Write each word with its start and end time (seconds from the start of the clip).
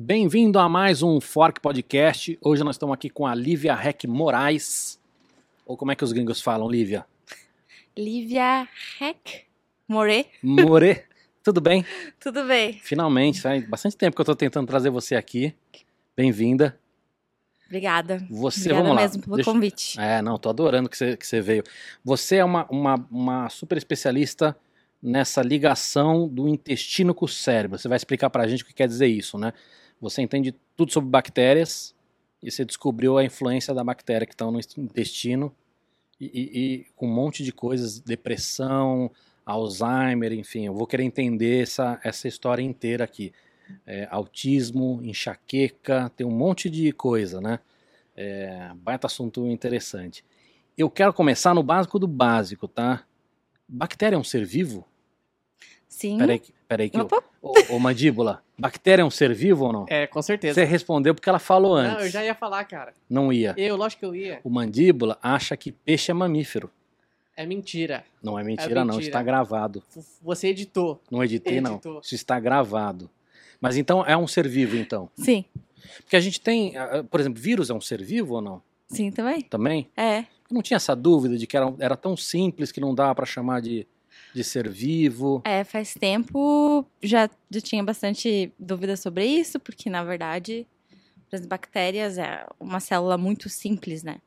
Bem-vindo 0.00 0.60
a 0.60 0.68
mais 0.68 1.02
um 1.02 1.20
Fork 1.20 1.60
Podcast. 1.60 2.38
Hoje 2.40 2.62
nós 2.62 2.76
estamos 2.76 2.94
aqui 2.94 3.10
com 3.10 3.26
a 3.26 3.34
Lívia 3.34 3.74
Rec 3.74 4.04
Moraes. 4.04 4.96
Ou 5.66 5.76
como 5.76 5.90
é 5.90 5.96
que 5.96 6.04
os 6.04 6.12
gringos 6.12 6.40
falam, 6.40 6.70
Lívia? 6.70 7.04
Lívia 7.96 8.68
Heck 9.00 9.46
More. 9.88 10.24
More. 10.40 11.02
Tudo 11.42 11.60
bem? 11.60 11.84
Tudo 12.20 12.44
bem. 12.44 12.74
Finalmente, 12.74 13.40
faz 13.40 13.68
bastante 13.68 13.96
tempo 13.96 14.14
que 14.14 14.20
eu 14.20 14.22
estou 14.22 14.36
tentando 14.36 14.68
trazer 14.68 14.88
você 14.88 15.16
aqui. 15.16 15.52
Bem-vinda. 16.16 16.78
Obrigada. 17.66 18.24
Você, 18.30 18.60
Obrigada 18.70 18.82
vamos 18.84 18.94
lá. 18.94 19.02
mesmo 19.02 19.22
pelo 19.24 19.34
Deixa- 19.34 19.50
convite. 19.50 20.00
É, 20.00 20.22
não, 20.22 20.38
tô 20.38 20.48
adorando 20.48 20.88
que 20.88 20.96
você, 20.96 21.16
que 21.16 21.26
você 21.26 21.40
veio. 21.40 21.64
Você 22.04 22.36
é 22.36 22.44
uma, 22.44 22.68
uma, 22.70 23.04
uma 23.10 23.48
super 23.48 23.76
especialista 23.76 24.56
nessa 25.02 25.42
ligação 25.42 26.28
do 26.28 26.46
intestino 26.46 27.12
com 27.12 27.24
o 27.24 27.28
cérebro. 27.28 27.76
Você 27.76 27.88
vai 27.88 27.96
explicar 27.96 28.30
pra 28.30 28.46
gente 28.46 28.62
o 28.62 28.66
que 28.66 28.72
quer 28.72 28.86
dizer 28.86 29.08
isso, 29.08 29.36
né? 29.36 29.52
Você 30.00 30.22
entende 30.22 30.54
tudo 30.76 30.92
sobre 30.92 31.10
bactérias 31.10 31.94
e 32.42 32.50
você 32.50 32.64
descobriu 32.64 33.18
a 33.18 33.24
influência 33.24 33.74
da 33.74 33.82
bactéria 33.82 34.26
que 34.26 34.32
estão 34.32 34.50
no 34.50 34.60
intestino 34.76 35.54
e, 36.20 36.86
com 36.96 37.06
um 37.06 37.14
monte 37.14 37.44
de 37.44 37.52
coisas, 37.52 38.00
depressão, 38.00 39.10
Alzheimer, 39.46 40.32
enfim, 40.32 40.66
eu 40.66 40.74
vou 40.74 40.86
querer 40.86 41.04
entender 41.04 41.62
essa, 41.62 42.00
essa 42.04 42.28
história 42.28 42.62
inteira 42.62 43.04
aqui. 43.04 43.32
É, 43.86 44.08
autismo, 44.10 45.00
enxaqueca, 45.02 46.10
tem 46.16 46.26
um 46.26 46.30
monte 46.30 46.70
de 46.70 46.90
coisa, 46.92 47.40
né? 47.40 47.60
É, 48.16 48.70
baita 48.76 49.06
assunto 49.06 49.46
interessante. 49.46 50.24
Eu 50.76 50.90
quero 50.90 51.12
começar 51.12 51.54
no 51.54 51.62
básico 51.62 51.98
do 51.98 52.06
básico, 52.06 52.66
tá? 52.66 53.04
Bactéria 53.68 54.16
é 54.16 54.18
um 54.18 54.24
ser 54.24 54.44
vivo? 54.44 54.86
Sim. 55.88 56.18
Peraí, 56.18 56.38
que- 56.38 56.52
peraí 56.68 56.90
que 56.90 56.96
eu... 56.98 57.02
Opa. 57.04 57.22
Ô, 57.40 57.54
ô, 57.70 57.78
mandíbula, 57.78 58.42
bactéria 58.58 59.02
é 59.02 59.04
um 59.04 59.10
ser 59.10 59.32
vivo 59.32 59.66
ou 59.66 59.72
não? 59.72 59.86
É, 59.88 60.06
com 60.06 60.20
certeza. 60.20 60.54
Você 60.54 60.64
respondeu 60.64 61.14
porque 61.14 61.28
ela 61.28 61.38
falou 61.38 61.74
antes. 61.74 61.94
Não, 61.94 62.00
eu 62.04 62.10
já 62.10 62.24
ia 62.24 62.34
falar, 62.34 62.64
cara. 62.64 62.94
Não 63.08 63.32
ia. 63.32 63.54
Eu, 63.56 63.76
lógico 63.76 64.00
que 64.00 64.06
eu 64.06 64.14
ia. 64.14 64.40
O 64.44 64.50
mandíbula 64.50 65.18
acha 65.22 65.56
que 65.56 65.72
peixe 65.72 66.10
é 66.10 66.14
mamífero. 66.14 66.70
É 67.36 67.46
mentira. 67.46 68.04
Não 68.22 68.36
é 68.38 68.42
mentira, 68.42 68.84
não. 68.84 68.94
mentira. 68.94 69.06
Está 69.06 69.22
gravado. 69.22 69.82
Você 70.22 70.48
editou. 70.48 71.00
Não 71.08 71.22
editei, 71.22 71.60
não. 71.60 71.74
Editou. 71.74 72.00
Isso 72.02 72.14
está 72.16 72.38
gravado. 72.40 73.08
Mas 73.60 73.76
então 73.76 74.04
é 74.04 74.16
um 74.16 74.26
ser 74.26 74.48
vivo, 74.48 74.76
então. 74.76 75.08
Sim. 75.16 75.44
Porque 76.02 76.16
a 76.16 76.20
gente 76.20 76.40
tem, 76.40 76.76
ah, 76.76 77.04
por 77.08 77.20
exemplo, 77.20 77.40
vírus 77.40 77.70
é 77.70 77.74
um 77.74 77.80
ser 77.80 78.02
vivo 78.02 78.34
ou 78.34 78.40
não? 78.40 78.60
Sim, 78.88 79.10
também. 79.12 79.42
Também? 79.42 79.88
É. 79.96 80.20
Eu 80.20 80.24
não 80.50 80.62
tinha 80.62 80.76
essa 80.76 80.96
dúvida 80.96 81.36
de 81.36 81.46
que 81.46 81.56
era, 81.56 81.72
era 81.78 81.96
tão 81.96 82.16
simples 82.16 82.72
que 82.72 82.80
não 82.80 82.94
dava 82.94 83.14
para 83.14 83.26
chamar 83.26 83.60
de, 83.60 83.86
de 84.34 84.44
ser 84.44 84.68
vivo. 84.68 85.42
É, 85.44 85.64
faz 85.64 85.94
tempo 85.94 86.84
já, 87.02 87.28
já 87.50 87.60
tinha 87.60 87.82
bastante 87.82 88.52
dúvida 88.58 88.96
sobre 88.96 89.24
isso, 89.26 89.58
porque 89.58 89.88
na 89.90 90.04
verdade 90.04 90.66
as 91.32 91.44
bactérias 91.44 92.16
é 92.18 92.46
uma 92.58 92.80
célula 92.80 93.18
muito 93.18 93.48
simples, 93.48 94.02
né? 94.02 94.20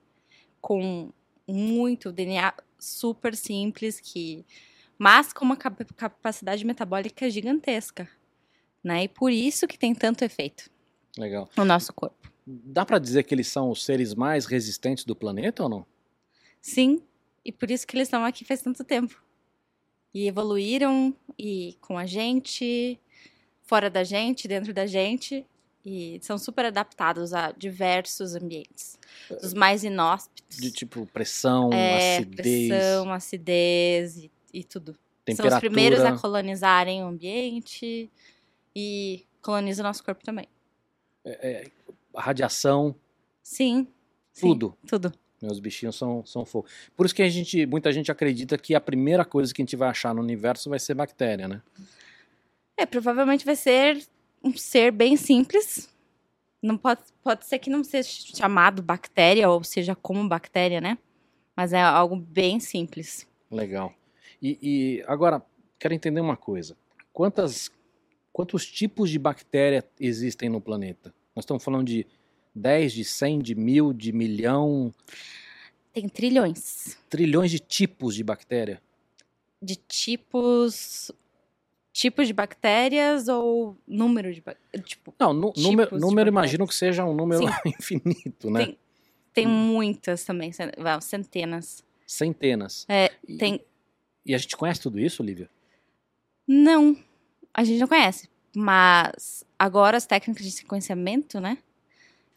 Com 0.60 1.12
muito 1.48 2.12
DNA 2.12 2.54
super 2.80 3.36
simples 3.36 4.00
que 4.00 4.46
mas 4.98 5.34
com 5.34 5.44
uma 5.44 5.58
cap- 5.58 5.84
capacidade 5.96 6.64
metabólica 6.64 7.28
gigantesca, 7.30 8.08
né? 8.84 9.06
E 9.06 9.08
por 9.08 9.32
isso 9.32 9.68
que 9.68 9.78
tem 9.78 9.96
tanto 9.96 10.24
efeito 10.24 10.70
Legal. 11.18 11.50
no 11.58 11.66
nosso 11.66 11.92
corpo. 11.92 12.32
Dá 12.46 12.86
para 12.86 13.00
dizer 13.00 13.24
que 13.24 13.34
eles 13.34 13.48
são 13.48 13.70
os 13.72 13.84
seres 13.84 14.14
mais 14.14 14.46
resistentes 14.46 15.04
do 15.04 15.16
planeta 15.16 15.64
ou 15.64 15.70
não? 15.70 15.86
Sim, 16.62 17.02
e 17.44 17.52
por 17.52 17.72
isso 17.72 17.88
que 17.88 17.96
eles 17.96 18.08
estão 18.08 18.24
aqui 18.24 18.46
faz 18.46 18.62
tanto 18.62 18.84
tempo. 18.84 19.24
E 20.14 20.28
evoluíram 20.28 21.16
e 21.38 21.78
com 21.80 21.98
a 21.98 22.06
gente, 22.06 23.00
fora 23.64 23.90
da 23.90 24.04
gente, 24.04 24.48
dentro 24.48 24.74
da 24.74 24.86
gente, 24.86 25.46
e 25.86 26.20
são 26.22 26.38
super 26.38 26.66
adaptados 26.66 27.34
a 27.34 27.52
diversos 27.52 28.36
ambientes. 28.36 29.00
Dos 29.42 29.54
mais 29.54 29.84
inóspitos. 29.84 30.58
De 30.58 30.72
tipo 30.72 31.06
pressão, 31.08 31.72
é, 31.72 32.18
acidez, 32.18 32.68
pressão, 32.68 33.14
acidez 33.14 34.18
e, 34.18 34.32
e 34.54 34.64
tudo. 34.64 34.98
São 35.36 35.48
os 35.48 35.60
primeiros 35.60 36.02
a 36.02 36.18
colonizarem 36.18 37.04
o 37.04 37.08
ambiente 37.08 38.12
e 38.76 39.26
colonizam 39.42 39.86
o 39.86 39.88
nosso 39.88 40.04
corpo 40.04 40.24
também. 40.24 40.48
radiação, 42.16 42.96
Sim. 43.42 43.88
sim, 44.34 44.48
tudo. 44.88 45.14
Meus 45.42 45.60
bichinhos 45.60 45.96
são, 45.96 46.24
são 46.26 46.46
fogo. 46.46 46.68
Por 46.96 47.06
isso 47.06 47.16
que 47.16 47.24
a 47.24 47.30
gente, 47.30 47.66
muita 47.66 47.92
gente 47.92 48.12
acredita 48.12 48.58
que 48.58 48.76
a 48.76 48.82
primeira 48.82 49.26
coisa 49.26 49.54
que 49.54 49.62
a 49.62 49.66
gente 49.66 49.76
vai 49.76 49.90
achar 49.90 50.14
no 50.14 50.22
universo 50.22 50.70
vai 50.70 50.80
ser 50.80 50.94
bactéria, 50.94 51.48
né? 51.48 51.62
É, 52.78 52.86
provavelmente 52.86 53.44
vai 53.44 53.56
ser 53.56 54.04
um 54.44 54.56
ser 54.56 54.92
bem 54.92 55.18
simples. 55.18 55.90
Não 56.62 56.78
pode, 56.78 57.02
pode 57.24 57.46
ser 57.46 57.58
que 57.58 57.70
não 57.70 57.84
seja 57.84 58.10
chamado 58.36 58.84
bactéria 58.84 59.50
ou 59.50 59.64
seja 59.64 59.96
como 59.96 60.28
bactéria, 60.28 60.80
né? 60.80 60.98
Mas 61.56 61.74
é 61.74 61.82
algo 61.82 62.16
bem 62.16 62.60
simples. 62.60 63.28
Legal. 63.50 63.94
E, 64.42 64.58
e 64.62 65.04
agora, 65.08 65.42
quero 65.80 65.94
entender 65.94 66.22
uma 66.22 66.38
coisa. 66.38 66.78
Quantas, 67.12 67.72
quantos 68.32 68.66
tipos 68.66 69.10
de 69.10 69.18
bactéria 69.18 69.84
existem 70.00 70.50
no 70.50 70.62
planeta? 70.62 71.14
Nós 71.36 71.44
estamos 71.44 71.64
falando 71.64 71.86
de 71.86 72.06
10, 72.54 72.94
de 72.94 73.06
100, 73.06 73.40
de 73.40 73.56
mil, 73.56 73.94
de 73.94 74.12
milhão, 74.12 74.94
Tem 75.94 76.08
trilhões 76.10 76.98
trilhões 77.10 77.52
de 77.52 77.60
tipos 77.60 78.16
de 78.16 78.24
bactéria. 78.24 78.82
de 79.62 79.76
tipos 79.76 81.12
tipos 81.94 82.26
de 82.26 82.34
bactérias 82.34 83.28
ou 83.28 83.78
número 83.88 84.34
de 84.34 84.40
bactérias. 84.42 84.90
Tipo, 84.90 85.14
Não, 85.20 85.34
número, 85.34 85.98
número 86.00 86.30
imagino 86.30 86.66
que 86.68 86.74
seja 86.76 87.04
um 87.06 87.14
número 87.14 87.44
infinito, 87.66 88.50
né? 88.50 88.66
tem, 88.66 88.78
tem 89.34 89.48
muitas 89.48 90.24
também, 90.24 90.52
centenas. 91.02 91.84
Centenas. 92.08 92.86
É, 92.90 93.12
E- 93.28 93.38
tem. 93.38 93.62
E 94.26 94.34
a 94.36 94.38
gente 94.38 94.56
conhece 94.56 94.80
tudo 94.82 95.00
isso, 95.00 95.22
Lívia? 95.24 95.50
Não, 96.48 96.96
a 97.54 97.64
gente 97.64 97.80
não 97.80 97.88
conhece. 97.88 98.30
Mas 98.56 99.44
agora 99.58 99.98
as 99.98 100.06
técnicas 100.06 100.44
de 100.46 100.52
sequenciamento, 100.52 101.40
né? 101.40 101.58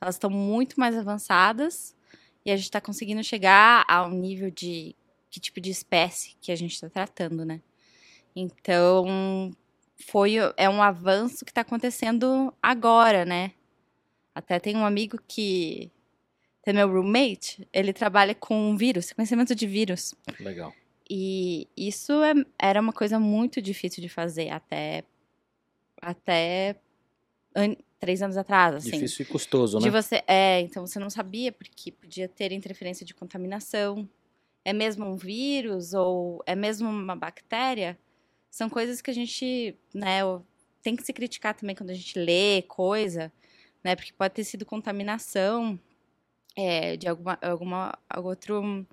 Elas 0.04 0.16
estão 0.16 0.28
muito 0.28 0.78
mais 0.78 0.94
avançadas 0.94 1.96
e 2.44 2.50
a 2.50 2.56
gente 2.56 2.66
está 2.66 2.78
conseguindo 2.78 3.24
chegar 3.24 3.86
ao 3.88 4.10
nível 4.10 4.50
de 4.50 4.94
que 5.30 5.40
tipo 5.40 5.62
de 5.62 5.70
espécie 5.70 6.36
que 6.42 6.52
a 6.52 6.56
gente 6.56 6.74
está 6.74 6.90
tratando, 6.90 7.42
né? 7.42 7.62
Então, 8.36 9.50
foi 9.96 10.34
é 10.58 10.68
um 10.68 10.82
avanço 10.82 11.42
que 11.42 11.50
está 11.50 11.62
acontecendo 11.62 12.52
agora, 12.62 13.24
né? 13.24 13.52
Até 14.34 14.60
tem 14.60 14.76
um 14.76 14.84
amigo 14.84 15.18
que 15.26 15.90
é 16.66 16.72
meu 16.74 16.86
roommate, 16.86 17.66
ele 17.72 17.94
trabalha 17.94 18.34
com 18.34 18.76
vírus, 18.76 19.06
sequenciamento 19.06 19.54
de 19.54 19.66
vírus. 19.66 20.14
Legal. 20.38 20.74
E 21.08 21.66
isso 21.74 22.12
é- 22.22 22.44
era 22.58 22.78
uma 22.78 22.92
coisa 22.92 23.18
muito 23.18 23.62
difícil 23.62 24.02
de 24.02 24.08
fazer 24.10 24.50
até 24.50 25.02
até 26.02 26.76
três 28.04 28.20
anos 28.20 28.36
atrás, 28.36 28.74
assim. 28.74 28.90
Difícil 28.90 29.24
e 29.24 29.26
custoso, 29.26 29.78
De 29.78 29.86
né? 29.86 29.90
você, 29.90 30.22
é, 30.26 30.60
então 30.60 30.86
você 30.86 30.98
não 30.98 31.08
sabia 31.08 31.50
porque 31.50 31.90
podia 31.90 32.28
ter 32.28 32.52
interferência 32.52 33.04
de 33.06 33.14
contaminação. 33.14 34.06
É 34.62 34.74
mesmo 34.74 35.06
um 35.06 35.16
vírus 35.16 35.94
ou 35.94 36.42
é 36.44 36.54
mesmo 36.54 36.86
uma 36.86 37.16
bactéria? 37.16 37.98
São 38.50 38.68
coisas 38.68 39.00
que 39.00 39.10
a 39.10 39.14
gente, 39.14 39.74
né, 39.94 40.20
tem 40.82 40.94
que 40.94 41.02
se 41.02 41.14
criticar 41.14 41.54
também 41.54 41.74
quando 41.74 41.88
a 41.88 41.94
gente 41.94 42.18
lê 42.18 42.60
coisa, 42.68 43.32
né? 43.82 43.96
Porque 43.96 44.12
pode 44.12 44.34
ter 44.34 44.44
sido 44.44 44.66
contaminação 44.66 45.80
é, 46.54 46.98
de 46.98 47.08
alguma, 47.08 47.38
alguma 47.40 47.98
algum 48.08 48.28
outro 48.28 48.86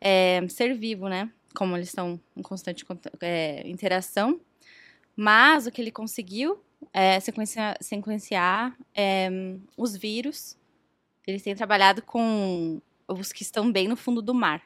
é, 0.00 0.40
ser 0.48 0.74
vivo, 0.74 1.10
né? 1.10 1.30
Como 1.54 1.76
eles 1.76 1.88
estão 1.88 2.18
em 2.34 2.42
constante 2.42 2.86
é, 3.20 3.68
interação. 3.68 4.40
Mas 5.14 5.66
o 5.66 5.70
que 5.70 5.82
ele 5.82 5.90
conseguiu 5.90 6.58
é 6.92 7.18
sequenciar, 7.20 7.76
sequenciar 7.80 8.76
é, 8.94 9.28
os 9.76 9.96
vírus. 9.96 10.56
Eles 11.26 11.42
têm 11.42 11.54
trabalhado 11.54 12.02
com 12.02 12.80
os 13.08 13.32
que 13.32 13.42
estão 13.42 13.70
bem 13.70 13.88
no 13.88 13.96
fundo 13.96 14.22
do 14.22 14.34
mar. 14.34 14.62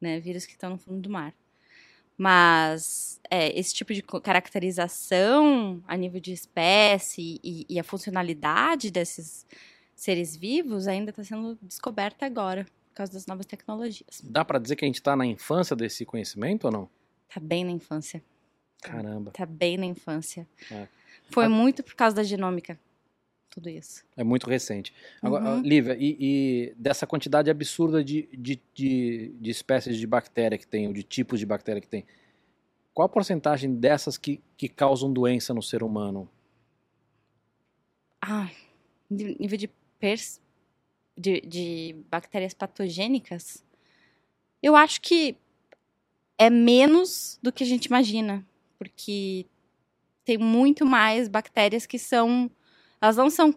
Né? 0.00 0.20
Vírus 0.20 0.46
que 0.46 0.52
estão 0.52 0.70
no 0.70 0.78
fundo 0.78 1.00
do 1.00 1.10
mar. 1.10 1.34
Mas 2.16 3.20
é, 3.30 3.56
esse 3.58 3.74
tipo 3.74 3.94
de 3.94 4.02
caracterização 4.02 5.82
a 5.86 5.96
nível 5.96 6.20
de 6.20 6.32
espécie 6.32 7.40
e, 7.44 7.64
e 7.68 7.78
a 7.78 7.84
funcionalidade 7.84 8.90
desses 8.90 9.46
seres 9.94 10.36
vivos 10.36 10.88
ainda 10.88 11.10
está 11.10 11.22
sendo 11.22 11.58
descoberta 11.62 12.26
agora, 12.26 12.64
por 12.64 12.94
causa 12.94 13.12
das 13.12 13.26
novas 13.26 13.46
tecnologias. 13.46 14.20
Dá 14.24 14.44
pra 14.44 14.58
dizer 14.58 14.76
que 14.76 14.84
a 14.84 14.88
gente 14.88 15.02
tá 15.02 15.14
na 15.16 15.26
infância 15.26 15.76
desse 15.76 16.04
conhecimento 16.04 16.64
ou 16.64 16.72
não? 16.72 16.90
Tá 17.32 17.40
bem 17.40 17.64
na 17.64 17.70
infância. 17.70 18.22
Caramba. 18.80 19.30
Tá 19.32 19.44
bem 19.44 19.76
na 19.76 19.86
infância. 19.86 20.48
É. 20.70 20.88
Foi 21.30 21.44
A- 21.46 21.48
muito 21.48 21.82
por 21.82 21.94
causa 21.94 22.16
da 22.16 22.22
genômica. 22.22 22.78
Tudo 23.50 23.68
isso. 23.68 24.04
É 24.16 24.22
muito 24.22 24.48
recente. 24.48 24.94
Agora, 25.22 25.56
Uhum. 25.56 25.62
Lívia, 25.62 25.96
e, 25.98 26.16
e 26.20 26.74
dessa 26.76 27.06
quantidade 27.06 27.50
absurda 27.50 28.04
de, 28.04 28.28
de, 28.32 28.60
de, 28.74 29.28
de 29.40 29.50
espécies 29.50 29.96
de 29.96 30.06
bactéria 30.06 30.56
que 30.58 30.66
tem, 30.66 30.86
ou 30.86 30.92
de 30.92 31.02
tipos 31.02 31.40
de 31.40 31.46
bactéria 31.46 31.80
que 31.80 31.88
tem, 31.88 32.04
qual 32.94 33.06
a 33.06 33.08
porcentagem 33.08 33.74
dessas 33.74 34.16
que, 34.18 34.40
que 34.56 34.68
causam 34.68 35.12
doença 35.12 35.52
no 35.54 35.62
ser 35.62 35.82
humano? 35.82 36.28
Ah, 38.20 38.50
nível 39.10 39.56
de, 39.58 39.70
pers... 39.98 40.40
de, 41.16 41.40
de 41.40 41.96
bactérias 42.10 42.54
patogênicas, 42.54 43.64
eu 44.62 44.76
acho 44.76 45.00
que 45.00 45.36
é 46.36 46.50
menos 46.50 47.38
do 47.42 47.52
que 47.52 47.64
a 47.64 47.66
gente 47.66 47.86
imagina. 47.86 48.44
Porque 48.78 49.46
tem 50.28 50.36
muito 50.36 50.84
mais 50.84 51.26
bactérias 51.26 51.86
que 51.86 51.98
são. 51.98 52.50
Elas 53.00 53.16
não 53.16 53.30
são 53.30 53.54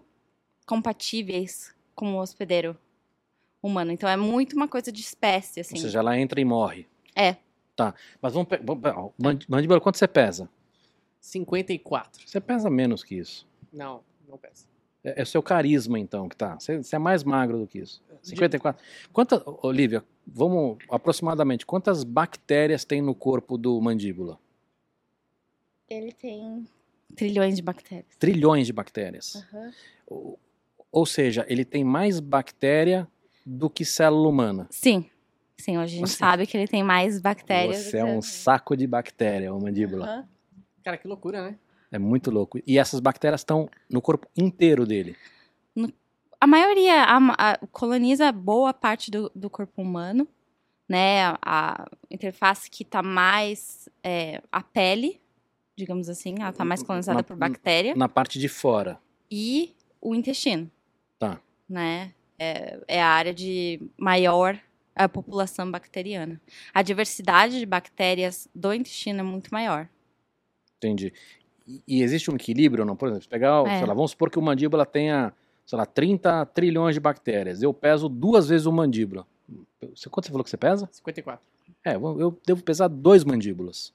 compatíveis 0.65 1.75
com 1.93 2.13
o 2.13 2.17
hospedeiro 2.17 2.77
humano. 3.61 3.91
Então 3.91 4.07
é 4.07 4.15
muito 4.15 4.55
uma 4.55 4.69
coisa 4.69 4.89
de 4.89 5.01
espécie, 5.01 5.59
assim. 5.59 5.75
Ou 5.75 5.81
seja, 5.81 5.99
ela 5.99 6.17
entra 6.17 6.39
e 6.39 6.45
morre. 6.45 6.87
É. 7.13 7.35
Tá. 7.75 7.93
Mas 8.21 8.31
vamos. 8.31 8.47
Mandíbula, 9.49 9.81
quanto 9.81 9.97
você 9.97 10.07
pesa? 10.07 10.49
54. 11.19 12.25
Você 12.25 12.39
pesa 12.39 12.69
menos 12.69 13.03
que 13.03 13.15
isso. 13.15 13.45
Não, 13.73 14.01
não 14.29 14.37
peça. 14.37 14.65
É, 15.03 15.19
é 15.19 15.23
o 15.23 15.27
seu 15.27 15.43
carisma, 15.43 15.99
então, 15.99 16.29
que 16.29 16.37
tá. 16.37 16.57
Você, 16.57 16.77
você 16.77 16.95
é 16.95 16.99
mais 16.99 17.21
magro 17.21 17.57
do 17.57 17.67
que 17.67 17.79
isso. 17.79 18.01
54. 18.23 18.81
Quantas, 19.11 19.41
Olivia, 19.61 20.05
vamos 20.25 20.77
aproximadamente, 20.89 21.65
quantas 21.65 22.05
bactérias 22.05 22.85
tem 22.85 23.01
no 23.01 23.13
corpo 23.13 23.57
do 23.57 23.81
mandíbula? 23.81 24.39
Ele 25.91 26.11
tem 26.13 26.65
trilhões 27.15 27.55
de 27.55 27.61
bactérias. 27.61 28.15
Trilhões 28.17 28.65
de 28.67 28.73
bactérias. 28.73 29.35
Aham. 29.35 29.71
Ou, 30.07 30.39
ou 30.91 31.05
seja, 31.05 31.45
ele 31.49 31.65
tem 31.65 31.83
mais 31.83 32.19
bactéria 32.19 33.07
do 33.45 33.69
que 33.69 33.83
célula 33.83 34.27
humana. 34.29 34.67
Sim. 34.69 35.09
Sim, 35.57 35.77
hoje 35.77 35.95
a 35.95 35.99
gente 35.99 36.09
Você- 36.09 36.17
sabe 36.17 36.47
que 36.47 36.57
ele 36.57 36.67
tem 36.67 36.83
mais 36.83 37.19
bactérias. 37.19 37.77
Você 37.83 37.97
é 37.97 38.01
do 38.01 38.07
que- 38.07 38.13
um 38.13 38.21
saco 38.21 38.75
de 38.75 38.87
bactéria, 38.87 39.53
o 39.53 39.61
mandíbula. 39.61 40.05
Aham. 40.05 40.29
Cara, 40.83 40.97
que 40.97 41.07
loucura, 41.07 41.43
né? 41.43 41.59
É 41.91 41.99
muito 41.99 42.31
louco. 42.31 42.57
E 42.65 42.79
essas 42.79 42.99
bactérias 42.99 43.41
estão 43.41 43.69
no 43.89 44.01
corpo 44.01 44.27
inteiro 44.35 44.85
dele. 44.85 45.15
A 46.39 46.47
maioria 46.47 47.03
a, 47.03 47.17
a- 47.51 47.57
coloniza 47.71 48.31
boa 48.31 48.73
parte 48.73 49.11
do, 49.11 49.31
do 49.35 49.47
corpo 49.49 49.79
humano, 49.81 50.27
né? 50.89 51.25
A, 51.25 51.37
a 51.43 51.85
interface 52.09 52.67
que 52.69 52.83
tá 52.83 53.03
mais 53.03 53.87
é, 54.03 54.41
a 54.51 54.63
pele, 54.63 55.20
digamos 55.81 56.07
assim, 56.09 56.35
ela 56.39 56.51
tá 56.53 56.63
mais 56.63 56.83
colonizada 56.83 57.17
Na- 57.19 57.23
por 57.23 57.35
bactéria, 57.35 57.95
Na 57.95 58.07
parte 58.07 58.37
de 58.39 58.47
fora. 58.47 58.99
e 59.29 59.73
o 59.99 60.13
intestino. 60.15 60.69
Tá. 61.19 61.39
Né? 61.67 62.13
É, 62.37 62.79
é 62.87 63.01
a 63.01 63.07
área 63.07 63.33
de 63.33 63.81
maior 63.97 64.59
a 64.95 65.07
população 65.09 65.69
bacteriana. 65.71 66.39
A 66.73 66.81
diversidade 66.81 67.57
de 67.59 67.65
bactérias 67.65 68.47
do 68.53 68.73
intestino 68.73 69.19
é 69.21 69.23
muito 69.23 69.49
maior. 69.51 69.87
Entendi. 70.77 71.13
E, 71.67 71.81
e 71.87 72.01
existe 72.03 72.29
um 72.29 72.35
equilíbrio, 72.35 72.83
não? 72.85 72.95
Por 72.95 73.07
exemplo, 73.07 73.23
se 73.23 73.29
pegar, 73.29 73.65
É. 73.67 73.77
sei 73.77 73.87
lá, 73.87 73.93
vamos 73.93 74.11
supor 74.11 74.29
que 74.29 74.37
o 74.37 74.41
mandíbula 74.41 74.85
tenha, 74.85 75.33
sei 75.65 75.77
lá, 75.77 75.85
30 75.85 76.45
trilhões 76.47 76.93
de 76.95 76.99
bactérias. 76.99 77.61
Eu 77.63 77.73
peso 77.73 78.09
duas 78.09 78.49
vezes 78.49 78.65
o 78.67 78.71
mandíbula. 78.71 79.25
Você, 79.95 80.09
quanto 80.09 80.25
você 80.25 80.31
falou 80.31 80.43
que 80.43 80.49
você 80.49 80.57
pesa? 80.57 80.89
54. 80.91 81.43
É, 81.85 81.95
eu 81.95 82.19
eu 82.19 82.39
devo 82.45 82.61
pesar 82.63 82.87
dois 82.87 83.23
mandíbulas. 83.23 83.93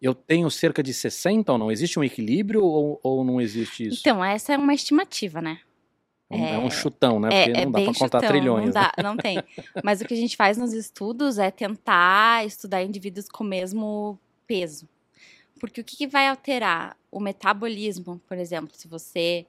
Eu 0.00 0.14
tenho 0.14 0.50
cerca 0.50 0.82
de 0.82 0.94
60 0.94 1.52
ou 1.52 1.58
não? 1.58 1.70
Existe 1.70 1.98
um 1.98 2.04
equilíbrio 2.04 2.64
ou, 2.64 2.98
ou 3.02 3.24
não 3.24 3.40
existe 3.40 3.86
isso? 3.86 4.00
Então, 4.00 4.24
essa 4.24 4.54
é 4.54 4.58
uma 4.58 4.72
estimativa, 4.72 5.42
né? 5.42 5.60
é, 6.30 6.36
um, 6.36 6.46
é 6.46 6.58
um 6.58 6.66
é- 6.66 6.70
chutão, 6.70 7.18
né? 7.18 7.28
É, 7.32 7.44
Porque 7.44 7.58
é 7.58 7.64
não 7.64 7.72
dá 7.72 7.78
bem 7.78 7.90
pra 7.90 7.98
contar 7.98 8.18
chutão, 8.18 8.30
trilhões. 8.30 8.74
Não, 8.74 8.80
né? 8.80 8.90
dá, 8.96 9.02
não 9.02 9.16
tem. 9.16 9.42
Mas 9.82 10.00
o 10.00 10.04
que 10.04 10.14
a 10.14 10.16
gente 10.16 10.36
faz 10.36 10.56
nos 10.56 10.72
estudos 10.72 11.38
é 11.38 11.50
tentar 11.50 12.46
estudar 12.46 12.82
indivíduos 12.82 13.28
com 13.28 13.42
o 13.42 13.46
mesmo 13.46 14.18
peso. 14.46 14.88
Porque 15.58 15.80
o 15.80 15.84
que, 15.84 15.96
que 15.96 16.06
vai 16.06 16.28
alterar? 16.28 16.96
O 17.10 17.18
metabolismo, 17.18 18.20
por 18.28 18.38
exemplo. 18.38 18.70
Se 18.74 18.86
você 18.86 19.44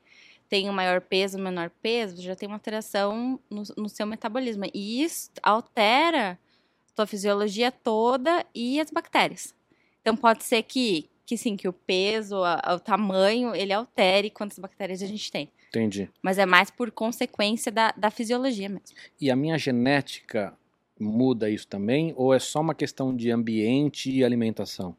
tem 0.50 0.70
um 0.70 0.74
maior 0.74 1.00
peso, 1.00 1.38
um 1.38 1.44
menor 1.44 1.70
peso, 1.82 2.22
já 2.22 2.36
tem 2.36 2.48
uma 2.48 2.56
alteração 2.56 3.40
no, 3.50 3.64
no 3.78 3.88
seu 3.88 4.06
metabolismo. 4.08 4.66
E 4.74 5.04
isso 5.04 5.30
altera 5.44 6.32
a 6.32 6.96
tua 6.96 7.06
fisiologia 7.06 7.72
toda 7.72 8.46
e 8.54 8.82
as 8.82 8.90
bactérias. 8.90 9.54
Então 10.02 10.16
pode 10.16 10.44
ser 10.44 10.64
que, 10.64 11.10
que 11.26 11.38
sim, 11.38 11.56
que 11.56 11.68
o 11.68 11.74
peso, 11.74 12.44
a- 12.44 12.74
o 12.76 12.80
tamanho, 12.80 13.56
ele 13.56 13.72
altere 13.74 14.30
quantas 14.30 14.58
bactérias 14.60 15.02
a 15.02 15.06
gente 15.06 15.32
tem. 15.32 15.50
Entendi. 15.70 16.10
Mas 16.22 16.38
é 16.38 16.46
mais 16.46 16.70
por 16.70 16.92
consequência 16.92 17.72
da, 17.72 17.92
da 17.96 18.12
fisiologia 18.12 18.68
mesmo. 18.68 18.96
E 19.20 19.32
a 19.32 19.36
minha 19.36 19.58
genética 19.58 20.54
muda 21.00 21.50
isso 21.50 21.68
também? 21.68 22.14
Ou 22.18 22.34
é 22.34 22.40
só 22.40 22.60
uma 22.60 22.76
questão 22.76 23.16
de 23.16 23.32
ambiente 23.32 24.12
e 24.12 24.24
alimentação? 24.24 24.96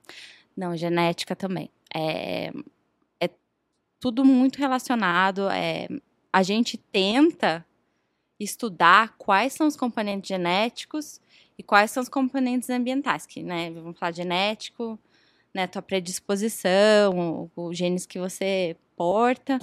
Não, 0.56 0.74
genética 0.76 1.36
também. 1.36 1.68
É, 1.94 2.50
é 3.20 3.28
tudo 4.00 4.24
muito 4.24 4.58
relacionado. 4.58 5.48
É, 5.50 5.88
a 6.32 6.42
gente 6.42 6.76
tenta 6.78 7.64
estudar 8.40 9.14
quais 9.18 9.52
são 9.52 9.66
os 9.66 9.76
componentes 9.76 10.28
genéticos 10.28 11.20
e 11.58 11.62
quais 11.62 11.90
são 11.90 12.02
os 12.02 12.08
componentes 12.08 12.70
ambientais, 12.70 13.26
que, 13.26 13.42
né, 13.42 13.70
vamos 13.70 13.98
falar 13.98 14.12
genético, 14.12 14.98
né, 15.54 15.66
tua 15.66 15.82
predisposição, 15.82 17.50
os 17.54 17.76
genes 17.76 18.06
que 18.06 18.18
você 18.18 18.76
porta, 18.96 19.58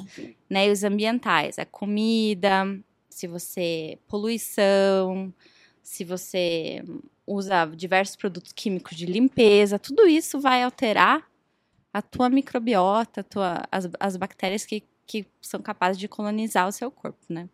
né, 0.50 0.68
e 0.68 0.72
os 0.72 0.84
ambientais, 0.84 1.58
a 1.58 1.66
comida, 1.66 2.80
se 3.10 3.28
você 3.28 3.98
poluição, 4.08 5.34
se 5.82 6.04
você 6.04 6.84
usa 7.26 7.66
diversos 7.66 8.16
produtos 8.16 8.52
químicos 8.54 8.96
de 8.96 9.06
limpeza, 9.06 9.80
tudo 9.80 10.08
isso 10.08 10.40
vai 10.40 10.64
alterar 10.64 11.28
a 11.94 12.02
tua 12.02 12.30
microbiota, 12.30 13.22
a 13.22 13.24
tua, 13.24 13.64
as, 13.72 13.90
as 14.00 14.18
bactérias 14.18 14.66
que, 14.66 14.84
que 15.06 15.26
são 15.42 15.62
capazes 15.62 15.98
de 16.00 16.08
colonizar 16.08 16.68
o 16.68 16.72
seu 16.72 16.92
corpo, 16.92 17.20
né? 17.30 17.50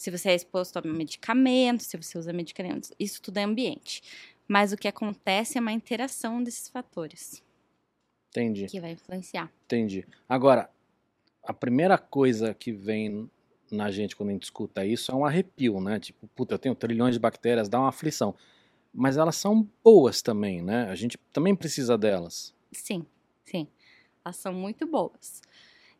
Se 0.00 0.10
você 0.10 0.30
é 0.30 0.34
exposto 0.34 0.78
a 0.78 0.80
medicamentos, 0.80 1.84
se 1.84 1.94
você 1.94 2.16
usa 2.16 2.32
medicamentos, 2.32 2.90
isso 2.98 3.20
tudo 3.20 3.36
é 3.36 3.42
ambiente. 3.42 4.02
Mas 4.48 4.72
o 4.72 4.76
que 4.78 4.88
acontece 4.88 5.58
é 5.58 5.60
uma 5.60 5.72
interação 5.72 6.42
desses 6.42 6.70
fatores 6.70 7.44
Entendi, 8.30 8.64
que 8.64 8.80
vai 8.80 8.92
influenciar. 8.92 9.52
entendi. 9.66 10.06
Agora, 10.26 10.70
a 11.42 11.52
primeira 11.52 11.98
coisa 11.98 12.54
que 12.54 12.72
vem 12.72 13.30
na 13.70 13.90
gente 13.90 14.16
quando 14.16 14.30
a 14.30 14.32
gente 14.32 14.44
escuta 14.44 14.86
isso 14.86 15.12
é 15.12 15.14
um 15.14 15.22
arrepio, 15.22 15.78
né? 15.82 16.00
Tipo, 16.00 16.26
puta, 16.28 16.54
eu 16.54 16.58
tenho 16.58 16.74
trilhões 16.74 17.12
de 17.12 17.20
bactérias, 17.20 17.68
dá 17.68 17.78
uma 17.78 17.90
aflição. 17.90 18.34
Mas 18.94 19.18
elas 19.18 19.36
são 19.36 19.68
boas 19.84 20.22
também, 20.22 20.62
né? 20.62 20.88
A 20.88 20.94
gente 20.94 21.18
também 21.30 21.54
precisa 21.54 21.98
delas. 21.98 22.54
Sim, 22.72 23.04
sim. 23.44 23.68
Elas 24.24 24.36
são 24.36 24.54
muito 24.54 24.86
boas. 24.86 25.42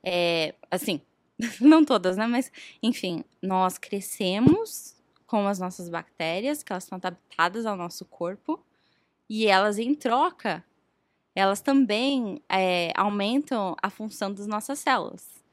É, 0.02 0.54
assim, 0.70 1.02
não 1.60 1.84
todas, 1.84 2.16
né? 2.16 2.26
Mas, 2.26 2.50
enfim, 2.82 3.24
nós 3.42 3.78
crescemos 3.78 4.94
com 5.26 5.46
as 5.46 5.58
nossas 5.58 5.88
bactérias, 5.88 6.62
que 6.62 6.72
elas 6.72 6.84
estão 6.84 6.96
adaptadas 6.96 7.64
ao 7.64 7.76
nosso 7.76 8.04
corpo, 8.04 8.60
e 9.28 9.46
elas, 9.46 9.78
em 9.78 9.94
troca, 9.94 10.64
elas 11.34 11.60
também 11.60 12.42
é, 12.48 12.92
aumentam 12.96 13.76
a 13.80 13.88
função 13.88 14.32
das 14.32 14.46
nossas 14.46 14.80
células, 14.80 15.44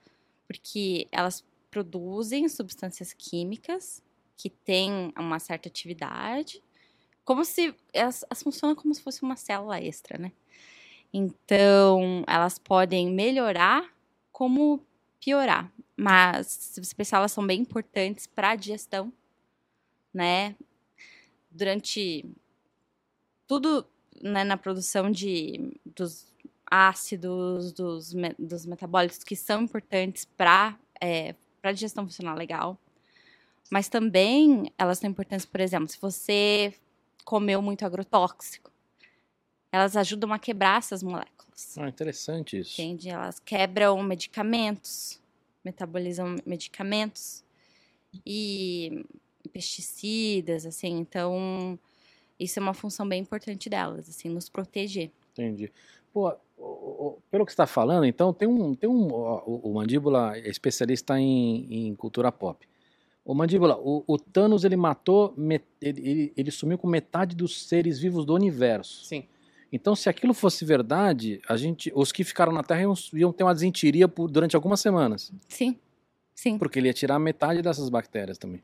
porque 0.47 1.07
elas 1.11 1.45
produzem 1.69 2.49
substâncias 2.49 3.13
químicas 3.13 4.01
que 4.35 4.49
têm 4.49 5.13
uma 5.17 5.39
certa 5.39 5.69
atividade, 5.69 6.63
como 7.23 7.43
se 7.43 7.75
elas, 7.93 8.23
elas 8.23 8.41
funcionam 8.41 8.75
como 8.75 8.93
se 8.93 9.01
fosse 9.01 9.21
uma 9.21 9.35
célula 9.35 9.79
extra, 9.79 10.17
né? 10.17 10.31
Então, 11.13 12.23
elas 12.27 12.57
podem 12.57 13.11
melhorar 13.11 13.83
como 14.31 14.83
piorar. 15.19 15.71
Mas, 15.95 16.47
se 16.47 16.83
você 16.83 16.95
pensar, 16.95 17.17
elas 17.17 17.31
são 17.31 17.45
bem 17.45 17.61
importantes 17.61 18.27
para 18.27 18.51
a 18.51 18.55
digestão, 18.55 19.11
né? 20.13 20.55
Durante 21.49 22.25
tudo 23.47 23.85
né, 24.21 24.43
na 24.43 24.57
produção 24.57 25.09
de, 25.09 25.71
dos 25.85 26.27
ácidos, 26.69 27.71
dos, 27.71 28.13
dos 28.37 28.65
metabólicos 28.65 29.23
que 29.23 29.35
são 29.35 29.61
importantes 29.61 30.25
para 30.25 30.77
é, 31.01 31.33
a 31.63 31.71
digestão 31.71 32.05
funcionar 32.05 32.35
legal. 32.35 32.77
Mas 33.69 33.89
também 33.89 34.71
elas 34.77 34.99
são 34.99 35.09
importantes, 35.09 35.45
por 35.45 35.59
exemplo, 35.59 35.87
se 35.87 35.99
você 35.99 36.73
comeu 37.25 37.61
muito 37.61 37.85
agrotóxico, 37.85 38.71
elas 39.71 39.97
ajudam 39.97 40.31
a 40.31 40.39
quebrar 40.39 40.77
essas 40.77 41.03
moléculas. 41.03 41.36
Ah, 41.77 41.87
interessante 41.89 42.59
isso. 42.59 42.79
Entende? 42.81 43.09
Elas 43.09 43.39
quebram 43.39 44.01
medicamentos, 44.03 45.19
metabolizam 45.63 46.35
medicamentos 46.45 47.43
e 48.25 49.05
pesticidas, 49.51 50.65
assim. 50.65 50.97
Então, 50.97 51.77
isso 52.39 52.59
é 52.59 52.61
uma 52.61 52.73
função 52.73 53.07
bem 53.07 53.21
importante 53.21 53.69
delas, 53.69 54.07
assim, 54.07 54.29
nos 54.29 54.49
proteger. 54.49 55.11
Entendi. 55.33 55.71
Pô, 56.13 56.31
pelo 57.29 57.45
que 57.45 57.51
você 57.51 57.55
está 57.55 57.67
falando, 57.67 58.05
então, 58.05 58.33
tem 58.33 58.47
um. 58.47 58.73
Tem 58.75 58.89
um 58.89 59.11
ó, 59.11 59.43
o, 59.45 59.71
o 59.71 59.73
Mandíbula 59.73 60.37
é 60.37 60.49
especialista 60.49 61.19
em, 61.19 61.87
em 61.89 61.95
cultura 61.95 62.31
pop. 62.31 62.67
O 63.25 63.33
Mandíbula, 63.33 63.77
o, 63.77 64.03
o 64.07 64.17
Thanos 64.17 64.63
ele 64.63 64.77
matou, 64.77 65.33
met- 65.35 65.65
ele, 65.81 66.09
ele, 66.09 66.33
ele 66.37 66.51
sumiu 66.51 66.77
com 66.77 66.87
metade 66.87 67.35
dos 67.35 67.67
seres 67.67 67.99
vivos 67.99 68.25
do 68.25 68.33
universo. 68.33 69.05
Sim. 69.05 69.27
Então, 69.71 69.95
se 69.95 70.09
aquilo 70.09 70.33
fosse 70.33 70.63
verdade, 70.63 71.41
a 71.47 71.57
gente, 71.57 71.91
os 71.95 72.11
que 72.11 72.23
ficaram 72.23 72.51
na 72.51 72.63
Terra 72.63 72.81
iam, 72.81 72.93
iam 73.13 73.33
ter 73.33 73.43
uma 73.43 73.53
desentiria 73.53 74.07
por, 74.07 74.29
durante 74.29 74.55
algumas 74.55 74.79
semanas. 74.79 75.31
Sim, 75.47 75.77
Sim. 76.33 76.57
Porque 76.59 76.77
ele 76.77 76.87
ia 76.87 76.93
tirar 76.93 77.17
metade 77.17 77.63
dessas 77.63 77.89
bactérias 77.89 78.37
também. 78.37 78.61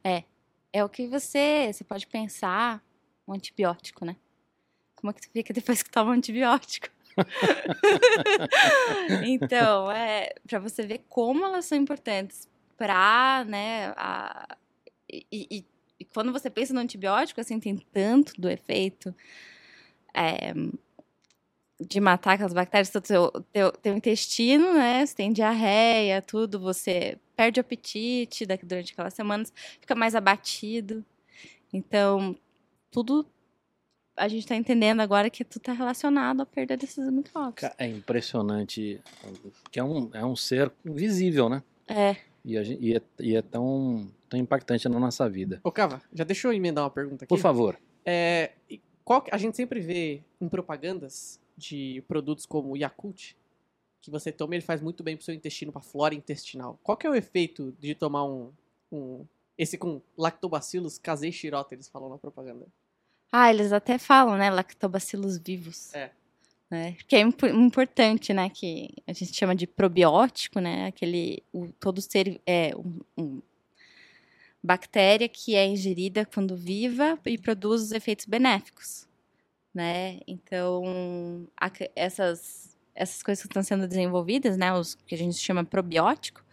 É 0.72 0.83
o 0.83 0.89
que 0.89 1.07
você. 1.07 1.72
Você 1.74 1.83
pode 1.83 2.05
pensar 2.07 2.83
um 3.27 3.33
antibiótico, 3.33 4.05
né? 4.05 4.15
Como 4.95 5.12
é 5.12 5.13
que 5.13 5.22
tu 5.22 5.29
fica 5.31 5.53
depois 5.53 5.81
que 5.83 5.89
toma 5.91 6.12
um 6.12 6.13
antibiótico? 6.13 6.88
então, 9.24 9.91
é 9.91 10.33
para 10.48 10.60
você 10.60 10.86
ver 10.86 11.03
como 11.10 11.43
elas 11.45 11.65
são 11.65 11.77
importantes 11.77 12.48
para, 12.77 13.43
né, 13.45 13.93
a, 13.95 14.57
e, 15.12 15.25
e- 15.31 15.65
e 16.00 16.05
quando 16.05 16.31
você 16.31 16.50
pensa 16.50 16.74
no 16.74 16.79
antibiótico, 16.79 17.39
assim, 17.39 17.60
tem 17.60 17.77
tanto 17.77 18.39
do 18.41 18.50
efeito 18.50 19.13
é, 20.13 20.53
de 21.87 21.99
matar 21.99 22.33
aquelas 22.33 22.53
bactérias, 22.53 22.89
do 22.89 23.01
teu, 23.01 23.31
teu, 23.51 23.71
teu 23.71 23.95
intestino, 23.95 24.73
né, 24.73 25.05
você 25.05 25.15
tem 25.15 25.31
diarreia, 25.33 26.21
tudo, 26.21 26.59
você 26.59 27.17
perde 27.35 27.59
o 27.59 27.61
apetite 27.61 28.45
daqui 28.45 28.65
durante 28.65 28.93
aquelas 28.93 29.13
semanas, 29.13 29.51
fica 29.81 29.95
mais 29.95 30.15
abatido. 30.15 31.03
Então, 31.71 32.35
tudo 32.91 33.25
a 34.15 34.27
gente 34.27 34.45
tá 34.45 34.55
entendendo 34.55 34.99
agora 34.99 35.27
que 35.29 35.43
tudo 35.43 35.63
tá 35.63 35.73
relacionado 35.73 36.41
à 36.41 36.45
perda 36.45 36.77
desses. 36.77 37.03
Ca- 37.55 37.73
É 37.79 37.87
impressionante. 37.87 39.01
Que 39.71 39.79
é 39.79 39.83
um, 39.83 40.09
é 40.13 40.23
um 40.23 40.35
ser 40.35 40.71
invisível, 40.85 41.49
né? 41.49 41.63
É, 41.87 42.15
E, 42.45 42.55
a 42.57 42.63
gen- 42.63 42.77
e 42.79 42.95
é, 42.95 43.01
e 43.19 43.35
é 43.35 43.41
tão, 43.41 44.07
tão 44.29 44.39
impactante 44.39 44.87
na 44.87 44.99
nossa 44.99 45.27
vida. 45.29 45.59
Ô, 45.63 45.71
Cava, 45.71 46.01
já 46.13 46.23
deixa 46.23 46.47
eu 46.47 46.53
emendar 46.53 46.83
uma 46.83 46.89
pergunta 46.91 47.25
aqui. 47.25 47.29
Por 47.29 47.39
favor. 47.39 47.75
É, 48.05 48.51
qual 49.03 49.23
a 49.31 49.37
gente 49.37 49.57
sempre 49.57 49.79
vê 49.79 50.21
em 50.39 50.47
propagandas 50.47 51.39
de 51.57 52.03
produtos 52.07 52.45
como 52.45 52.72
o 52.74 52.77
Yakult, 52.77 53.36
que 54.01 54.12
você 54.12 54.31
toma 54.31 54.53
e 54.53 54.57
ele 54.57 54.65
faz 54.65 54.81
muito 54.81 55.03
bem 55.03 55.15
pro 55.15 55.24
seu 55.25 55.33
intestino, 55.33 55.72
pra 55.72 55.81
flora 55.81 56.13
intestinal. 56.13 56.79
Qual 56.83 56.98
que 56.98 57.07
é 57.07 57.10
o 57.10 57.15
efeito 57.15 57.74
de 57.79 57.95
tomar 57.95 58.25
um, 58.25 58.51
um 58.91 59.25
esse 59.57 59.77
com 59.77 60.01
lactobacillus 60.17 60.98
casei 60.98 61.31
shirota, 61.31 61.74
eles 61.75 61.88
falam 61.88 62.10
na 62.10 62.17
propaganda. 62.17 62.65
Ah, 63.31 63.50
eles 63.51 63.72
até 63.72 63.98
falam, 63.98 64.36
né? 64.38 64.50
Lactobacilos 64.50 65.38
vivos. 65.38 65.93
É. 65.93 66.12
Né? 66.69 66.98
Que 67.07 67.15
é 67.15 67.19
impo- 67.19 67.45
importante, 67.48 68.33
né? 68.33 68.50
Que 68.50 68.89
a 69.05 69.13
gente 69.13 69.33
chama 69.33 69.55
de 69.55 69.67
probiótico, 69.67 70.60
né? 70.60 70.88
Aquele. 70.88 71.43
O, 71.53 71.67
todo 71.79 72.01
ser. 72.01 72.41
É 72.45 72.72
um, 72.75 73.00
um- 73.17 73.41
bactéria 74.62 75.27
que 75.27 75.55
é 75.55 75.65
ingerida 75.65 76.25
quando 76.25 76.55
viva 76.55 77.19
e 77.25 77.38
produz 77.38 77.81
os 77.81 77.91
efeitos 77.91 78.25
benéficos, 78.25 79.05
né? 79.73 80.19
Então, 80.27 81.47
essas, 81.95 82.77
essas 82.93 83.23
coisas 83.23 83.41
que 83.41 83.47
estão 83.47 83.63
sendo 83.63 83.87
desenvolvidas, 83.87 84.57
né? 84.57 84.73
Os 84.73 84.95
que 84.95 85.15
a 85.15 85.17
gente 85.17 85.37
chama 85.37 85.63
probiótico, 85.63 86.43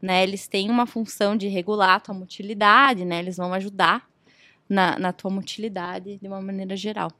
né? 0.00 0.22
Eles 0.22 0.48
têm 0.48 0.70
uma 0.70 0.86
função 0.86 1.36
de 1.36 1.48
regular 1.48 1.96
a 1.96 2.00
tua 2.00 2.14
motilidade, 2.14 3.04
né? 3.04 3.18
Eles 3.18 3.36
vão 3.36 3.52
ajudar 3.54 4.08
na, 4.68 4.98
na 4.98 5.12
tua 5.12 5.30
motilidade 5.30 6.18
de 6.18 6.26
uma 6.26 6.40
maneira 6.40 6.76
geral. 6.76 7.10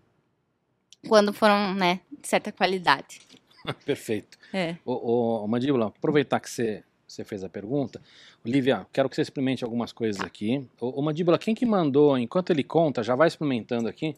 Quando 1.08 1.32
foram, 1.32 1.74
né, 1.74 2.00
de 2.10 2.26
certa 2.26 2.50
qualidade. 2.50 3.20
Perfeito. 3.84 4.38
É. 4.52 4.76
Ô, 4.84 4.92
ô, 4.92 5.44
ô, 5.44 5.48
Mandíbula, 5.48 5.86
aproveitar 5.86 6.40
que 6.40 6.50
você, 6.50 6.82
você 7.06 7.24
fez 7.24 7.44
a 7.44 7.48
pergunta. 7.48 8.00
Olivia, 8.44 8.86
quero 8.92 9.08
que 9.08 9.14
você 9.14 9.22
experimente 9.22 9.64
algumas 9.64 9.92
coisas 9.92 10.20
aqui. 10.20 10.68
Ô, 10.80 11.00
ô, 11.00 11.02
Mandíbula, 11.02 11.38
quem 11.38 11.54
que 11.54 11.64
mandou, 11.64 12.18
enquanto 12.18 12.50
ele 12.50 12.64
conta, 12.64 13.02
já 13.02 13.14
vai 13.14 13.28
experimentando 13.28 13.88
aqui. 13.88 14.16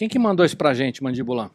Quem 0.00 0.08
que 0.08 0.18
mandou 0.18 0.46
isso 0.46 0.56
pra 0.56 0.72
gente, 0.72 1.02
Mandíbula? 1.02 1.50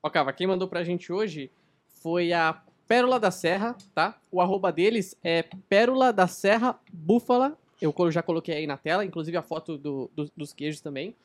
Ó, 0.00 0.08
Cava, 0.08 0.32
quem 0.32 0.46
mandou 0.46 0.68
pra 0.68 0.84
gente 0.84 1.12
hoje 1.12 1.50
foi 1.88 2.32
a 2.32 2.62
Pérola 2.86 3.18
da 3.18 3.32
Serra, 3.32 3.76
tá? 3.92 4.16
O 4.30 4.40
arroba 4.40 4.70
deles 4.70 5.16
é 5.20 5.42
Pérola 5.68 6.12
da 6.12 6.28
Serra 6.28 6.78
Búfala. 6.92 7.58
Eu 7.80 7.92
já 8.12 8.22
coloquei 8.22 8.54
aí 8.54 8.66
na 8.68 8.76
tela, 8.76 9.04
inclusive 9.04 9.36
a 9.36 9.42
foto 9.42 9.76
do- 9.76 10.08
do- 10.14 10.30
dos 10.36 10.52
queijos 10.52 10.80
também. 10.80 11.16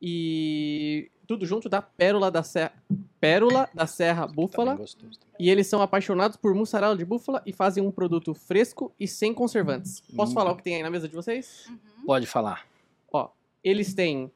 E 0.00 1.10
tudo 1.26 1.44
junto 1.44 1.68
da 1.68 1.82
Pérola 1.82 2.30
da 2.30 2.44
Serra, 2.44 2.72
Pérola 3.20 3.68
da 3.74 3.88
Serra 3.88 4.24
Tá 4.24 4.32
Búfala. 4.32 4.76
gostoso. 4.76 5.18
E 5.36 5.50
eles 5.50 5.66
são 5.66 5.82
apaixonados 5.82 6.36
por 6.36 6.54
mussarela 6.54 6.96
de 6.96 7.04
búfala 7.04 7.42
e 7.44 7.52
fazem 7.52 7.82
um 7.84 7.90
produto 7.90 8.32
fresco 8.34 8.92
e 9.00 9.08
sem 9.08 9.34
conservantes. 9.34 10.00
Posso 10.14 10.30
Hum. 10.30 10.34
falar 10.36 10.52
o 10.52 10.56
que 10.56 10.62
tem 10.62 10.76
aí 10.76 10.82
na 10.84 10.90
mesa 10.90 11.08
de 11.08 11.14
vocês? 11.16 11.68
Pode 12.06 12.24
falar. 12.24 12.68
Eles 13.64 13.92
têm. 13.92 14.30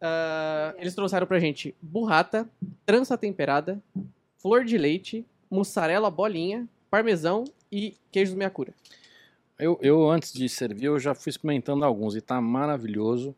Ah, 0.00 0.74
eles 0.78 0.94
trouxeram 0.94 1.26
pra 1.26 1.38
gente 1.38 1.74
burrata, 1.80 2.48
trança 2.86 3.16
temperada, 3.18 3.82
flor 4.38 4.64
de 4.64 4.78
leite, 4.78 5.24
mussarela 5.50 6.10
bolinha, 6.10 6.68
parmesão 6.90 7.44
e 7.70 7.96
queijo 8.10 8.32
do 8.32 8.38
Miyakura. 8.38 8.72
Eu, 9.58 9.78
eu, 9.82 10.08
antes 10.08 10.32
de 10.32 10.48
servir, 10.48 10.86
eu 10.86 10.98
já 10.98 11.14
fui 11.14 11.30
experimentando 11.30 11.84
alguns 11.84 12.16
e 12.16 12.20
tá 12.20 12.40
maravilhoso. 12.40 13.34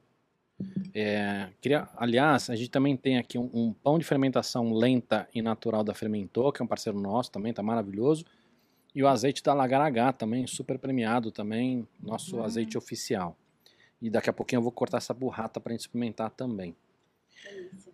É, 0.95 1.49
queria, 1.61 1.88
aliás, 1.97 2.49
a 2.49 2.54
gente 2.54 2.71
também 2.71 2.97
tem 2.97 3.19
aqui 3.19 3.37
um, 3.37 3.50
um 3.52 3.73
pão 3.73 3.99
de 3.99 4.04
fermentação 4.04 4.73
lenta 4.73 5.28
e 5.35 5.42
natural 5.42 5.83
da 5.83 5.92
Fermentou, 5.95 6.52
que 6.52 6.62
é 6.62 6.64
um 6.64 6.69
parceiro 6.69 7.00
nosso 7.00 7.33
também, 7.33 7.52
tá 7.52 7.62
maravilhoso. 7.62 8.25
E 8.95 9.02
o 9.02 9.09
azeite 9.09 9.42
da 9.42 9.52
Lagaragá 9.54 10.12
também, 10.12 10.47
super 10.47 10.78
premiado 10.78 11.33
também, 11.33 11.88
nosso 12.00 12.37
Hum. 12.37 12.45
azeite 12.45 12.78
oficial. 12.78 13.37
E 14.02 14.11
daqui 14.11 14.28
a 14.28 14.32
pouquinho 14.32 14.59
eu 14.59 14.62
vou 14.62 14.73
cortar 14.73 14.99
essa 14.99 15.14
burrata 15.14 15.61
gente 15.73 15.80
experimentar 15.82 16.28
também. 16.30 16.75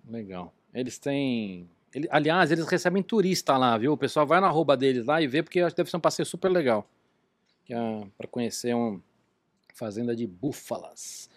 Legal. 0.08 0.52
Eles 0.72 0.98
têm. 0.98 1.68
ele- 1.94 2.08
aliás, 2.10 2.50
eles 2.50 2.66
recebem 2.66 3.02
turista 3.02 3.56
lá, 3.56 3.76
viu? 3.78 3.92
O 3.92 3.96
pessoal 3.96 4.26
vai 4.26 4.40
na 4.40 4.46
arroba 4.46 4.76
deles 4.76 5.04
lá 5.06 5.20
e 5.22 5.26
vê, 5.26 5.42
porque 5.42 5.60
acho 5.60 5.74
que 5.74 5.76
deve 5.76 5.90
ser 5.90 5.96
um 5.96 6.00
passeio 6.00 6.26
super 6.26 6.50
legal. 6.50 6.88
É 7.70 8.06
para 8.16 8.26
conhecer 8.26 8.74
uma 8.74 9.00
fazenda 9.74 10.16
de 10.16 10.26
búfalas. 10.26 11.28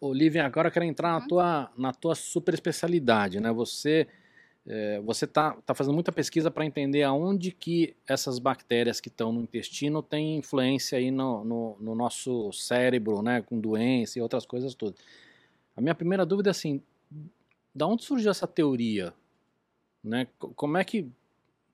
Olivia, 0.00 0.44
agora 0.44 0.68
eu 0.68 0.72
quero 0.72 0.84
entrar 0.84 1.18
na 1.18 1.26
tua, 1.26 1.72
na 1.78 1.92
tua 1.92 2.14
super 2.14 2.52
especialidade, 2.52 3.40
né? 3.40 3.50
Você 3.52 4.06
é, 4.66 5.00
você 5.00 5.26
tá, 5.26 5.52
tá 5.66 5.74
fazendo 5.74 5.94
muita 5.94 6.12
pesquisa 6.12 6.50
para 6.50 6.64
entender 6.64 7.02
aonde 7.02 7.50
que 7.50 7.96
essas 8.06 8.38
bactérias 8.38 9.00
que 9.00 9.08
estão 9.08 9.32
no 9.32 9.42
intestino 9.42 10.02
têm 10.02 10.36
influência 10.36 10.98
aí 10.98 11.10
no, 11.10 11.44
no, 11.44 11.76
no 11.80 11.94
nosso 11.94 12.52
cérebro, 12.52 13.22
né? 13.22 13.42
Com 13.42 13.58
doença 13.58 14.18
e 14.18 14.22
outras 14.22 14.46
coisas 14.46 14.74
todas. 14.74 15.00
A 15.76 15.80
minha 15.80 15.94
primeira 15.94 16.24
dúvida 16.24 16.50
é 16.50 16.52
assim, 16.52 16.80
da 17.74 17.86
onde 17.86 18.04
surgiu 18.04 18.30
essa 18.30 18.46
teoria? 18.46 19.12
Né? 20.04 20.26
Co- 20.38 20.52
Como 20.54 20.76
é 20.76 20.84
que 20.84 21.08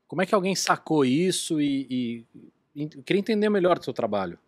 como 0.07 0.23
é 0.23 0.27
que 0.27 0.35
alguém 0.35 0.55
sacou 0.57 1.05
isso 1.05 1.61
e, 1.61 2.25
e- 2.75 2.83
e 2.85 2.87
queria 3.03 3.21
entender 3.21 3.51
melhor 3.51 3.79
do 3.79 3.85
seu 3.85 3.93
trabalho? 3.93 4.39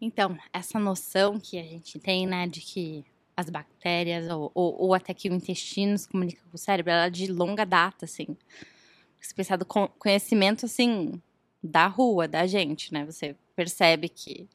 Então, 0.00 0.38
essa 0.52 0.78
noção 0.78 1.38
que 1.40 1.58
a 1.58 1.62
gente 1.62 1.98
tem, 1.98 2.26
né, 2.26 2.46
de 2.46 2.60
que 2.60 3.04
as 3.38 3.48
bactérias 3.48 4.28
ou, 4.28 4.50
ou, 4.52 4.82
ou 4.82 4.94
até 4.94 5.14
que 5.14 5.30
o 5.30 5.32
intestino 5.32 5.96
se 5.96 6.08
comunica 6.08 6.42
com 6.50 6.56
o 6.56 6.58
cérebro, 6.58 6.90
ela 6.90 7.06
é 7.06 7.10
de 7.10 7.30
longa 7.30 7.64
data, 7.64 8.04
assim. 8.04 8.36
Se 9.20 9.32
pensar 9.32 9.54
do 9.54 9.64
con- 9.64 9.86
conhecimento, 9.96 10.66
assim, 10.66 11.22
da 11.62 11.86
rua, 11.86 12.26
da 12.26 12.48
gente, 12.48 12.92
né? 12.92 13.06
Você 13.06 13.36
percebe 13.54 14.08
que, 14.08 14.48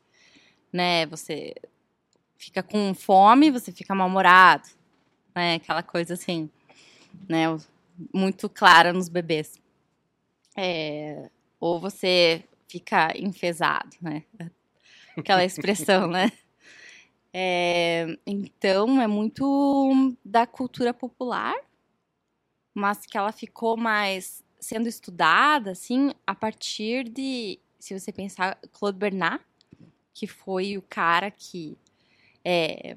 né, 0.72 1.06
você 1.06 1.56
fica 2.38 2.62
com 2.62 2.94
fome, 2.94 3.52
você 3.52 3.72
fica 3.72 3.96
mal-humorado, 3.96 4.68
né? 5.34 5.56
Aquela 5.56 5.82
coisa 5.82 6.16
assim, 6.16 6.50
né, 7.30 7.46
muito 8.13 8.50
clara 8.50 8.92
nos 8.92 9.08
bebês. 9.08 9.62
É, 10.58 11.30
ou 11.58 11.80
você 11.80 12.44
fica 12.68 13.18
enfesado, 13.18 13.96
né? 14.02 14.24
Aquela 15.16 15.46
expressão, 15.46 16.06
né? 16.06 16.34
É, 17.34 18.06
então, 18.28 19.02
é 19.02 19.08
muito 19.08 20.16
da 20.24 20.46
cultura 20.46 20.94
popular, 20.94 21.56
mas 22.75 23.06
que 23.06 23.18
ela 23.18 23.32
ficou 23.32 23.75
mais 23.75 24.44
sendo 24.60 24.88
estudada, 24.88 25.72
assim, 25.72 26.12
a 26.25 26.36
partir 26.36 27.10
de, 27.10 27.60
se 27.80 28.00
você 28.00 28.12
pensar, 28.12 28.58
Claude 28.72 28.98
Bernard, 28.98 29.44
que 30.13 30.28
foi 30.28 30.78
o 30.78 30.82
cara 30.82 31.32
que 31.32 31.75
é, 32.46 32.96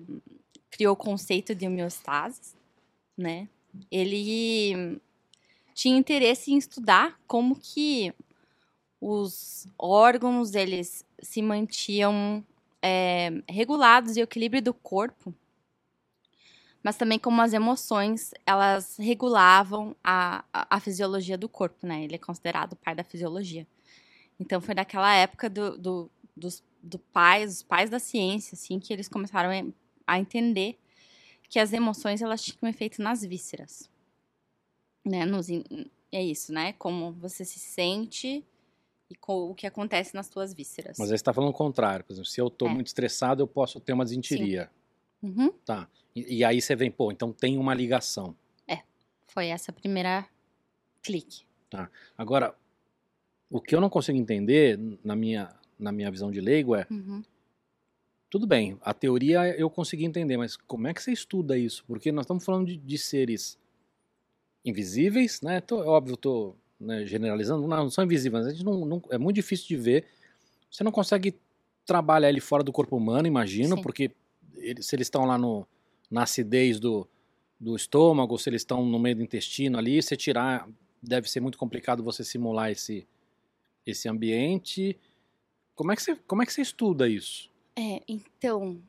criou 0.70 0.92
o 0.92 0.96
conceito 0.96 1.54
de 1.54 1.66
homeostase, 1.66 2.54
né? 3.16 3.48
Ele 3.90 5.00
tinha 5.74 5.98
interesse 5.98 6.52
em 6.52 6.58
estudar 6.58 7.18
como 7.26 7.56
que 7.56 8.12
os 9.00 9.66
órgãos 9.78 10.54
eles 10.54 11.04
se 11.20 11.42
mantinham 11.42 12.44
é, 12.82 13.30
regulados 13.48 14.16
e 14.16 14.20
o 14.20 14.24
equilíbrio 14.24 14.62
do 14.62 14.74
corpo, 14.74 15.34
mas 16.82 16.96
também 16.96 17.18
como 17.18 17.42
as 17.42 17.52
emoções 17.52 18.32
elas 18.44 18.96
regulavam 18.96 19.96
a, 20.04 20.44
a, 20.52 20.76
a 20.76 20.80
fisiologia 20.80 21.36
do 21.36 21.48
corpo, 21.48 21.86
né? 21.86 22.04
Ele 22.04 22.14
é 22.14 22.18
considerado 22.18 22.74
o 22.74 22.76
pai 22.76 22.94
da 22.94 23.02
fisiologia. 23.02 23.66
Então 24.38 24.60
foi 24.60 24.74
daquela 24.74 25.12
época 25.14 25.50
do, 25.50 25.76
do, 25.76 26.10
dos 26.36 26.62
do 26.86 26.98
pais, 26.98 27.56
os 27.56 27.62
pais 27.62 27.90
da 27.90 27.98
ciência, 27.98 28.54
assim, 28.54 28.78
que 28.78 28.92
eles 28.92 29.08
começaram 29.08 29.74
a, 30.06 30.18
entender 30.18 30.78
que 31.48 31.58
as 31.58 31.72
emoções 31.72 32.22
elas 32.22 32.44
tinham 32.44 32.70
efeito 32.70 33.02
nas 33.02 33.22
vísceras, 33.22 33.90
né? 35.04 35.26
Nos, 35.26 35.48
é 36.12 36.22
isso, 36.22 36.52
né? 36.52 36.72
Como 36.74 37.12
você 37.12 37.44
se 37.44 37.58
sente 37.58 38.44
e 39.10 39.14
com 39.14 39.50
o 39.50 39.54
que 39.54 39.66
acontece 39.66 40.14
nas 40.14 40.28
tuas 40.28 40.52
vísceras. 40.52 40.96
Mas 40.98 41.08
aí 41.10 41.16
você 41.16 41.22
está 41.22 41.32
falando 41.32 41.50
o 41.50 41.54
contrário. 41.54 42.04
Por 42.04 42.12
exemplo, 42.12 42.28
se 42.28 42.40
eu 42.40 42.48
estou 42.48 42.68
É. 42.68 42.72
muito 42.74 42.86
estressado, 42.88 43.42
eu 43.42 43.46
posso 43.46 43.78
ter 43.80 43.92
uma 43.92 44.04
desinteria. 44.04 44.70
Uhum. 45.22 45.50
Tá. 45.64 45.88
E, 46.14 46.38
e 46.38 46.44
aí 46.44 46.60
você 46.60 46.74
vem, 46.74 46.90
pô, 46.90 47.10
então 47.12 47.32
tem 47.32 47.56
uma 47.58 47.74
ligação. 47.74 48.36
Foi 49.28 49.48
essa 49.48 49.70
a 49.70 49.74
primeira 49.74 50.26
clique. 51.02 51.44
Agora, 52.16 52.54
o 53.50 53.60
que 53.60 53.74
eu 53.74 53.80
não 53.82 53.90
consigo 53.90 54.16
entender, 54.16 54.78
na 55.04 55.14
minha, 55.14 55.54
na 55.78 55.92
minha 55.92 56.10
visão 56.10 56.30
de 56.30 56.40
leigo, 56.40 56.74
é 56.74 56.86
Uhum. 56.90 57.22
tudo 58.30 58.46
bem, 58.46 58.78
a 58.80 58.94
teoria 58.94 59.46
eu 59.58 59.68
consegui 59.68 60.04
entender, 60.06 60.38
mas 60.38 60.56
como 60.56 60.86
é 60.88 60.94
que 60.94 61.02
você 61.02 61.12
estuda 61.12 61.58
isso? 61.58 61.84
Porque 61.86 62.10
nós 62.10 62.24
estamos 62.24 62.44
falando 62.46 62.66
de, 62.68 62.78
de 62.78 62.96
seres 62.96 63.58
invisíveis, 64.64 65.42
né? 65.42 65.60
Tô, 65.60 65.82
é 65.82 65.86
óbvio, 65.86 66.16
estou 66.80 67.06
generalizando, 67.06 67.66
não, 67.66 67.90
são 67.90 68.04
invisíveis, 68.04 68.44
mas 68.44 68.52
a 68.52 68.54
gente 68.56 68.64
não, 68.64 68.84
não- 68.84 69.02
é 69.10 69.18
muito 69.18 69.36
difícil 69.36 69.66
de 69.68 69.76
ver. 69.76 70.06
Você 70.70 70.84
não 70.84 70.92
consegue 70.92 71.34
trabalhar 71.84 72.28
ele 72.28 72.40
fora 72.40 72.62
do 72.62 72.72
corpo 72.72 72.96
humano, 72.96 73.26
imagino, 73.26 73.76
Sim. 73.76 73.82
porque 73.82 74.10
ele- 74.56 74.82
se 74.82 74.94
eles 74.96 75.06
estão 75.06 75.24
lá 75.24 75.38
no, 75.38 75.66
na 76.10 76.24
acidez 76.24 76.78
do, 76.80 77.08
do 77.58 77.76
estômago, 77.76 78.38
se 78.38 78.48
eles 78.50 78.62
estão 78.62 78.84
no 78.84 78.98
meio 78.98 79.16
do 79.16 79.22
intestino 79.22 79.78
ali, 79.78 80.02
você 80.02 80.16
tirar, 80.16 80.68
deve 81.02 81.30
ser 81.30 81.40
muito 81.40 81.56
complicado 81.58 82.02
você 82.02 82.24
simular 82.24 82.70
esse, 82.70 83.06
esse 83.86 84.08
ambiente. 84.08 84.98
Como 85.74 85.92
é, 85.92 85.96
que 85.96 86.02
você, 86.02 86.16
como 86.26 86.42
é 86.42 86.46
que 86.46 86.52
você 86.52 86.62
estuda 86.62 87.08
isso? 87.08 87.50
É, 87.76 88.02
então, 88.08 88.80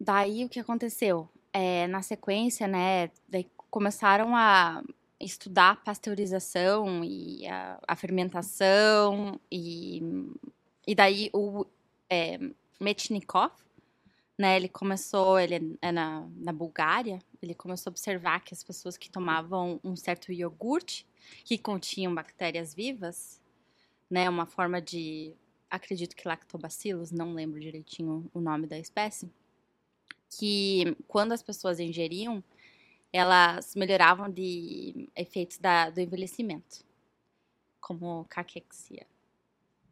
daí 0.00 0.44
o 0.44 0.48
que 0.48 0.58
aconteceu? 0.58 1.28
É, 1.52 1.86
na 1.86 2.02
sequência, 2.02 2.66
né, 2.66 3.10
daí 3.28 3.46
começaram 3.70 4.34
a 4.34 4.82
estudar 5.20 5.70
a 5.70 5.76
pasteurização 5.76 7.04
e 7.04 7.46
a, 7.46 7.80
a 7.86 7.96
fermentação 7.96 9.40
e, 9.50 10.02
e 10.86 10.94
daí 10.94 11.30
o 11.32 11.64
é, 12.10 12.38
Metchnikov, 12.80 13.52
né, 14.36 14.56
ele 14.56 14.68
começou, 14.68 15.38
ele 15.38 15.78
é 15.80 15.92
na, 15.92 16.26
na 16.36 16.52
Bulgária, 16.52 17.20
ele 17.40 17.54
começou 17.54 17.90
a 17.90 17.92
observar 17.92 18.40
que 18.40 18.52
as 18.52 18.64
pessoas 18.64 18.96
que 18.96 19.08
tomavam 19.08 19.80
um 19.84 19.94
certo 19.94 20.32
iogurte 20.32 21.06
que 21.44 21.56
continham 21.56 22.14
bactérias 22.14 22.74
vivas, 22.74 23.40
né, 24.10 24.28
uma 24.28 24.46
forma 24.46 24.80
de 24.80 25.34
acredito 25.70 26.14
que 26.14 26.28
lactobacillus, 26.28 27.10
não 27.10 27.34
lembro 27.34 27.60
direitinho 27.60 28.30
o 28.32 28.40
nome 28.40 28.66
da 28.66 28.78
espécie, 28.78 29.30
que 30.30 30.96
quando 31.06 31.32
as 31.32 31.42
pessoas 31.42 31.80
ingeriam, 31.80 32.42
elas 33.14 33.76
melhoravam 33.76 34.28
de 34.28 35.08
efeitos 35.14 35.58
da, 35.58 35.88
do 35.88 36.00
envelhecimento, 36.00 36.84
como 37.80 38.26
caquexia. 38.28 39.06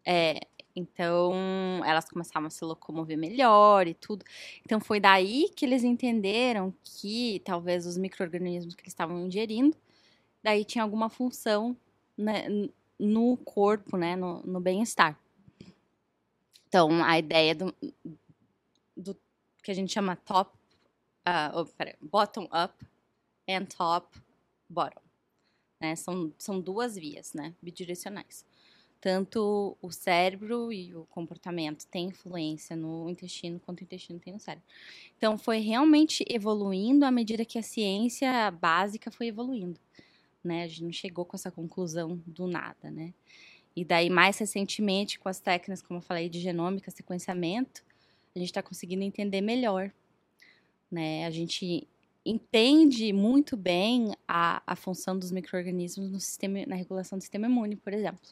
É, 0.05 0.41
então, 0.75 1.33
elas 1.85 2.11
começavam 2.11 2.49
a 2.49 2.51
se 2.51 2.65
locomover 2.65 3.17
melhor 3.17 3.87
e 3.87 3.95
tudo. 3.95 4.25
Então, 4.67 4.81
foi 4.81 4.99
daí 4.99 5.49
que 5.55 5.65
eles 5.65 5.85
entenderam 5.85 6.75
que 6.83 7.41
talvez 7.45 7.87
os 7.87 7.97
micro-organismos 7.97 8.75
que 8.75 8.83
eles 8.83 8.93
estavam 8.93 9.25
ingerindo, 9.25 9.77
daí 10.43 10.65
tinha 10.65 10.83
alguma 10.83 11.09
função 11.09 11.77
né, 12.19 12.47
no 12.99 13.37
corpo, 13.37 13.97
né, 13.97 14.17
no, 14.17 14.43
no 14.43 14.59
bem-estar. 14.59 15.17
Então, 16.67 17.05
a 17.05 17.17
ideia 17.21 17.55
do, 17.55 17.73
do 18.97 19.17
que 19.63 19.71
a 19.71 19.75
gente 19.75 19.93
chama 19.93 20.17
top, 20.17 20.59
ah, 21.25 21.53
oh, 21.55 21.67
peraí, 21.67 21.95
bottom 22.01 22.47
up 22.47 22.75
and 23.49 23.67
top 23.67 24.19
bottom. 24.69 25.03
Né? 25.81 25.97
São, 25.97 26.33
são 26.39 26.61
duas 26.61 26.95
vias, 26.95 27.35
né? 27.35 27.55
Bidirecionais. 27.61 28.45
Tanto 29.01 29.77
o 29.83 29.91
cérebro 29.91 30.73
e 30.73 30.95
o 30.95 31.05
comportamento 31.07 31.85
têm 31.87 32.07
influência 32.07 32.77
no 32.77 33.11
intestino, 33.11 33.59
quanto 33.59 33.81
o 33.81 33.85
intestino 33.85 34.21
tem 34.21 34.33
no 34.33 34.39
cérebro. 34.39 34.65
Então, 35.19 35.37
foi 35.37 35.59
realmente 35.59 36.25
evoluindo 36.29 37.05
à 37.05 37.11
medida 37.11 37.45
que 37.45 37.59
a 37.59 37.63
ciência 37.63 38.51
básica 38.53 39.11
foi 39.11 39.27
evoluindo. 39.27 39.81
Né? 40.43 40.63
A 40.63 40.69
gente 40.69 40.85
não 40.85 40.93
chegou 40.93 41.25
com 41.25 41.37
essa 41.37 41.51
conclusão 41.51 42.23
do 42.27 42.47
nada, 42.47 42.91
né? 42.91 43.13
E 43.75 43.85
daí, 43.85 44.11
mais 44.11 44.39
recentemente, 44.39 45.19
com 45.19 45.29
as 45.29 45.41
técnicas, 45.41 45.83
como 45.83 45.99
eu 45.99 46.03
falei, 46.03 46.29
de 46.29 46.39
genômica, 46.39 46.91
sequenciamento, 46.91 47.83
a 48.35 48.39
gente 48.39 48.49
está 48.49 48.63
conseguindo 48.63 49.03
entender 49.03 49.41
melhor. 49.41 49.91
Né? 50.91 51.27
A 51.27 51.31
gente 51.31 51.89
entende 52.25 53.13
muito 53.13 53.57
bem 53.57 54.15
a, 54.27 54.63
a 54.67 54.77
função 54.77 55.19
dos 55.19 55.33
micro-organismos 55.33 56.11
no 56.11 56.21
sistema, 56.21 56.65
na 56.67 56.77
regulação 56.77 57.19
do 57.19 57.23
sistema 57.23 57.47
imune, 57.47 57.77
por 57.77 57.93
exemplo. 57.93 58.31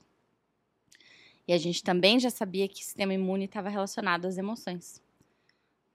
E 1.46 1.52
a 1.52 1.58
gente 1.58 1.82
também 1.82 2.20
já 2.20 2.30
sabia 2.30 2.68
que 2.68 2.80
o 2.80 2.84
sistema 2.84 3.12
imune 3.12 3.46
estava 3.46 3.68
relacionado 3.68 4.26
às 4.26 4.38
emoções. 4.38 5.02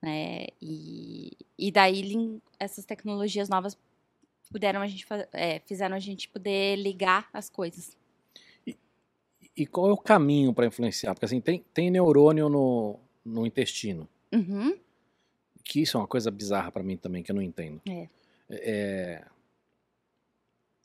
Né? 0.02 0.48
E, 0.62 1.32
e 1.58 1.72
daí, 1.72 2.40
essas 2.60 2.86
tecnologias 2.86 3.48
novas 3.48 3.78
puderam 4.52 4.82
a 4.82 4.88
gente, 4.88 5.06
é, 5.32 5.60
fizeram 5.60 5.96
a 5.96 6.00
gente 6.00 6.28
poder 6.30 6.76
ligar 6.76 7.30
as 7.34 7.50
coisas. 7.50 7.98
E 9.58 9.66
qual 9.66 9.90
é 9.90 9.94
o 9.94 9.98
caminho 9.98 10.54
para 10.54 10.66
influenciar? 10.66 11.14
Porque 11.14 11.26
assim, 11.26 11.40
tem, 11.40 11.64
tem 11.74 11.90
neurônio 11.90 12.50
no, 12.50 13.00
no 13.24 13.46
intestino, 13.46 14.10
Uhum. 14.34 14.78
Que 15.66 15.82
isso 15.82 15.98
é 15.98 16.00
uma 16.00 16.08
coisa 16.08 16.32
bizarra 16.32 16.72
para 16.72 16.84
mim 16.84 16.96
também, 16.96 17.22
que 17.24 17.32
eu 17.32 17.36
não 17.36 17.42
entendo. 17.42 17.82
É. 17.90 18.08
É, 18.50 19.26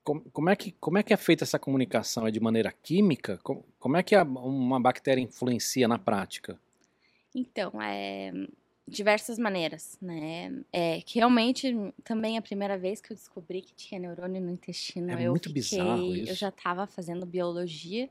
como, 0.03 0.23
como, 0.33 0.49
é 0.51 0.57
que, 0.57 0.73
como 0.73 0.99
é 0.99 1.03
que 1.03 1.13
é 1.13 1.17
feita 1.17 1.45
essa 1.45 1.59
comunicação? 1.59 2.27
É 2.27 2.31
de 2.31 2.41
maneira 2.41 2.73
química? 2.73 3.39
Como, 3.43 3.65
como 3.79 3.97
é 3.97 4.03
que 4.03 4.15
a- 4.15 4.23
uma 4.25 4.81
bactéria 4.81 5.21
influencia 5.21 5.87
na 5.87 5.99
prática? 5.99 6.59
Então, 7.35 7.81
é 7.81 8.33
diversas 8.89 9.39
maneiras, 9.39 9.97
né? 10.03 10.65
É 10.73 11.01
que 11.03 11.19
realmente 11.21 11.73
também 12.03 12.37
a 12.37 12.43
primeira 12.43 12.77
vez 12.77 13.01
que 13.01 13.13
eu 13.13 13.17
descobri 13.17 13.63
que 13.63 13.73
tinha 13.73 14.01
neurônio 14.01 14.41
no 14.41 14.51
intestino, 14.51 15.13
É 15.13 15.23
eu 15.27 15.31
muito 15.31 15.45
fiquei, 15.49 15.63
bizarro 15.63 16.17
isso. 16.17 16.33
eu 16.33 16.35
já 16.35 16.49
estava 16.49 16.89
fazendo 16.89 17.25
biologia, 17.25 18.11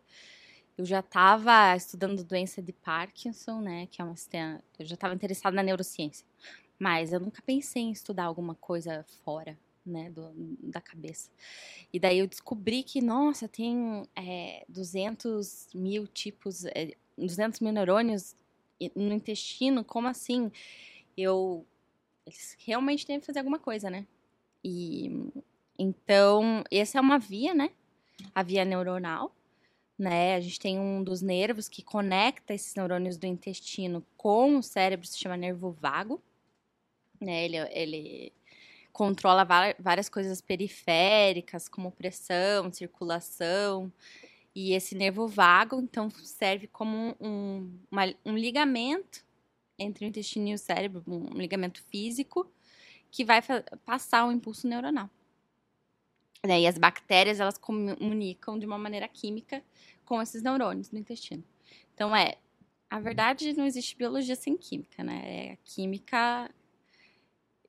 eu 0.79 0.85
já 0.85 1.01
estava 1.01 1.75
estudando 1.75 2.23
doença 2.23 2.61
de 2.61 2.71
Parkinson, 2.71 3.59
né? 3.59 3.85
Que 3.91 4.01
é 4.01 4.05
uma 4.05 4.15
eu 4.79 4.85
já 4.85 4.95
estava 4.95 5.13
interessada 5.13 5.53
na 5.53 5.61
neurociência, 5.61 6.25
mas 6.79 7.11
eu 7.11 7.19
nunca 7.19 7.41
pensei 7.41 7.83
em 7.83 7.91
estudar 7.91 8.23
alguma 8.25 8.55
coisa 8.55 9.05
fora. 9.25 9.57
Né, 9.85 10.11
do- 10.11 10.31
da 10.61 10.79
cabeça. 10.79 11.31
E 11.91 11.99
daí 11.99 12.19
eu 12.19 12.27
descobri 12.27 12.83
que, 12.83 13.01
nossa, 13.01 13.47
tem 13.47 14.03
é, 14.15 14.63
200 14.69 15.67
mil 15.73 16.05
tipos, 16.05 16.65
é, 16.65 16.93
200 17.17 17.59
mil 17.59 17.71
neurônios 17.73 18.35
no 18.95 19.11
intestino, 19.13 19.83
como 19.83 20.07
assim? 20.07 20.51
Eu. 21.17 21.65
Eles 22.25 22.55
realmente 22.59 23.07
devem 23.07 23.21
fazer 23.21 23.39
alguma 23.39 23.59
coisa, 23.59 23.89
né? 23.89 24.07
E. 24.63 25.31
Então, 25.79 26.63
essa 26.71 26.97
é 26.99 27.01
uma 27.01 27.19
via, 27.19 27.53
né? 27.55 27.71
A 28.35 28.43
via 28.43 28.65
neuronal, 28.65 29.35
né? 29.99 30.35
A 30.35 30.39
gente 30.41 30.59
tem 30.59 30.79
um 30.79 31.03
dos 31.03 31.21
nervos 31.21 31.69
que 31.69 31.83
conecta 31.83 32.53
esses 32.53 32.73
neurônios 32.75 33.17
do 33.17 33.27
intestino 33.27 34.05
com 34.17 34.57
o 34.57 34.63
cérebro, 34.63 35.05
se 35.07 35.19
chama 35.19 35.37
nervo 35.37 35.71
vago, 35.71 36.21
né? 37.21 37.45
Ele, 37.45 37.57
ele 37.71 38.33
controla 38.93 39.45
várias 39.79 40.09
coisas 40.09 40.41
periféricas, 40.41 41.67
como 41.69 41.91
pressão, 41.91 42.71
circulação. 42.71 43.91
E 44.55 44.73
esse 44.73 44.95
nervo 44.95 45.27
vago, 45.27 45.79
então, 45.81 46.09
serve 46.11 46.67
como 46.67 47.15
um, 47.21 47.71
uma- 47.91 48.13
um 48.25 48.37
ligamento 48.37 49.25
entre 49.79 50.05
o 50.05 50.09
intestino 50.09 50.49
e 50.49 50.53
o 50.55 50.57
cérebro, 50.57 51.03
um 51.07 51.37
ligamento 51.37 51.81
físico, 51.83 52.49
que 53.11 53.25
vai 53.25 53.41
passar 53.85 54.27
o 54.27 54.31
impulso 54.31 54.67
neuronal. 54.67 55.09
Daí 56.45 56.65
as 56.65 56.77
bactérias, 56.77 57.39
elas 57.39 57.57
comunicam 57.57 58.57
de 58.57 58.65
uma 58.65 58.77
maneira 58.77 59.07
química 59.07 59.61
com 60.05 60.21
esses 60.21 60.41
neurônios 60.41 60.91
no 60.91 60.97
intestino. 60.97 61.43
Então, 61.93 62.15
é, 62.15 62.35
a 62.89 62.99
verdade, 62.99 63.53
não 63.53 63.65
existe 63.65 63.95
biologia 63.95 64.35
sem 64.35 64.55
química, 64.55 65.03
né? 65.03 65.21
É 65.25 65.51
a 65.53 65.57
química... 65.57 66.49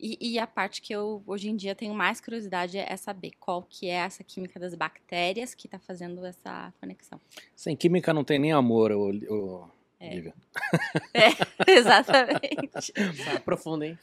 E, 0.03 0.17
e 0.33 0.39
a 0.39 0.47
parte 0.47 0.81
que 0.81 0.95
eu, 0.95 1.23
hoje 1.27 1.51
em 1.51 1.57
dia, 1.57 1.75
tenho 1.75 1.95
mais 1.95 2.23
curiosidade 2.23 2.79
é 2.79 2.97
saber 2.97 3.33
qual 3.39 3.63
que 3.69 3.87
é 3.87 3.97
essa 3.97 4.25
química 4.25 4.59
das 4.59 4.75
bactérias 4.75 5.55
que 5.55 5.67
está 5.67 5.79
fazendo 5.79 6.25
essa 6.25 6.73
conexão. 6.81 7.21
Sem 7.55 7.77
química 7.77 8.15
não 8.15 8.25
tem 8.25 8.39
nem 8.39 8.51
amor, 8.51 8.93
ô, 8.93 9.69
É. 10.01 10.15
Lívia. 10.15 10.35
Exatamente. 11.67 12.93
Tá 13.25 13.39
profundo, 13.45 13.85
hein? 13.85 13.99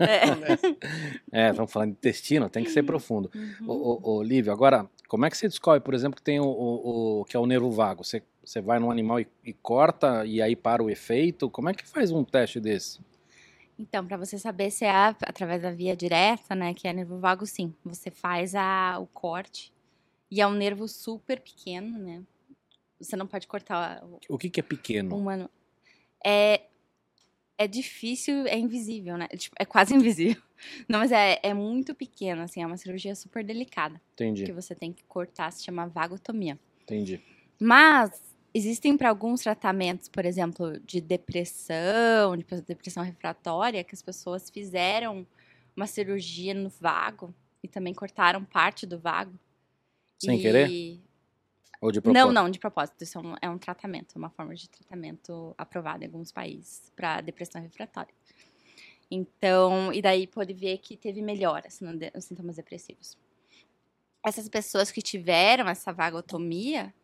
É. 0.00 1.46
É, 1.46 1.50
estamos 1.50 1.70
falando 1.70 1.90
de 1.90 1.96
intestino, 1.98 2.48
tem 2.48 2.64
que 2.64 2.70
ser 2.70 2.82
profundo. 2.82 3.30
Uhum. 3.34 3.68
Ô, 3.68 4.00
ô, 4.02 4.16
ô, 4.16 4.22
Lívia, 4.22 4.52
agora, 4.52 4.88
como 5.08 5.26
é 5.26 5.30
que 5.30 5.36
você 5.36 5.46
descobre, 5.48 5.80
por 5.80 5.92
exemplo, 5.94 6.16
que 6.16 6.22
tem 6.22 6.40
o, 6.40 6.44
o- 6.46 7.20
o- 7.20 7.24
que 7.26 7.36
é 7.36 7.40
o 7.40 7.44
nervo 7.46 7.70
vago? 7.70 8.02
Você, 8.02 8.22
você 8.42 8.60
vai 8.62 8.78
num 8.78 8.90
animal 8.90 9.20
e, 9.20 9.28
e 9.44 9.52
corta 9.52 10.24
e 10.24 10.40
aí 10.40 10.56
para 10.56 10.82
o 10.82 10.88
efeito? 10.88 11.50
Como 11.50 11.68
é 11.68 11.74
que 11.74 11.86
faz 11.86 12.10
um 12.10 12.24
teste 12.24 12.58
desse? 12.58 12.98
Então, 13.78 14.06
para 14.06 14.16
você 14.16 14.38
saber 14.38 14.70
se 14.70 14.84
é 14.86 14.90
a- 14.90 15.16
através 15.26 15.60
da 15.60 15.70
via 15.70 15.94
direta, 15.94 16.54
né, 16.54 16.72
que 16.72 16.88
é 16.88 16.92
nervo 16.94 17.18
vago, 17.18 17.44
sim. 17.46 17.74
Você 17.84 18.10
faz 18.10 18.54
a, 18.54 18.98
o 18.98 19.06
corte 19.06 19.70
e 20.30 20.40
é 20.40 20.46
um 20.46 20.54
nervo 20.54 20.88
super 20.88 21.40
pequeno, 21.40 21.98
né? 21.98 22.22
Você 23.02 23.16
não 23.16 23.26
pode 23.26 23.46
cortar 23.46 24.04
o 24.04 24.18
O 24.28 24.38
que, 24.38 24.48
que 24.50 24.60
é 24.60 24.62
pequeno? 24.62 25.14
humano. 25.16 25.50
É, 26.24 26.62
é 27.58 27.66
difícil, 27.66 28.46
é 28.46 28.58
invisível, 28.58 29.16
né? 29.16 29.28
Tipo, 29.28 29.56
é 29.58 29.64
quase 29.64 29.94
invisível. 29.96 30.42
Não, 30.88 30.98
mas 31.00 31.10
é, 31.12 31.40
é 31.42 31.52
muito 31.54 31.94
pequeno, 31.94 32.42
assim, 32.42 32.62
é 32.62 32.66
uma 32.66 32.76
cirurgia 32.76 33.14
super 33.14 33.44
delicada. 33.44 34.00
Que 34.16 34.22
Entendi, 34.24 34.52
você 34.52 34.74
tem 34.74 34.92
que 34.92 35.02
cortar, 35.04 35.50
se 35.52 35.64
chama 35.64 35.86
vagotomia. 35.86 36.58
entendi. 36.82 37.20
Mas 37.60 38.20
existem 38.54 38.96
para 38.96 39.08
alguns 39.08 39.40
tratamentos, 39.42 40.08
por 40.08 40.24
exemplo, 40.24 40.78
de 40.80 41.00
depressão, 41.00 42.36
de 42.36 42.44
depressão 42.62 43.02
refratória, 43.02 43.82
que 43.84 43.94
as 43.94 44.02
pessoas 44.02 44.50
fizeram 44.50 45.26
uma 45.76 45.86
cirurgia 45.86 46.54
no 46.54 46.68
vago 46.68 47.34
e 47.62 47.68
também 47.68 47.94
cortaram 47.94 48.44
parte 48.44 48.86
do 48.86 48.98
vago. 48.98 49.32
Sem 50.18 50.38
E- 50.38 50.42
querer? 50.42 50.70
Ou 51.82 51.90
de 51.90 52.00
propósito? 52.00 52.26
Não, 52.26 52.32
não, 52.32 52.50
de 52.50 52.58
propósito. 52.60 53.02
Isso 53.02 53.18
é 53.18 53.20
um, 53.20 53.34
é 53.42 53.50
um 53.50 53.58
tratamento, 53.58 54.14
uma 54.16 54.30
forma 54.30 54.54
de 54.54 54.68
tratamento 54.68 55.54
aprovada 55.58 56.04
em 56.04 56.06
alguns 56.06 56.30
países 56.30 56.92
para 56.94 57.20
depressão 57.20 57.60
refratória. 57.60 58.14
Então, 59.10 59.92
e 59.92 60.00
daí 60.00 60.26
pode 60.26 60.54
ver 60.54 60.78
que 60.78 60.96
teve 60.96 61.20
melhoras 61.20 61.78
de- 61.80 62.10
nos 62.14 62.24
sintomas 62.24 62.56
depressivos. 62.56 63.18
Essas 64.24 64.48
pessoas 64.48 64.90
que 64.92 65.02
tiveram 65.02 65.68
essa 65.68 65.92
vagotomia, 65.92 66.94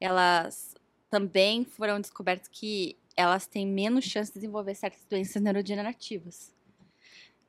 elas 0.00 0.74
também 1.10 1.64
foram 1.64 2.00
descobertas 2.00 2.48
que 2.48 2.96
elas 3.16 3.46
têm 3.46 3.66
menos 3.66 4.04
chance 4.04 4.30
de 4.32 4.38
desenvolver 4.40 4.74
certas 4.76 5.04
doenças 5.04 5.42
neurodegenerativas. 5.42 6.54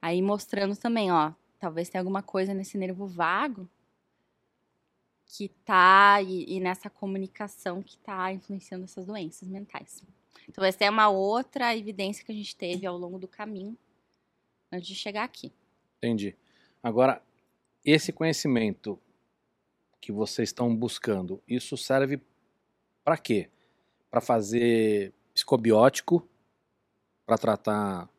Aí 0.01 0.21
mostrando 0.21 0.75
também, 0.75 1.11
ó, 1.11 1.33
talvez 1.59 1.89
tenha 1.89 2.01
alguma 2.01 2.23
coisa 2.23 2.53
nesse 2.53 2.77
nervo 2.77 3.05
vago 3.05 3.69
que 5.29 5.49
tá 5.63 6.21
e, 6.23 6.55
e 6.55 6.59
nessa 6.59 6.89
comunicação 6.89 7.83
que 7.83 7.97
tá 7.99 8.33
influenciando 8.33 8.85
essas 8.85 9.05
doenças 9.05 9.47
mentais. 9.47 10.03
Então 10.47 10.63
essa 10.63 10.83
é 10.83 10.89
uma 10.89 11.07
outra 11.07 11.75
evidência 11.77 12.25
que 12.25 12.31
a 12.31 12.35
gente 12.35 12.55
teve 12.55 12.87
ao 12.87 12.97
longo 12.97 13.19
do 13.19 13.27
caminho 13.27 13.77
antes 14.71 14.87
de 14.87 14.95
chegar 14.95 15.23
aqui. 15.23 15.53
Entendi. 15.97 16.35
Agora, 16.81 17.21
esse 17.85 18.11
conhecimento 18.11 18.99
que 20.01 20.11
vocês 20.11 20.49
estão 20.49 20.75
buscando, 20.75 21.41
isso 21.47 21.77
serve 21.77 22.19
para 23.03 23.17
quê? 23.17 23.49
Para 24.09 24.21
fazer 24.21 25.13
psicobiótico, 25.33 26.27
para 27.25 27.37
tratar 27.37 28.09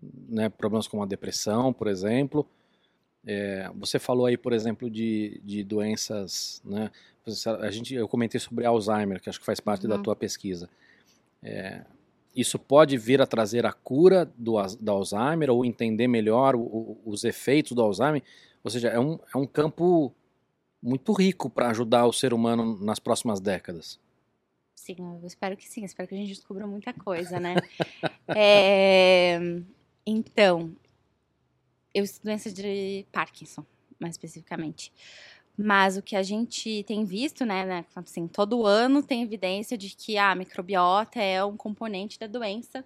né, 0.00 0.48
problemas 0.48 0.88
como 0.88 1.02
a 1.02 1.06
depressão, 1.06 1.72
por 1.72 1.88
exemplo. 1.88 2.48
É, 3.26 3.70
você 3.74 3.98
falou 3.98 4.26
aí, 4.26 4.36
por 4.36 4.52
exemplo, 4.52 4.90
de, 4.90 5.40
de 5.44 5.62
doenças, 5.62 6.60
né? 6.64 6.90
A 7.60 7.70
gente, 7.70 7.94
eu 7.94 8.08
comentei 8.08 8.40
sobre 8.40 8.66
Alzheimer, 8.66 9.20
que 9.20 9.28
acho 9.30 9.38
que 9.38 9.46
faz 9.46 9.60
parte 9.60 9.86
da 9.86 9.94
Uhum. 9.96 10.02
tua 10.02 10.16
pesquisa. 10.16 10.68
É, 11.42 11.82
isso 12.34 12.58
pode 12.58 12.96
vir 12.98 13.20
a 13.22 13.26
trazer 13.26 13.64
a 13.64 13.72
cura 13.72 14.24
do, 14.36 14.54
do 14.80 14.90
Alzheimer 14.90 15.50
ou 15.50 15.64
entender 15.64 16.08
melhor 16.08 16.56
o- 16.56 16.60
o- 16.62 16.98
os 17.04 17.22
efeitos 17.22 17.72
do 17.72 17.82
Alzheimer. 17.82 18.22
Ou 18.64 18.70
seja, 18.70 18.88
é 18.88 18.98
um, 18.98 19.18
é 19.32 19.38
um 19.38 19.46
campo 19.46 20.12
muito 20.82 21.12
rico 21.12 21.48
para 21.48 21.70
ajudar 21.70 22.06
o 22.06 22.12
ser 22.12 22.34
humano 22.34 22.76
nas 22.84 22.98
próximas 22.98 23.38
décadas. 23.40 24.00
Sim, 24.74 24.96
eu 25.20 25.26
espero 25.28 25.56
que 25.56 25.68
sim. 25.68 25.84
Espero 25.84 26.08
que 26.08 26.14
a 26.16 26.18
gente 26.18 26.30
descubra 26.34 26.66
muita 26.66 26.92
coisa, 26.92 27.38
né? 27.38 27.54
É, 28.34 29.38
então, 30.06 30.72
eu 31.94 32.04
doença 32.22 32.50
de 32.52 33.06
Parkinson, 33.12 33.64
mais 33.98 34.14
especificamente. 34.14 34.92
Mas 35.56 35.96
o 35.96 36.02
que 36.02 36.16
a 36.16 36.22
gente 36.22 36.82
tem 36.84 37.04
visto, 37.04 37.44
né, 37.44 37.64
né, 37.66 37.84
assim, 37.96 38.26
todo 38.26 38.66
ano 38.66 39.02
tem 39.02 39.22
evidência 39.22 39.76
de 39.76 39.90
que 39.94 40.16
a 40.18 40.34
microbiota 40.34 41.20
é 41.20 41.44
um 41.44 41.56
componente 41.56 42.18
da 42.18 42.26
doença, 42.26 42.84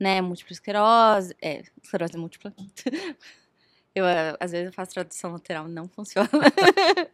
né, 0.00 0.20
múltipla 0.22 0.52
esclerose, 0.52 1.34
é, 1.42 1.62
esclerose 1.82 2.16
múltipla. 2.18 2.54
Eu, 3.94 4.06
eh, 4.06 4.36
às 4.40 4.52
vezes 4.52 4.66
eu 4.66 4.72
faço 4.72 4.92
tradução 4.92 5.32
lateral, 5.32 5.68
não 5.68 5.88
funciona. 5.88 6.28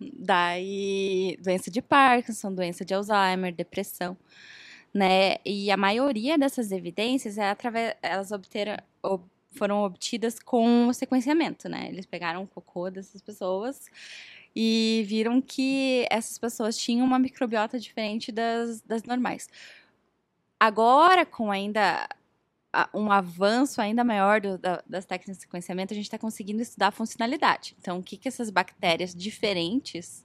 Daí, 0.00 1.36
doença 1.42 1.70
de 1.70 1.82
Parkinson, 1.82 2.52
doença 2.54 2.84
de 2.84 2.94
Alzheimer, 2.94 3.54
depressão, 3.54 4.16
né? 4.94 5.36
E 5.44 5.70
a 5.70 5.76
maioria 5.76 6.38
dessas 6.38 6.72
evidências 6.72 7.38
é 7.38 7.50
através, 7.50 7.94
elas 8.02 8.32
obteram, 8.32 8.76
ob- 9.02 9.28
foram 9.50 9.82
obtidas 9.82 10.38
com 10.38 10.88
o 10.88 10.94
sequenciamento, 10.94 11.68
né? 11.68 11.88
Eles 11.88 12.06
pegaram 12.06 12.42
o 12.42 12.46
cocô 12.46 12.90
dessas 12.90 13.20
pessoas 13.22 13.86
e 14.54 15.04
viram 15.06 15.40
que 15.40 16.06
essas 16.10 16.38
pessoas 16.38 16.76
tinham 16.76 17.06
uma 17.06 17.18
microbiota 17.18 17.78
diferente 17.78 18.30
das, 18.32 18.80
das 18.82 19.04
normais. 19.04 19.48
Agora, 20.58 21.24
com 21.24 21.50
ainda 21.50 22.08
um 22.94 23.10
avanço 23.10 23.80
ainda 23.80 24.04
maior 24.04 24.40
do- 24.40 24.58
da- 24.58 24.82
das 24.86 25.06
técnicas 25.06 25.36
de 25.38 25.42
sequenciamento, 25.42 25.92
a 25.92 25.96
gente 25.96 26.04
está 26.04 26.18
conseguindo 26.18 26.60
estudar 26.60 26.88
a 26.88 26.92
funcionalidade. 26.92 27.74
Então, 27.80 27.98
o 27.98 28.02
que, 28.02 28.16
que 28.16 28.28
essas 28.28 28.50
bactérias 28.50 29.14
diferentes 29.14 30.24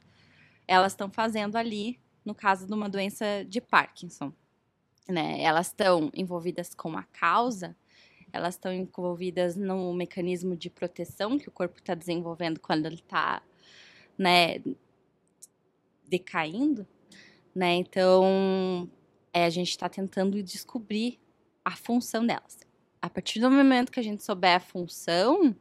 elas 0.67 0.93
estão 0.93 1.09
fazendo 1.09 1.57
ali 1.57 1.99
no 2.23 2.33
caso 2.33 2.65
de 2.65 2.73
uma 2.73 2.87
doença 2.89 3.43
de 3.47 3.59
Parkinson. 3.59 4.31
Né? 5.07 5.41
Elas 5.41 5.67
estão 5.67 6.09
envolvidas 6.13 6.73
com 6.73 6.97
a 6.97 7.03
causa, 7.03 7.75
elas 8.33 8.55
estão 8.55 8.73
envolvidas 8.73 9.55
no 9.55 9.93
mecanismo 9.93 10.57
de 10.57 10.67
proteção 10.67 11.37
que 11.37 11.47
o 11.47 11.51
corpo 11.51 11.77
está 11.77 11.93
desenvolvendo 11.93 12.59
quando 12.59 12.87
ele 12.87 12.95
está 12.95 13.43
né, 14.17 14.59
decaindo. 16.09 16.87
Né? 17.53 17.75
Então, 17.75 18.89
é, 19.31 19.45
a 19.45 19.49
gente 19.51 19.69
está 19.69 19.87
tentando 19.87 20.41
descobrir 20.41 21.19
a 21.63 21.75
função 21.75 22.25
delas. 22.25 22.57
A 22.99 23.09
partir 23.09 23.39
do 23.39 23.51
momento 23.51 23.91
que 23.91 23.99
a 23.99 24.03
gente 24.03 24.23
souber 24.23 24.55
a 24.55 24.59
função, 24.59 25.55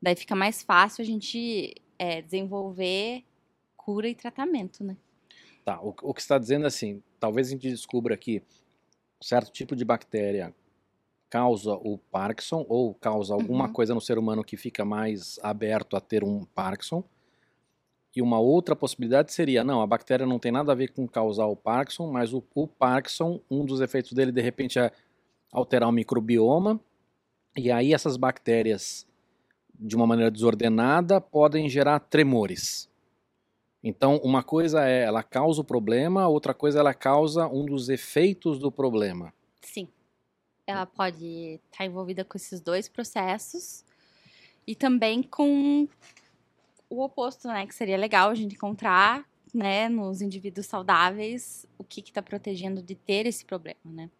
daí 0.00 0.14
fica 0.14 0.36
mais 0.36 0.62
fácil 0.62 1.00
a 1.00 1.06
gente 1.06 1.74
é, 1.98 2.20
desenvolver 2.20 3.24
cura 3.74 4.06
e 4.06 4.14
tratamento, 4.14 4.84
né? 4.84 4.96
Tá, 5.64 5.80
o, 5.80 5.94
o 6.02 6.12
que 6.12 6.20
está 6.20 6.38
dizendo 6.38 6.64
é 6.64 6.68
assim, 6.68 7.02
talvez 7.18 7.48
a 7.48 7.50
gente 7.52 7.70
descubra 7.70 8.16
que 8.16 8.42
certo 9.20 9.52
tipo 9.52 9.74
de 9.74 9.84
bactéria 9.84 10.54
causa 11.32 11.72
o 11.76 11.96
Parkinson 11.96 12.66
ou 12.68 12.92
causa 12.92 13.32
alguma 13.32 13.64
Uhum. 13.64 13.72
coisa 13.72 13.94
no 13.94 14.02
ser 14.02 14.18
humano 14.18 14.44
que 14.44 14.54
fica 14.54 14.84
mais 14.84 15.38
aberto 15.42 15.96
a 15.96 16.00
ter 16.00 16.22
um 16.22 16.44
Parkinson. 16.44 17.02
E 18.14 18.20
uma 18.20 18.38
outra 18.38 18.76
possibilidade 18.76 19.32
seria, 19.32 19.64
não, 19.64 19.80
a 19.80 19.86
bactéria 19.86 20.26
não 20.26 20.38
tem 20.38 20.52
nada 20.52 20.72
a 20.72 20.74
ver 20.74 20.88
com 20.92 21.08
causar 21.08 21.46
o 21.46 21.56
Parkinson, 21.56 22.12
mas 22.12 22.34
o, 22.34 22.44
o 22.54 22.68
Parkinson, 22.68 23.40
um 23.50 23.64
dos 23.64 23.80
efeitos 23.80 24.12
dele 24.12 24.30
de 24.30 24.42
repente 24.42 24.78
é 24.78 24.92
alterar 25.50 25.88
o 25.88 25.92
microbioma, 25.92 26.78
e 27.56 27.70
aí 27.70 27.94
essas 27.94 28.18
bactérias, 28.18 29.06
de 29.74 29.96
uma 29.96 30.06
maneira 30.06 30.30
desordenada, 30.30 31.18
podem 31.18 31.66
gerar 31.66 31.98
tremores. 31.98 32.90
Então, 33.82 34.20
uma 34.22 34.42
coisa 34.42 34.86
é 34.86 35.04
ela 35.04 35.22
causa 35.22 35.62
o 35.62 35.64
problema, 35.64 36.28
outra 36.28 36.52
coisa 36.52 36.78
ela 36.80 36.92
causa 36.92 37.48
um 37.48 37.64
dos 37.64 37.88
efeitos 37.88 38.58
do 38.58 38.70
problema. 38.70 39.32
Sim. 39.62 39.88
Ela 40.72 40.86
pode 40.86 41.60
estar 41.70 41.84
envolvida 41.84 42.24
com 42.24 42.36
esses 42.36 42.60
dois 42.60 42.88
processos 42.88 43.84
e 44.66 44.74
também 44.74 45.22
com 45.22 45.88
o 46.88 47.02
oposto, 47.02 47.48
né? 47.48 47.66
Que 47.66 47.74
seria 47.74 47.96
legal 47.96 48.30
a 48.30 48.34
gente 48.34 48.54
encontrar, 48.54 49.24
né, 49.52 49.88
nos 49.88 50.22
indivíduos 50.22 50.66
saudáveis, 50.66 51.66
o 51.78 51.84
que 51.84 52.00
está 52.00 52.22
protegendo 52.22 52.82
de 52.82 52.94
ter 52.94 53.26
esse 53.26 53.44
problema, 53.44 53.80
né? 53.84 54.10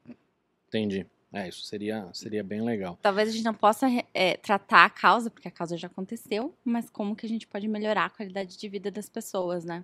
Entendi. 0.69 1.07
É, 1.33 1.49
isso 1.49 1.63
seria, 1.63 2.11
seria 2.13 2.45
bem 2.45 2.61
legal. 2.61 2.99
Talvez 3.01 3.31
a 3.31 3.33
gente 3.33 3.45
não 3.45 3.55
possa 3.55 3.87
é, 4.13 4.37
tratar 4.37 4.85
a 4.85 4.91
causa, 4.91 5.31
porque 5.31 5.49
a 5.49 5.51
causa 5.51 5.79
já 5.79 5.87
aconteceu, 5.87 6.55
mas 6.63 6.91
como 6.91 7.17
que 7.17 7.25
a 7.25 7.29
gente 7.29 7.47
pode 7.47 7.67
melhorar 7.67 8.05
a 8.05 8.11
qualidade 8.11 8.59
de 8.59 8.69
vida 8.69 8.91
das 8.91 9.09
pessoas, 9.09 9.65
né? 9.65 9.83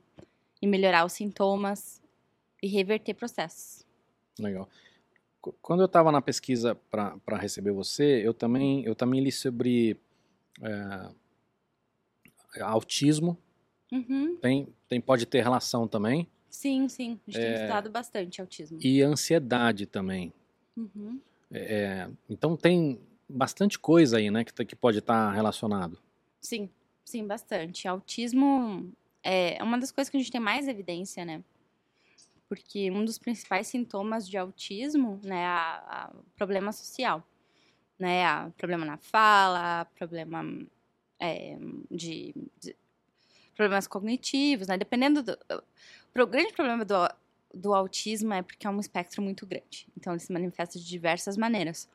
E 0.60 0.66
melhorar 0.66 1.06
os 1.06 1.14
sintomas 1.14 2.02
e 2.62 2.68
reverter 2.68 3.14
processos. 3.14 3.86
Legal. 4.38 4.68
Qu- 5.48 5.54
Quando 5.62 5.80
eu 5.80 5.86
estava 5.86 6.12
na 6.12 6.20
pesquisa 6.20 6.74
para 6.90 7.36
receber 7.38 7.72
você, 7.72 8.20
eu 8.24 8.34
também, 8.34 8.84
eu 8.84 8.94
também 8.94 9.20
li 9.20 9.32
sobre 9.32 9.96
é, 10.62 11.08
autismo. 12.62 13.36
Uhum. 13.92 14.36
Tem, 14.36 14.68
tem, 14.88 15.00
pode 15.00 15.26
ter 15.26 15.42
relação 15.42 15.86
também. 15.88 16.28
Sim, 16.50 16.88
sim. 16.88 17.18
A 17.26 17.30
gente 17.30 17.40
tem 17.40 17.50
É. 17.50 17.54
estudado 17.54 17.90
bastante 17.90 18.40
autismo. 18.40 18.78
E 18.82 19.02
ansiedade 19.02 19.86
também. 19.86 20.32
Uhum. 20.76 21.20
É, 21.50 22.08
então 22.28 22.56
tem 22.56 22.98
bastante 23.28 23.78
coisa 23.78 24.18
aí, 24.18 24.30
né, 24.30 24.44
que, 24.44 24.52
tá- 24.52 24.64
que 24.64 24.76
pode 24.76 24.98
estar 24.98 25.32
relacionado. 25.32 25.98
Sim, 26.40 26.68
sim, 27.04 27.26
bastante. 27.26 27.86
Autismo 27.88 28.90
é 29.22 29.62
uma 29.62 29.78
das 29.78 29.90
coisas 29.92 30.10
que 30.10 30.16
a 30.16 30.20
gente 30.20 30.32
tem 30.32 30.40
mais 30.40 30.68
evidência, 30.68 31.24
né? 31.24 31.42
Porque 32.48 32.90
um 32.90 33.04
dos 33.04 33.18
principais 33.18 33.66
sintomas 33.66 34.28
de 34.28 34.38
autismo, 34.38 35.20
né, 35.22 35.42
é 35.42 35.46
a, 35.46 35.76
a 35.86 36.14
problema 36.34 36.72
social, 36.72 37.22
né, 37.98 38.24
a 38.24 38.50
problema 38.56 38.86
na 38.86 38.96
fala, 38.96 39.84
problema 39.96 40.44
é, 41.20 41.58
de, 41.90 42.34
de- 42.60 42.76
problemas 43.54 43.88
cognitivos, 43.88 44.68
né? 44.68 44.78
Dependendo 44.78 45.22
do. 45.22 45.36
O 46.16 46.26
grande 46.26 46.52
problema 46.52 46.84
do, 46.84 46.94
do 47.52 47.74
autismo 47.74 48.32
é 48.32 48.42
porque 48.42 48.66
é 48.66 48.70
um 48.70 48.80
espectro 48.80 49.20
muito 49.20 49.46
grande. 49.46 49.86
Então, 49.96 50.12
ele 50.12 50.20
se 50.20 50.32
manifesta 50.32 50.78
de 50.78 50.84
diversas 50.84 51.36
maneiras, 51.36 51.88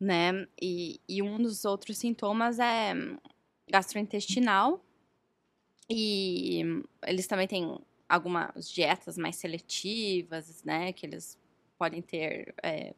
né? 0.00 0.46
E, 0.60 1.00
e 1.08 1.20
um 1.20 1.38
dos 1.38 1.64
outros 1.64 1.98
sintomas 1.98 2.58
é 2.58 2.94
gastrointestinal. 3.68 4.84
E 5.90 6.62
eles 7.06 7.26
também 7.26 7.46
têm 7.46 7.78
algumas 8.14 8.70
dietas 8.70 9.18
mais 9.18 9.36
seletivas, 9.36 10.62
né? 10.64 10.92
Que 10.92 11.06
eles 11.06 11.38
podem 11.78 12.00
ter 12.00 12.54
é, 12.62 12.94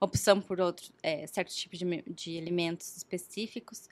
opção 0.00 0.40
por 0.40 0.60
outros 0.60 0.92
é, 1.02 1.26
certos 1.26 1.56
tipos 1.56 1.78
de, 1.78 2.02
de 2.02 2.38
alimentos 2.38 2.96
específicos, 2.96 3.88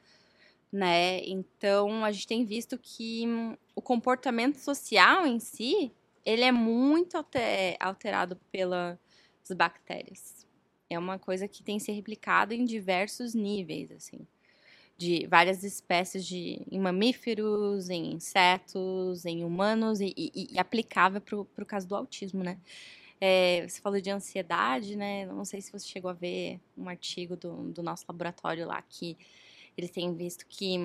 né? 0.73 1.21
Então 1.25 2.05
a 2.05 2.13
gente 2.13 2.27
tem 2.27 2.45
visto 2.45 2.79
que 2.79 3.27
hum, 3.27 3.57
o 3.75 3.83
comportamento 3.83 4.57
social 4.57 5.27
em 5.27 5.39
si 5.41 5.93
ele 6.25 6.43
é 6.43 6.53
muito 6.53 7.17
alterado 7.79 8.37
pelas 8.51 8.99
bactérias. 9.55 10.45
É 10.91 10.99
uma 10.99 11.19
coisa 11.19 11.47
que 11.47 11.63
tem 11.63 11.79
se 11.79 11.93
replicado 11.93 12.53
em 12.53 12.65
diversos 12.65 13.33
níveis, 13.33 13.91
assim, 13.93 14.27
de 14.97 15.27
várias 15.27 15.63
espécies 15.63 16.25
de 16.25 16.61
em 16.71 16.79
mamíferos, 16.79 17.91
em 17.91 18.15
insetos, 18.15 19.25
em 19.25 19.45
humanos 19.45 20.01
e, 20.01 20.15
e, 20.17 20.49
e 20.53 20.59
aplicável 20.59 21.21
para 21.21 21.63
o 21.63 21.67
caso 21.67 21.87
do 21.87 21.95
autismo, 21.95 22.43
né? 22.43 22.59
É, 23.21 23.67
você 23.67 23.81
falou 23.81 24.01
de 24.01 24.11
ansiedade, 24.11 24.97
né? 24.97 25.27
Não 25.27 25.45
sei 25.45 25.61
se 25.61 25.73
você 25.73 25.87
chegou 25.87 26.11
a 26.11 26.15
ver 26.15 26.61
um 26.77 26.89
artigo 26.89 27.37
do, 27.37 27.73
do 27.73 27.83
nosso 27.83 28.05
laboratório 28.09 28.67
lá 28.67 28.83
que 28.83 29.17
eles 29.77 29.91
têm 29.91 30.15
visto 30.15 30.47
que 30.47 30.77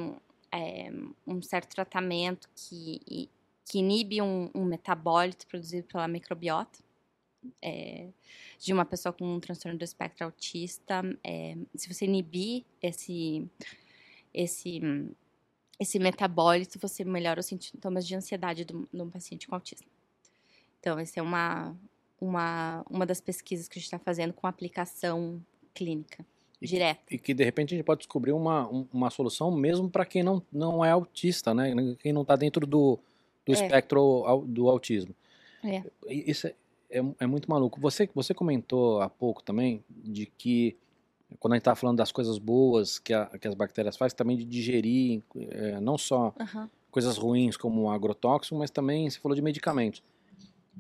é, 0.52 0.92
um 1.26 1.42
certo 1.42 1.74
tratamento 1.74 2.50
que, 2.56 3.30
que 3.66 3.80
inibe 3.80 4.22
um, 4.22 4.50
um 4.54 4.66
metabólito 4.66 5.48
produzido 5.48 5.88
pela 5.88 6.08
microbiota 6.08 6.80
é, 7.62 8.10
de 8.60 8.72
uma 8.74 8.86
pessoa 8.86 9.12
com 9.14 9.26
um 9.26 9.40
transtorno 9.40 9.78
do 9.78 9.84
espectro 9.84 10.26
autista, 10.26 11.02
é, 11.24 11.58
se 11.76 11.92
você 11.92 12.06
inibir 12.06 12.64
esse, 12.82 13.50
esse, 14.34 14.82
esse 15.80 16.00
metabólito, 16.00 16.80
você 16.80 17.04
melhora 17.04 17.40
os 17.40 17.46
sintomas 17.46 18.08
de 18.08 18.16
ansiedade 18.16 18.66
de 18.66 19.02
um 19.02 19.10
paciente 19.10 19.48
com 19.48 19.56
autismo. 19.56 19.88
Então, 20.80 20.98
essa 20.98 21.20
é 21.20 21.24
uma, 21.24 21.76
uma, 22.20 22.84
uma 22.90 23.06
das 23.06 23.22
pesquisas 23.22 23.68
que 23.68 23.78
a 23.78 23.80
gente 23.80 23.88
está 23.88 24.00
fazendo 24.00 24.34
com 24.34 24.48
aplicação 24.48 25.42
clínica 25.74 26.26
e 26.62 26.68
direta. 26.68 27.02
E 27.10 27.18
que 27.18 27.34
de 27.34 27.44
repente 27.44 27.74
a 27.74 27.78
gente 27.78 27.86
pode 27.86 28.00
descobrir 28.00 28.32
uma, 28.32 28.68
uma 28.68 29.10
solução 29.10 29.52
mesmo 29.52 29.90
para 29.90 30.06
quem 30.06 30.24
não, 30.24 30.42
não 30.52 30.86
é 30.86 30.92
autista, 30.92 31.54
né? 31.54 31.74
Quem 32.00 32.14
não 32.14 32.22
está 32.22 32.36
dentro 32.36 32.66
do, 32.68 33.00
do 33.46 33.52
é. 33.52 33.54
espectro 33.54 34.24
do 34.48 34.70
autismo. 34.70 35.16
É. 35.64 35.84
Isso 36.08 36.48
é, 36.48 36.54
é, 36.90 37.04
é, 37.20 37.28
muito 37.28 37.50
maluco. 37.50 37.80
Você, 37.82 38.10
você 38.14 38.34
comentou 38.34 39.02
há 39.02 39.10
pouco 39.10 39.44
também 39.44 39.84
de 39.90 40.26
que 40.26 40.78
quando 41.40 41.54
a 41.54 41.56
gente 41.56 41.62
está 41.62 41.76
falando 41.76 41.98
das 41.98 42.12
coisas 42.12 42.38
boas 42.38 43.00
que, 43.00 43.14
a, 43.14 43.26
que 43.26 43.48
as 43.48 43.56
bactérias 43.56 43.98
fazem, 43.98 44.16
também 44.16 44.38
de 44.38 44.46
digerir 44.46 45.22
é, 45.36 45.80
não 45.80 45.98
só 45.98 46.34
uhum. 46.40 46.68
coisas 46.90 47.18
ruins 47.18 47.58
como 47.58 47.90
agrotóxico, 47.90 48.58
mas 48.58 48.70
também 48.70 49.10
você 49.10 49.20
falou 49.20 49.36
de 49.36 49.42
medicamentos. 49.42 50.04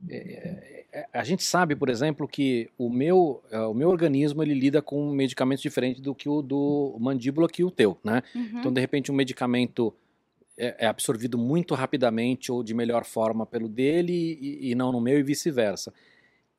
É, 0.10 0.86
é, 0.94 1.08
a 1.14 1.24
gente 1.24 1.44
sabe, 1.44 1.76
por 1.76 1.90
exemplo, 1.90 2.28
que 2.28 2.70
o 2.78 2.90
meu, 2.90 3.42
é, 3.50 3.60
o 3.62 3.74
meu 3.74 3.90
organismo 3.90 4.44
ele 4.44 4.54
lida 4.54 4.82
com 4.82 5.12
medicamentos 5.12 5.62
diferentes 5.62 6.02
do 6.02 6.14
que 6.14 6.28
o 6.28 6.42
do 6.42 6.98
mandíbula 7.00 7.48
que 7.48 7.64
o 7.64 7.72
teu, 7.72 7.98
né? 8.04 8.22
Uhum. 8.36 8.60
Então, 8.60 8.74
de 8.74 8.82
repente, 8.82 9.12
um 9.12 9.16
medicamento 9.16 9.94
é, 10.58 10.86
é, 10.86 10.88
absorvido 10.88 11.38
muito 11.38 11.74
rapidamente 11.74 12.52
ou 12.52 12.62
de 12.62 12.74
melhor 12.74 13.06
forma 13.06 13.46
pelo 13.46 13.70
dele 13.70 14.38
e, 14.42 14.72
e 14.72 14.76
não 14.76 14.92
no 14.92 15.00
meu 15.00 15.18
e 15.18 15.24
vice-versa. 15.24 15.94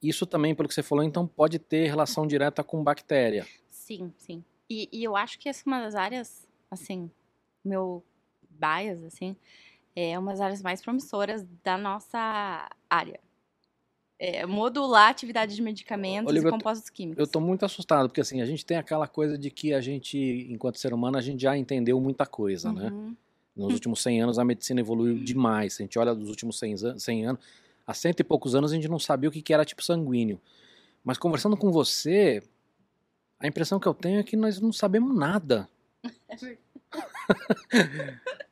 Isso 0.02 0.26
também, 0.26 0.55
pelo 0.55 0.68
que 0.68 0.74
você 0.74 0.83
falou, 0.83 1.05
então 1.05 1.26
pode 1.26 1.59
ter 1.59 1.87
relação 1.87 2.26
direta 2.26 2.64
com 2.64 2.83
bactéria. 2.83 3.46
Sim, 3.85 4.12
sim. 4.16 4.45
E, 4.68 4.88
e 4.92 5.05
eu 5.05 5.16
acho 5.16 5.38
que 5.38 5.49
essa 5.49 5.62
é 5.64 5.66
uma 5.66 5.81
das 5.81 5.95
áreas, 5.95 6.49
assim, 6.71 7.11
meu 7.64 8.03
bias, 8.49 9.03
assim, 9.05 9.37
é 9.95 10.18
uma 10.18 10.31
das 10.31 10.40
áreas 10.40 10.62
mais 10.62 10.81
promissoras 10.81 11.45
da 11.62 11.77
nossa 11.77 12.71
área 12.88 13.21
é, 14.23 14.47
modular 14.47 15.09
a 15.09 15.11
atividade 15.11 15.57
de 15.57 15.61
medicamentos 15.61 16.31
Olivia, 16.31 16.49
e 16.49 16.53
compostos 16.53 16.88
químicos. 16.88 17.18
Eu 17.18 17.25
estou 17.25 17.42
muito 17.42 17.64
assustado, 17.64 18.09
porque 18.09 18.21
assim, 18.21 18.40
a 18.40 18.47
gente 18.47 18.64
tem 18.64 18.77
aquela 18.77 19.09
coisa 19.09 19.37
de 19.37 19.51
que 19.51 19.75
a 19.75 19.81
gente, 19.81 20.47
enquanto 20.49 20.79
ser 20.79 20.95
humano, 20.95 21.18
a 21.18 21.21
gente 21.21 21.42
já 21.42 21.59
entendeu 21.59 22.01
muita 22.01 22.25
coisa, 22.25 22.73
né? 22.73 22.88
uhum. 22.88 23.09
né? 23.09 23.16
Nos 23.57 23.75
últimos 23.75 24.01
100 24.01 24.23
anos 24.23 24.38
a 24.38 24.45
medicina 24.45 24.81
evoluiu 24.81 25.18
demais. 25.18 25.75
Se 25.75 25.83
a 25.83 25.85
gente 25.85 25.99
olha 25.99 26.14
dos 26.14 26.29
últimos 26.31 26.57
100, 26.57 26.99
100 27.01 27.27
anos, 27.27 27.42
há 27.85 27.92
cento 27.92 28.21
e 28.21 28.25
poucos 28.25 28.55
anos 28.55 28.71
a 28.71 28.77
gente 28.77 28.88
não 28.88 28.99
sabia 28.99 29.29
o 29.29 29.33
que 29.33 29.53
era 29.53 29.64
tipo 29.64 29.83
sanguíneo. 29.83 30.40
Mas 31.05 31.18
conversando 31.18 31.57
com 31.57 31.73
você, 31.73 32.45
a 33.42 33.48
impressão 33.48 33.81
que 33.81 33.88
eu 33.88 33.94
tenho 33.94 34.20
é 34.20 34.22
que 34.22 34.37
nós 34.37 34.61
não 34.61 34.72
sabemos 34.72 35.14
nada. 35.16 35.68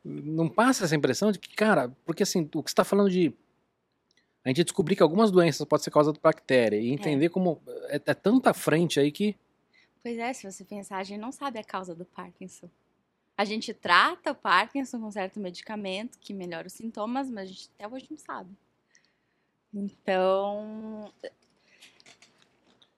não 0.03 0.49
passa 0.49 0.83
essa 0.83 0.95
impressão 0.95 1.31
de 1.31 1.39
que, 1.39 1.55
cara, 1.55 1.89
porque 2.05 2.23
assim, 2.23 2.41
o 2.53 2.61
que 2.61 2.69
você 2.69 2.73
está 2.73 2.83
falando 2.83 3.09
de 3.09 3.33
a 4.43 4.49
gente 4.49 4.63
descobrir 4.63 4.95
que 4.95 5.03
algumas 5.03 5.31
doenças 5.31 5.65
podem 5.65 5.83
ser 5.83 5.91
causadas 5.91 6.17
por 6.17 6.23
bactéria 6.23 6.77
e 6.77 6.91
entender 6.91 7.27
é. 7.27 7.29
como 7.29 7.61
é, 7.87 8.01
é, 8.05 8.13
tanta 8.13 8.53
frente 8.53 8.99
aí 8.99 9.11
que. 9.11 9.35
Pois 10.03 10.17
é, 10.17 10.33
se 10.33 10.51
você 10.51 10.65
pensar, 10.65 10.97
a 10.97 11.03
gente 11.03 11.19
não 11.19 11.31
sabe 11.31 11.59
a 11.59 11.63
causa 11.63 11.95
do 11.95 12.03
Parkinson. 12.03 12.69
A 13.37 13.45
gente 13.45 13.73
trata 13.73 14.31
o 14.31 14.35
Parkinson 14.35 14.99
com 14.99 15.11
certo 15.11 15.39
medicamento 15.39 16.19
que 16.19 16.33
melhora 16.33 16.67
os 16.67 16.73
sintomas, 16.73 17.29
mas 17.29 17.43
a 17.43 17.45
gente 17.45 17.69
até 17.75 17.87
hoje 17.87 18.07
não 18.09 18.17
sabe. 18.17 18.49
Então. 19.73 21.13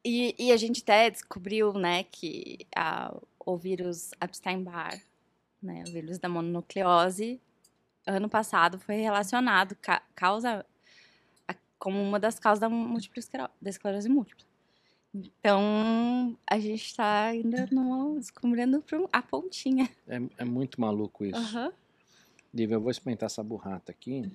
E, 0.06 0.36
e 0.38 0.52
a 0.52 0.58
gente 0.58 0.82
até 0.82 1.10
descobriu, 1.10 1.74
né, 1.74 2.04
que 2.04 2.68
a, 2.76 3.16
o 3.40 3.58
vírus 3.58 4.12
Epstein-Barr, 4.22 5.02
né, 5.62 5.84
o 5.88 5.92
vírus 5.92 6.18
da 6.18 6.28
mononucleose, 6.28 7.40
ano 8.06 8.28
passado 8.28 8.78
foi 8.80 8.96
relacionado, 8.96 9.76
ca, 9.82 10.02
causa 10.14 10.66
como 11.80 12.02
uma 12.02 12.18
das 12.18 12.40
causas 12.40 12.60
da, 12.60 12.70
múltipla 12.70 13.52
da 13.62 13.70
esclerose 13.70 14.08
múltipla. 14.08 14.46
Então, 15.14 16.38
a 16.48 16.58
gente 16.58 16.86
está 16.86 17.26
ainda 17.26 17.68
no, 17.72 18.18
descobrindo 18.18 18.82
a 19.12 19.22
pontinha. 19.22 19.90
É, 20.08 20.20
é 20.38 20.46
muito 20.46 20.80
maluco 20.80 21.26
isso. 21.26 21.58
Uhum. 21.58 21.72
Lívia, 22.54 22.76
eu 22.76 22.82
vou 22.82 22.90
experimentar 22.90 23.28
essa 23.28 23.44
burrata 23.44 23.92
aqui. 23.92 24.32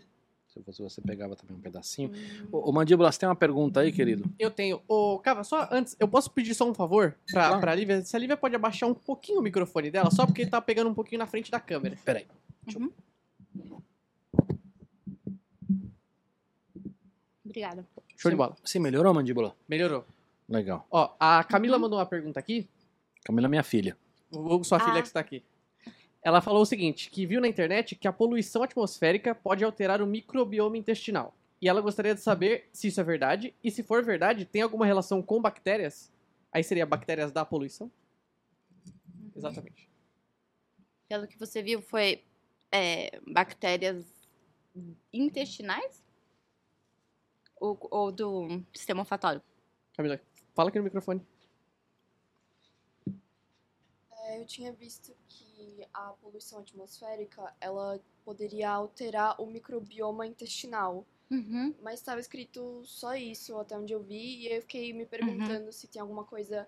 Se 0.49 0.63
fosse 0.63 0.83
você, 0.83 1.01
pegava 1.03 1.37
também 1.37 1.57
um 1.57 1.61
pedacinho. 1.61 2.11
Hum. 2.11 2.49
Ô, 2.51 2.71
ô 2.71 2.73
Mandíbula, 2.73 3.13
você 3.13 3.19
tem 3.19 3.29
uma 3.29 3.37
pergunta 3.37 3.81
aí, 3.81 3.93
querido? 3.93 4.25
Eu 4.39 4.51
tenho. 4.51 4.81
Ô, 4.89 5.19
Cava, 5.19 5.45
só 5.45 5.69
antes, 5.71 5.95
eu 6.01 6.09
posso 6.09 6.31
pedir 6.31 6.55
só 6.55 6.69
um 6.69 6.73
favor 6.73 7.17
pra, 7.31 7.49
claro. 7.49 7.61
pra 7.61 7.75
Lívia? 7.75 8.03
Se 8.03 8.17
a 8.17 8.19
Lívia 8.19 8.37
pode 8.37 8.57
abaixar 8.57 8.89
um 8.89 8.95
pouquinho 8.95 9.41
o 9.41 9.43
microfone 9.43 9.91
dela, 9.91 10.11
só 10.11 10.25
porque 10.25 10.43
ele 10.43 10.51
tá 10.51 10.61
pegando 10.61 10.89
um 10.89 10.95
pouquinho 10.95 11.19
na 11.19 11.27
frente 11.27 11.51
da 11.51 11.61
câmera. 11.61 11.99
Peraí. 12.03 12.27
Uhum. 12.75 12.91
Obrigada. 17.45 17.87
Show 18.17 18.31
de 18.31 18.37
bola. 18.37 18.57
Você 18.65 18.79
melhorou, 18.79 19.13
mandíbula? 19.13 19.55
Melhorou. 19.69 20.05
Legal. 20.49 20.87
Ó, 20.91 21.15
a 21.21 21.45
Camila 21.45 21.77
uhum. 21.77 21.83
mandou 21.83 21.99
uma 21.99 22.07
pergunta 22.07 22.41
aqui. 22.41 22.69
Camila 23.25 23.47
é 23.47 23.51
minha 23.51 23.63
filha. 23.63 23.97
O 24.31 24.65
sua 24.65 24.79
ah. 24.79 24.81
filha 24.81 25.03
que 25.03 25.09
está 25.09 25.21
aqui. 25.21 25.43
Ela 26.23 26.41
falou 26.41 26.63
o 26.63 26.67
seguinte, 26.67 27.11
que 27.11 27.27
viu 27.27 27.41
na 27.41 27.49
internet 27.49 27.95
que 27.95 28.09
a 28.09 28.13
poluição 28.13 28.63
atmosférica 28.63 29.35
pode 29.35 29.65
alterar 29.65 30.03
o 30.03 30.07
microbioma 30.07 30.77
intestinal. 30.77 31.35
E 31.61 31.69
ela 31.69 31.81
gostaria 31.81 32.15
de 32.15 32.21
saber 32.21 32.69
se 32.73 32.89
isso 32.89 33.01
é 33.01 33.05
verdade 33.05 33.55
e 33.63 33.71
se 33.71 33.83
for 33.83 34.05
verdade, 34.05 34.45
tem 34.45 34.63
alguma 34.63 34.87
relação 34.87 35.23
com 35.23 35.41
bactérias? 35.41 36.13
Aí 36.53 36.63
seria 36.63 36.87
bactérias 36.87 37.33
da 37.33 37.45
poluição? 37.45 37.91
Exatamente. 39.35 39.89
Pelo 41.09 41.27
que 41.27 41.39
você 41.39 41.63
viu, 41.63 41.81
foi 41.81 42.23
é, 42.71 43.21
bactérias 43.27 44.05
intestinais? 45.13 46.09
ou, 47.61 47.79
ou 47.91 48.13
do 48.13 48.63
sistema 48.75 49.01
olfatório? 49.01 49.43
Camila, 49.95 50.21
fala 50.55 50.69
aqui 50.69 50.79
no 50.79 50.85
microfone. 50.85 51.25
É, 54.25 54.41
eu 54.41 54.47
tinha 54.47 54.73
visto 54.73 55.15
que 55.29 55.48
a 55.93 56.13
poluição 56.21 56.61
atmosférica 56.61 57.55
ela 57.61 58.01
poderia 58.25 58.71
alterar 58.71 59.41
o 59.41 59.47
microbioma 59.47 60.27
intestinal. 60.27 61.07
Uhum. 61.31 61.75
Mas 61.83 62.01
estava 62.01 62.21
escrito 62.21 62.83
só 62.85 63.15
isso, 63.15 63.57
até 63.59 63.77
onde 63.77 63.93
eu 63.93 64.03
vi, 64.03 64.47
e 64.47 64.49
eu 64.49 64.63
fiquei 64.63 64.93
me 64.93 65.05
perguntando 65.05 65.67
uhum. 65.67 65.73
se 65.73 65.87
tem 65.87 66.01
alguma 66.01 66.25
coisa, 66.25 66.67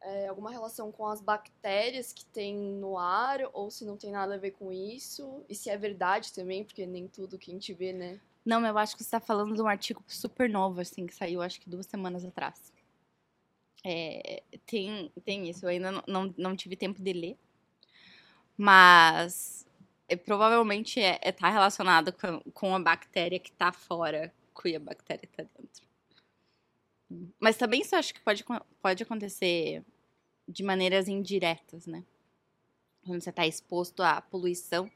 é, 0.00 0.28
alguma 0.28 0.50
relação 0.50 0.92
com 0.92 1.06
as 1.06 1.20
bactérias 1.20 2.12
que 2.12 2.24
tem 2.24 2.56
no 2.56 2.96
ar, 2.98 3.40
ou 3.52 3.70
se 3.70 3.84
não 3.84 3.96
tem 3.96 4.12
nada 4.12 4.34
a 4.34 4.38
ver 4.38 4.52
com 4.52 4.72
isso, 4.72 5.44
e 5.48 5.54
se 5.54 5.68
é 5.68 5.76
verdade 5.76 6.32
também, 6.32 6.64
porque 6.64 6.86
nem 6.86 7.08
tudo 7.08 7.38
que 7.38 7.50
a 7.50 7.54
gente 7.54 7.72
vê, 7.72 7.92
né? 7.92 8.20
Não, 8.44 8.64
eu 8.64 8.78
acho 8.78 8.96
que 8.96 9.02
você 9.02 9.08
está 9.08 9.18
falando 9.18 9.54
de 9.54 9.60
um 9.60 9.66
artigo 9.66 10.02
super 10.06 10.48
novo, 10.48 10.80
assim, 10.80 11.04
que 11.04 11.14
saiu 11.14 11.42
acho 11.42 11.60
que 11.60 11.68
duas 11.68 11.86
semanas 11.86 12.24
atrás. 12.24 12.72
É, 13.84 14.42
tem, 14.64 15.12
tem 15.24 15.48
isso, 15.48 15.64
eu 15.64 15.70
ainda 15.70 15.90
não, 15.90 16.02
não, 16.06 16.34
não 16.36 16.56
tive 16.56 16.76
tempo 16.76 17.02
de 17.02 17.12
ler. 17.12 17.36
Mas 18.56 19.66
é, 20.08 20.16
provavelmente 20.16 21.00
é, 21.00 21.18
é 21.20 21.32
tá 21.32 21.50
relacionado 21.50 22.12
com, 22.12 22.40
com 22.52 22.74
a 22.74 22.80
bactéria 22.80 23.38
que 23.38 23.52
tá 23.52 23.72
fora, 23.72 24.32
que 24.60 24.76
a 24.76 24.80
bactéria 24.80 25.28
tá 25.36 25.42
dentro. 25.42 25.86
Mas 27.38 27.56
também 27.56 27.82
isso 27.82 27.94
acho 27.94 28.14
que 28.14 28.20
pode, 28.20 28.44
pode 28.80 29.02
acontecer 29.02 29.84
de 30.48 30.62
maneiras 30.62 31.08
indiretas, 31.08 31.86
né? 31.86 32.04
Quando 33.04 33.20
você 33.20 33.30
está 33.30 33.46
exposto 33.46 34.02
à 34.02 34.20
poluição, 34.20 34.90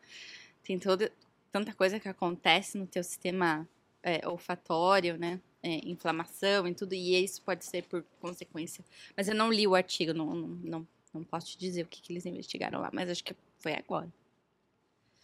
tem 0.62 0.78
toda, 0.78 1.12
tanta 1.52 1.72
coisa 1.72 2.00
que 2.00 2.08
acontece 2.08 2.76
no 2.76 2.86
teu 2.86 3.04
sistema 3.04 3.68
é, 4.02 4.26
olfatório, 4.26 5.16
né? 5.16 5.40
É, 5.62 5.76
inflamação 5.86 6.66
e 6.66 6.74
tudo, 6.74 6.94
e 6.94 7.22
isso 7.22 7.42
pode 7.42 7.64
ser 7.64 7.84
por 7.84 8.02
consequência. 8.18 8.82
Mas 9.16 9.28
eu 9.28 9.34
não 9.34 9.52
li 9.52 9.66
o 9.66 9.74
artigo, 9.74 10.14
não, 10.14 10.34
não, 10.34 10.48
não, 10.48 10.88
não 11.12 11.24
posso 11.24 11.48
te 11.48 11.58
dizer 11.58 11.82
o 11.82 11.86
que, 11.86 12.00
que 12.00 12.12
eles 12.12 12.24
investigaram 12.24 12.80
lá, 12.80 12.90
mas 12.92 13.10
acho 13.10 13.22
que 13.22 13.36
foi 13.60 13.74
agora. 13.74 14.12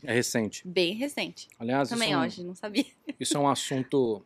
É 0.05 0.13
recente. 0.13 0.67
Bem 0.67 0.95
recente. 0.95 1.49
Aliás, 1.59 1.89
Também 1.89 2.09
isso 2.11 2.15
é 2.17 2.19
um, 2.19 2.25
hoje, 2.25 2.45
não 2.45 2.55
sabia. 2.55 2.85
Isso 3.19 3.37
é 3.37 3.41
um 3.41 3.49
assunto. 3.49 4.25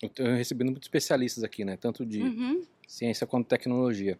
Eu 0.00 0.08
tenho 0.10 0.36
recebido 0.36 0.66
muitos 0.70 0.84
especialistas 0.86 1.42
aqui, 1.42 1.64
né? 1.64 1.76
Tanto 1.76 2.06
de 2.06 2.22
Uhum. 2.22 2.62
ciência 2.86 3.26
quanto 3.26 3.48
tecnologia. 3.48 4.18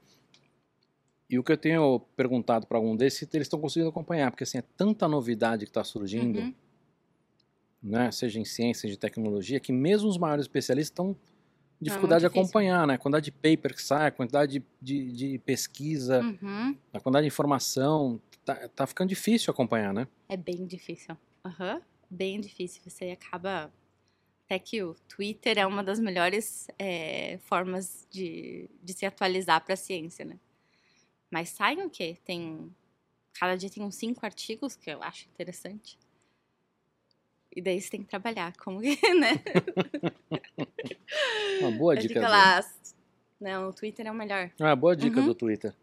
E 1.30 1.38
o 1.38 1.44
que 1.44 1.52
eu 1.52 1.58
tenho 1.58 2.00
perguntado 2.16 2.66
para 2.66 2.78
algum 2.78 2.96
desses, 2.96 3.18
se 3.20 3.28
eles 3.36 3.44
estão 3.46 3.60
conseguindo 3.60 3.90
acompanhar, 3.90 4.30
porque 4.30 4.44
assim, 4.44 4.58
é 4.58 4.62
tanta 4.76 5.06
novidade 5.06 5.66
que 5.66 5.70
está 5.70 5.84
surgindo, 5.84 6.38
Uhum. 6.40 6.54
né? 7.82 8.10
Seja 8.10 8.40
em 8.40 8.44
ciência, 8.44 8.88
de 8.88 8.96
tecnologia, 8.96 9.60
que 9.60 9.70
mesmo 9.72 10.08
os 10.08 10.16
maiores 10.18 10.44
especialistas 10.44 10.90
estão 10.90 11.10
em 11.80 11.84
dificuldade 11.84 12.20
de 12.20 12.26
É 12.26 12.28
difícil. 12.28 12.42
acompanhar, 12.44 12.86
né? 12.86 12.94
A 12.94 12.98
quantidade 12.98 13.26
de 13.26 13.32
paper 13.32 13.74
que 13.74 13.82
sai, 13.82 14.06
a 14.08 14.10
quantidade 14.10 14.58
de, 14.58 14.64
de, 14.80 15.12
de 15.12 15.38
pesquisa, 15.38 16.20
Uhum. 16.22 16.74
a 16.92 16.98
quantidade 16.98 17.24
de 17.24 17.28
informação, 17.28 18.20
tá, 18.54 18.68
tá 18.68 18.86
ficando 18.86 19.08
difícil 19.10 19.50
acompanhar, 19.50 19.92
né? 19.92 20.08
É 20.28 20.36
bem 20.36 20.66
difícil. 20.66 21.16
Aham. 21.44 21.82
Bem 22.10 22.40
difícil. 22.40 22.80
Você 22.84 23.10
acaba. 23.10 23.70
Até 24.46 24.58
que 24.58 24.82
o 24.82 24.94
Twitter 25.06 25.58
é 25.58 25.66
uma 25.66 25.84
das 25.84 25.98
melhores 26.00 26.68
é, 26.78 27.36
formas 27.42 28.06
de, 28.10 28.70
de 28.82 28.92
se 28.94 29.04
atualizar 29.04 29.62
para 29.62 29.74
a 29.74 29.76
ciência, 29.76 30.24
né? 30.24 30.38
Mas 31.30 31.50
saem 31.50 31.82
o 31.82 31.90
quê? 31.90 32.16
Tem. 32.24 32.74
Cada 33.38 33.56
dia 33.56 33.68
tem 33.70 33.82
uns 33.82 33.94
cinco 33.96 34.24
artigos 34.24 34.74
que 34.74 34.90
eu 34.90 35.02
acho 35.02 35.28
interessante. 35.28 35.98
E 37.54 37.60
daí 37.60 37.78
você 37.80 37.90
tem 37.90 38.02
que 38.02 38.08
trabalhar. 38.08 38.56
Como 38.56 38.80
que, 38.80 38.96
né? 39.14 39.32
Uma 41.60 41.70
boa 41.70 41.94
dica. 41.96 42.14
fica 42.14 42.28
lá. 42.28 42.60
Não, 43.40 43.68
o 43.68 43.72
Twitter 43.72 44.06
é 44.06 44.10
o 44.10 44.14
melhor. 44.14 44.50
Ah, 44.58 44.74
boa 44.74 44.96
dica 44.96 45.20
Uhum. 45.20 45.26
do 45.26 45.34
Twitter. 45.34 45.74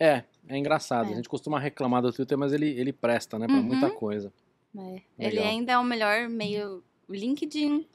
É, 0.00 0.22
é 0.48 0.56
engraçado. 0.56 1.08
É. 1.08 1.12
A 1.12 1.16
gente 1.16 1.28
costuma 1.28 1.58
reclamar 1.58 2.02
do 2.02 2.12
Twitter, 2.12 2.36
mas 2.38 2.52
ele, 2.52 2.68
ele 2.70 2.92
presta, 2.92 3.38
né? 3.38 3.46
Pra 3.46 3.56
Uhum. 3.56 3.62
muita 3.62 3.90
coisa. 3.90 4.32
É. 4.76 5.00
Ele 5.18 5.38
ainda 5.40 5.72
é 5.72 5.78
o 5.78 5.84
melhor 5.84 6.28
meio. 6.28 6.82
O 7.08 7.14
LinkedIn, 7.14 7.86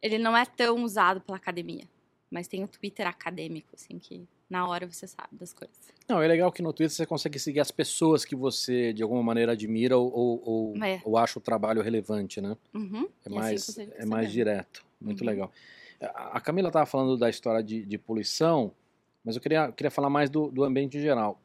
ele 0.00 0.18
não 0.18 0.36
é 0.36 0.44
tão 0.44 0.82
usado 0.84 1.20
pela 1.20 1.36
academia. 1.36 1.84
Mas 2.30 2.48
tem 2.48 2.62
o 2.64 2.68
Twitter 2.68 3.06
acadêmico, 3.06 3.68
assim, 3.74 3.98
que 3.98 4.26
na 4.48 4.66
hora 4.68 4.86
você 4.90 5.06
sabe 5.06 5.28
das 5.32 5.52
coisas. 5.52 5.76
Não, 6.08 6.22
é 6.22 6.26
legal 6.28 6.50
que 6.52 6.62
no 6.62 6.72
Twitter 6.72 6.94
você 6.96 7.06
consegue 7.06 7.38
seguir 7.38 7.60
as 7.60 7.70
pessoas 7.70 8.24
que 8.24 8.34
você, 8.36 8.92
de 8.92 9.02
alguma 9.02 9.22
maneira, 9.22 9.52
admira 9.52 9.96
ou, 9.98 10.12
ou, 10.12 10.42
ou, 10.74 10.84
É. 10.84 11.00
ou 11.04 11.16
acha 11.18 11.38
o 11.38 11.42
trabalho 11.42 11.82
relevante, 11.82 12.40
né? 12.40 12.56
Uhum. 12.74 13.04
É 13.04 13.28
assim 13.28 13.34
mais, 13.34 13.66
fica 13.66 13.94
é 13.96 14.06
mais 14.06 14.30
direto. 14.32 14.84
Muito 15.00 15.20
Uhum. 15.20 15.26
legal. 15.26 15.52
A 16.00 16.36
a 16.36 16.40
Camila 16.40 16.68
estava 16.68 16.86
falando 16.86 17.16
da 17.16 17.28
história 17.30 17.62
de, 17.62 17.84
de 17.84 17.98
poluição, 17.98 18.72
mas 19.26 19.34
eu 19.34 19.42
queria, 19.42 19.72
queria 19.72 19.90
falar 19.90 20.08
mais 20.08 20.30
do, 20.30 20.52
do 20.52 20.62
ambiente 20.62 20.96
em 20.96 21.00
geral. 21.00 21.42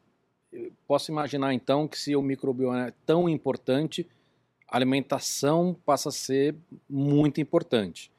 Eu 0.52 0.72
posso 0.86 1.10
imaginar, 1.10 1.52
então, 1.52 1.88
que 1.88 1.98
se 1.98 2.14
o 2.14 2.22
microbioma 2.22 2.86
é 2.88 2.92
tão 3.04 3.28
importante, 3.28 4.08
a 4.68 4.76
alimentação 4.76 5.76
passa 5.84 6.10
a 6.10 6.12
ser 6.12 6.54
muito 6.88 7.40
importante. 7.40 8.12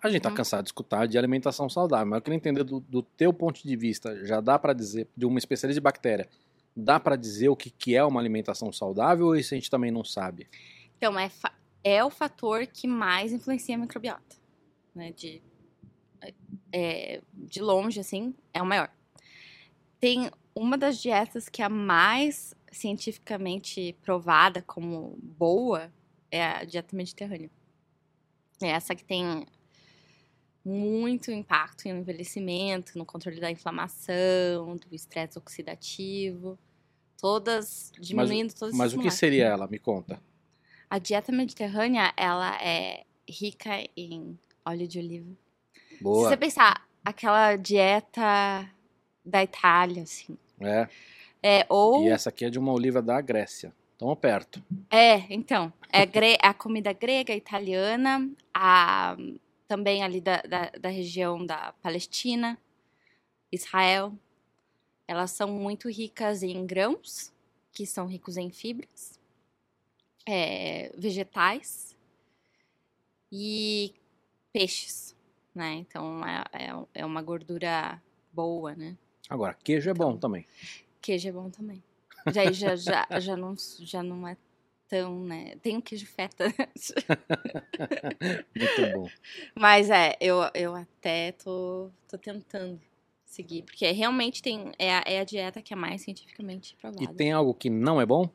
A 0.00 0.08
gente 0.08 0.18
está 0.18 0.28
Uhum. 0.28 0.36
cansado 0.36 0.62
de 0.62 0.68
escutar 0.68 1.08
de 1.08 1.18
alimentação 1.18 1.68
saudável, 1.68 2.06
mas 2.06 2.18
eu 2.18 2.22
queria 2.22 2.36
entender 2.36 2.62
do, 2.62 2.78
do 2.78 3.02
teu 3.02 3.32
ponto 3.32 3.66
de 3.66 3.74
vista, 3.74 4.24
já 4.24 4.40
dá 4.40 4.56
para 4.56 4.72
dizer, 4.72 5.08
de 5.16 5.26
uma 5.26 5.38
especialista 5.38 5.80
de 5.80 5.82
bactéria, 5.82 6.28
dá 6.76 7.00
para 7.00 7.16
dizer 7.16 7.48
o 7.48 7.56
que, 7.56 7.70
que 7.70 7.96
é 7.96 8.04
uma 8.04 8.20
alimentação 8.20 8.72
saudável 8.72 9.26
ou 9.26 9.34
isso 9.36 9.52
a 9.52 9.56
gente 9.56 9.68
também 9.68 9.90
não 9.90 10.04
sabe? 10.04 10.46
Então, 10.96 11.18
é, 11.18 11.28
é 11.82 12.04
o 12.04 12.10
fator 12.10 12.64
que 12.68 12.86
mais 12.86 13.32
influencia 13.32 13.74
a 13.74 13.78
microbiota. 13.78 14.36
Né? 14.94 15.10
De, 15.10 15.42
é, 16.72 17.20
de 17.32 17.60
longe, 17.60 17.98
assim, 17.98 18.32
é 18.54 18.62
o 18.62 18.66
maior. 18.66 18.90
Tem 20.00 20.30
uma 20.54 20.76
das 20.76 21.00
dietas 21.00 21.48
que 21.48 21.62
é 21.62 21.64
a 21.64 21.68
mais 21.68 22.54
cientificamente 22.70 23.96
provada 24.02 24.62
como 24.62 25.18
boa 25.22 25.92
é 26.30 26.44
a 26.44 26.64
dieta 26.64 26.94
mediterrânea. 26.94 27.50
É 28.60 28.68
essa 28.68 28.94
que 28.94 29.04
tem 29.04 29.46
muito 30.64 31.30
impacto 31.30 31.88
no 31.88 32.00
envelhecimento, 32.00 32.98
no 32.98 33.06
controle 33.06 33.40
da 33.40 33.50
inflamação, 33.50 34.76
do 34.76 34.94
estresse 34.94 35.38
oxidativo, 35.38 36.58
todas 37.20 37.92
diminuindo 37.98 38.52
todas 38.54 38.74
Mas 38.74 38.92
o 38.92 38.98
que 38.98 39.10
seria 39.10 39.46
ela? 39.46 39.66
Me 39.66 39.78
conta. 39.78 40.20
A 40.90 40.98
dieta 40.98 41.32
mediterrânea, 41.32 42.12
ela 42.16 42.56
é 42.62 43.04
rica 43.28 43.70
em 43.96 44.38
óleo 44.64 44.88
de 44.88 44.98
oliva. 44.98 45.30
Se 45.72 46.02
Boa. 46.02 46.28
você 46.28 46.36
pensar, 46.36 46.86
aquela 47.04 47.56
dieta 47.56 48.70
da 49.28 49.42
Itália, 49.42 50.02
assim. 50.02 50.36
É. 50.60 50.88
É, 51.42 51.66
ou. 51.68 52.02
E 52.02 52.08
essa 52.08 52.30
aqui 52.30 52.44
é 52.44 52.50
de 52.50 52.58
uma 52.58 52.72
oliva 52.72 53.00
da 53.00 53.20
Grécia. 53.20 53.72
Tão 53.96 54.14
perto. 54.14 54.62
É, 54.90 55.16
então. 55.32 55.72
É 55.90 56.06
gre- 56.06 56.38
a 56.42 56.52
comida 56.54 56.92
grega, 56.92 57.34
italiana, 57.34 58.28
a, 58.54 59.16
também 59.66 60.02
ali 60.02 60.20
da, 60.20 60.40
da, 60.42 60.70
da 60.70 60.88
região 60.88 61.44
da 61.44 61.72
Palestina, 61.82 62.58
Israel. 63.50 64.12
Elas 65.06 65.30
são 65.30 65.48
muito 65.48 65.88
ricas 65.88 66.42
em 66.42 66.66
grãos, 66.66 67.32
que 67.72 67.86
são 67.86 68.06
ricos 68.06 68.36
em 68.36 68.50
fibras, 68.50 69.18
é, 70.26 70.92
vegetais 70.96 71.96
e 73.32 73.94
peixes, 74.52 75.16
né? 75.54 75.74
Então 75.74 76.22
é, 76.26 76.44
é, 76.52 77.00
é 77.00 77.06
uma 77.06 77.22
gordura 77.22 78.02
boa, 78.32 78.74
né? 78.74 78.96
Agora, 79.28 79.56
queijo 79.62 79.90
é 79.90 79.94
bom 79.94 80.10
Então. 80.10 80.20
também. 80.20 80.46
Queijo 81.00 81.28
é 81.28 81.32
bom 81.32 81.50
também. 81.50 81.82
Já, 82.26 82.50
já, 82.50 82.76
já, 82.76 83.06
já, 83.20 83.36
não, 83.36 83.54
já 83.80 84.02
não 84.02 84.26
é 84.26 84.36
tão, 84.88 85.24
né? 85.24 85.56
Tem 85.62 85.76
o 85.76 85.82
queijo 85.82 86.06
feta. 86.06 86.46
Muito 88.54 88.86
bom. 88.86 89.08
Mas 89.54 89.90
é, 89.90 90.16
eu, 90.20 90.38
eu 90.54 90.74
até 90.74 91.32
tô, 91.32 91.90
tô 92.08 92.16
tentando 92.16 92.80
seguir. 93.24 93.62
Porque 93.62 93.90
realmente 93.92 94.42
tem, 94.42 94.72
é, 94.78 94.96
a, 94.96 95.02
é 95.06 95.20
a 95.20 95.24
dieta 95.24 95.60
que 95.60 95.72
é 95.72 95.76
mais 95.76 96.02
cientificamente 96.02 96.74
provada. 96.76 97.04
E 97.04 97.14
tem 97.14 97.32
algo 97.32 97.54
que 97.54 97.68
não 97.68 98.00
é 98.00 98.06
bom? 98.06 98.30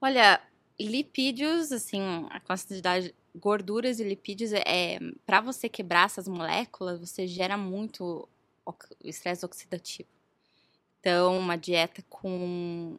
Olha, 0.00 0.40
lipídios, 0.78 1.72
assim, 1.72 2.00
a 2.30 2.38
quantidade 2.40 3.14
gorduras 3.34 4.00
e 4.00 4.04
lipídios 4.04 4.52
é 4.52 4.98
para 5.24 5.40
você 5.40 5.68
quebrar 5.68 6.06
essas 6.06 6.28
moléculas, 6.28 7.00
você 7.00 7.26
gera 7.26 7.56
muito 7.56 8.28
estresse 9.04 9.44
oxidativo. 9.44 10.08
Então, 11.00 11.38
uma 11.38 11.56
dieta 11.56 12.02
com 12.08 12.98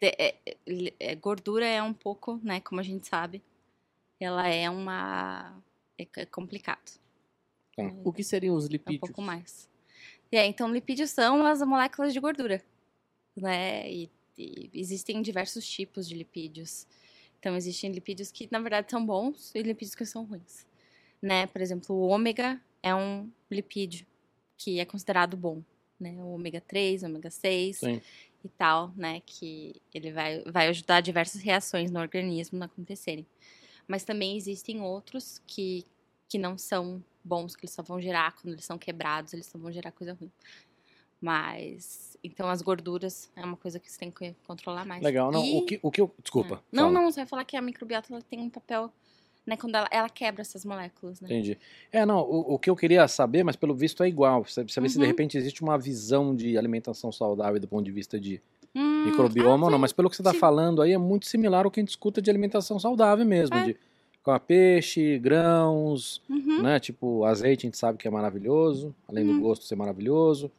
é- 0.00 0.34
é- 0.46 0.56
é- 0.98 1.14
gordura 1.14 1.66
é 1.66 1.82
um 1.82 1.92
pouco, 1.94 2.40
né, 2.42 2.60
como 2.60 2.80
a 2.80 2.84
gente 2.84 3.06
sabe, 3.06 3.42
ela 4.20 4.48
é 4.48 4.68
uma 4.68 5.62
é, 5.98 6.06
é 6.16 6.26
complicado. 6.26 7.00
É, 7.78 7.84
O 8.04 8.12
que 8.12 8.24
seriam 8.24 8.54
os 8.56 8.64
é 8.64 8.66
um 8.68 8.70
lipídios? 8.72 9.00
pouco 9.00 9.22
mais. 9.22 9.68
E 10.30 10.36
aí, 10.36 10.48
então, 10.48 10.72
lipídios 10.72 11.10
são 11.10 11.44
as 11.46 11.60
moléculas 11.62 12.12
de 12.12 12.20
gordura, 12.20 12.64
né? 13.36 13.90
E, 13.90 14.10
e 14.38 14.70
existem 14.74 15.20
diversos 15.22 15.68
tipos 15.68 16.08
de 16.08 16.14
lipídios. 16.14 16.86
Então, 17.38 17.56
existem 17.56 17.92
lipídios 17.92 18.30
que, 18.30 18.48
na 18.50 18.58
verdade, 18.60 18.90
são 18.90 19.04
bons 19.04 19.54
e 19.54 19.62
lipídios 19.62 19.94
que 19.94 20.06
são 20.06 20.24
ruins, 20.24 20.66
né? 21.20 21.46
Por 21.46 21.60
exemplo, 21.60 21.94
o 21.94 22.08
ômega 22.08 22.60
é 22.82 22.94
um 22.94 23.30
lipídio 23.50 24.06
que 24.62 24.78
é 24.78 24.84
considerado 24.84 25.36
bom, 25.36 25.62
né? 25.98 26.12
O 26.22 26.34
ômega 26.34 26.60
3, 26.60 27.02
ômega 27.02 27.30
6 27.30 27.78
Sim. 27.78 28.00
e 28.44 28.48
tal, 28.48 28.92
né? 28.96 29.20
Que 29.26 29.80
ele 29.92 30.12
vai, 30.12 30.42
vai 30.44 30.68
ajudar 30.68 31.00
diversas 31.00 31.42
reações 31.42 31.90
no 31.90 31.98
organismo 32.00 32.62
a 32.62 32.66
acontecerem. 32.66 33.26
Mas 33.88 34.04
também 34.04 34.36
existem 34.36 34.80
outros 34.80 35.42
que, 35.46 35.84
que 36.28 36.38
não 36.38 36.56
são 36.56 37.02
bons, 37.24 37.56
que 37.56 37.64
eles 37.64 37.74
só 37.74 37.82
vão 37.82 38.00
gerar, 38.00 38.32
quando 38.36 38.52
eles 38.54 38.64
são 38.64 38.78
quebrados, 38.78 39.32
eles 39.32 39.46
só 39.46 39.58
vão 39.58 39.72
gerar 39.72 39.90
coisa 39.90 40.12
ruim. 40.14 40.30
Mas, 41.20 42.16
então 42.22 42.48
as 42.48 42.62
gorduras 42.62 43.30
é 43.36 43.44
uma 43.44 43.56
coisa 43.56 43.78
que 43.78 43.90
você 43.90 43.98
tem 43.98 44.10
que 44.10 44.34
controlar 44.46 44.84
mais. 44.84 45.02
Legal. 45.02 45.30
Não, 45.30 45.44
E- 45.44 45.58
o, 45.58 45.64
que, 45.66 45.80
o 45.82 45.90
que 45.90 46.00
eu. 46.00 46.12
Desculpa. 46.20 46.56
é. 46.56 46.58
Não, 46.72 46.84
fala. 46.84 46.92
não, 47.00 47.10
você 47.10 47.20
vai 47.20 47.26
falar 47.26 47.44
que 47.44 47.56
a 47.56 47.62
microbiota 47.62 48.20
tem 48.22 48.40
um 48.40 48.50
papel, 48.50 48.92
né, 49.46 49.56
quando 49.56 49.74
ela, 49.74 49.88
ela 49.90 50.08
quebra 50.08 50.40
essas 50.42 50.64
moléculas, 50.64 51.20
né? 51.20 51.28
Entendi. 51.30 51.58
É, 51.90 52.06
não, 52.06 52.20
o, 52.20 52.54
o 52.54 52.58
que 52.58 52.70
eu 52.70 52.76
queria 52.76 53.06
saber, 53.08 53.42
mas 53.42 53.56
pelo 53.56 53.74
visto 53.74 54.02
é 54.02 54.08
igual. 54.08 54.44
Você 54.44 54.62
precisa 54.62 54.80
ver 54.80 54.88
se 54.88 54.94
de 54.98 55.02
Uhum. 55.02 55.08
repente 55.08 55.36
existe 55.36 55.62
uma 55.62 55.76
visão 55.78 56.34
de 56.34 56.56
alimentação 56.56 57.10
saudável 57.10 57.58
do 57.60 57.66
ponto 57.68 57.84
de 57.84 57.90
vista 57.92 58.18
de 58.20 58.40
Hum, 58.74 59.04
microbioma 59.04 59.50
ah, 59.50 59.66
ou 59.66 59.70
não, 59.70 59.78
sim, 59.78 59.80
mas 59.82 59.92
pelo 59.92 60.08
que 60.08 60.16
você 60.16 60.22
está 60.22 60.32
falando 60.32 60.80
aí 60.80 60.92
é 60.92 60.98
muito 60.98 61.26
similar 61.26 61.64
ao 61.66 61.70
que 61.70 61.78
a 61.78 61.82
gente 61.82 61.90
escuta 61.90 62.22
de 62.22 62.30
alimentação 62.30 62.78
saudável 62.78 63.26
mesmo, 63.26 63.56
É. 63.56 63.64
de 63.64 63.76
comer 64.22 64.40
peixe, 64.40 65.18
grãos, 65.18 66.22
Uhum. 66.30 66.62
né? 66.62 66.80
Tipo, 66.80 67.24
azeite 67.24 67.66
a 67.66 67.68
gente 67.68 67.76
sabe 67.76 67.98
que 67.98 68.08
é 68.08 68.10
maravilhoso, 68.10 68.94
além 69.08 69.26
do 69.26 69.32
Uhum. 69.32 69.40
gosto 69.40 69.64
ser 69.64 69.74
maravilhoso. 69.76 70.50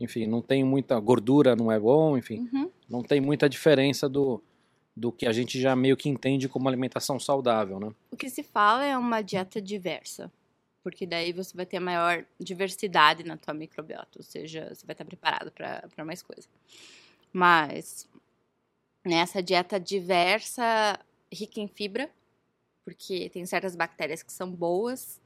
Enfim, 0.00 0.26
não 0.26 0.42
tem 0.42 0.64
muita 0.64 0.98
gordura, 0.98 1.54
não 1.54 1.70
é 1.70 1.78
bom, 1.78 2.18
enfim, 2.18 2.48
Uhum. 2.52 2.68
não 2.88 3.02
tem 3.02 3.20
muita 3.20 3.48
diferença 3.48 4.08
do, 4.08 4.42
do 4.96 5.10
que 5.10 5.26
a 5.26 5.32
gente 5.32 5.60
já 5.60 5.74
meio 5.74 5.96
que 5.96 6.08
entende 6.08 6.48
como 6.48 6.68
alimentação 6.68 7.18
saudável, 7.18 7.80
né? 7.80 7.92
O 8.10 8.16
que 8.16 8.30
se 8.30 8.42
fala 8.42 8.84
é 8.84 8.96
uma 8.96 9.22
dieta 9.22 9.60
diversa. 9.60 10.30
Porque 10.82 11.06
daí 11.06 11.32
você 11.32 11.56
vai 11.56 11.64
ter 11.64 11.80
maior 11.80 12.24
diversidade 12.38 13.24
na 13.24 13.36
tua 13.36 13.54
microbiota. 13.54 14.18
Ou 14.18 14.22
seja, 14.22 14.68
você 14.72 14.86
vai 14.86 14.92
estar 14.92 15.04
preparado 15.04 15.50
para 15.50 16.04
mais 16.04 16.22
coisa. 16.22 16.46
Mas 17.32 18.06
nessa 19.04 19.42
dieta 19.42 19.80
diversa, 19.80 20.98
rica 21.32 21.58
em 21.58 21.68
fibra, 21.68 22.10
porque 22.84 23.30
tem 23.30 23.44
certas 23.46 23.74
bactérias 23.74 24.22
que 24.22 24.32
são 24.32 24.50
boas, 24.50 25.20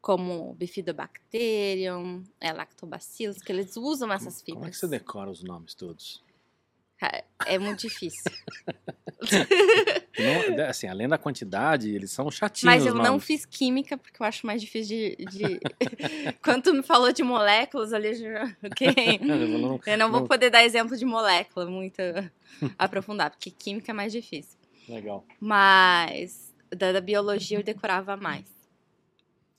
como 0.00 0.54
Bifidobacterium, 0.54 2.24
é, 2.40 2.52
Lactobacillus, 2.52 3.38
que 3.38 3.52
eles 3.52 3.76
usam 3.76 4.12
essas 4.12 4.42
fibras. 4.42 4.54
Como 4.56 4.66
é 4.66 4.70
que 4.70 4.76
você 4.76 4.88
decora 4.88 5.30
os 5.30 5.42
nomes 5.42 5.74
todos? 5.74 6.22
É 7.46 7.58
muito 7.58 7.80
difícil. 7.80 8.30
Não- 10.18 10.64
assim, 10.66 10.86
além 10.88 11.08
da 11.08 11.16
quantidade, 11.18 11.88
eles 11.94 12.10
são 12.10 12.30
chatinhos. 12.30 12.64
Mas 12.74 12.86
eu 12.86 12.94
não 12.94 13.20
fiz 13.20 13.44
química, 13.46 13.96
porque 13.96 14.20
eu 14.20 14.26
acho 14.26 14.46
mais 14.46 14.60
difícil 14.60 15.14
de. 15.16 15.24
de... 15.26 15.60
Quando 16.42 16.62
tu 16.64 16.74
me 16.74 16.82
falou 16.82 17.12
de 17.12 17.22
moléculas 17.22 17.92
ali, 17.92 18.08
eu 18.08 18.14
já- 18.14 18.56
quem? 18.74 19.18
não- 19.22 19.80
Eu 19.86 19.98
não 19.98 20.10
vou 20.10 20.20
não- 20.20 20.26
poder 20.26 20.50
dar 20.50 20.64
exemplo 20.64 20.96
de 20.96 21.04
molécula 21.04 21.66
muito 21.66 22.00
aprofundado, 22.78 23.36
porque 23.36 23.50
química 23.50 23.92
é 23.92 23.94
mais 23.94 24.12
difícil. 24.12 24.58
Legal. 24.88 25.24
Mas 25.38 26.52
da, 26.76 26.92
da 26.92 27.00
biologia 27.00 27.58
eu 27.58 27.62
decorava 27.62 28.16
mais. 28.16 28.46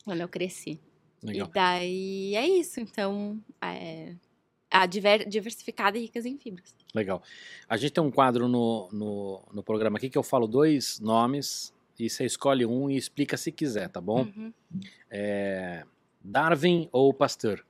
Quando 0.04 0.22
eu 0.22 0.28
cresci. 0.28 0.80
Legal. 1.24 1.48
E 1.48 1.52
daí 1.54 2.36
é 2.36 2.48
isso. 2.48 2.80
Então, 2.80 3.40
é, 3.62 4.14
a 4.72 4.86
diver- 4.86 5.28
diversificada 5.28 5.98
e 5.98 6.02
ricas 6.02 6.26
em 6.26 6.38
fibras. 6.38 6.76
Legal. 6.94 7.22
A 7.68 7.78
gente 7.78 7.92
tem 7.94 8.04
um 8.04 8.12
quadro 8.12 8.48
no, 8.48 8.90
no, 8.92 9.42
no 9.52 9.64
programa 9.64 9.98
aqui 9.98 10.10
que 10.10 10.18
eu 10.18 10.24
falo 10.24 10.48
dois 10.48 11.00
nomes 11.00 11.74
e 11.98 12.10
você 12.10 12.26
escolhe 12.26 12.66
um 12.66 12.90
e 12.90 12.96
explica 12.98 13.36
se 13.38 13.52
quiser, 13.52 13.90
tá 13.90 14.00
bom? 14.00 14.24
Uhum. 14.24 14.54
É, 15.10 15.86
Darwin 16.24 16.88
ou 16.92 17.14
Pasteur? 17.14 17.64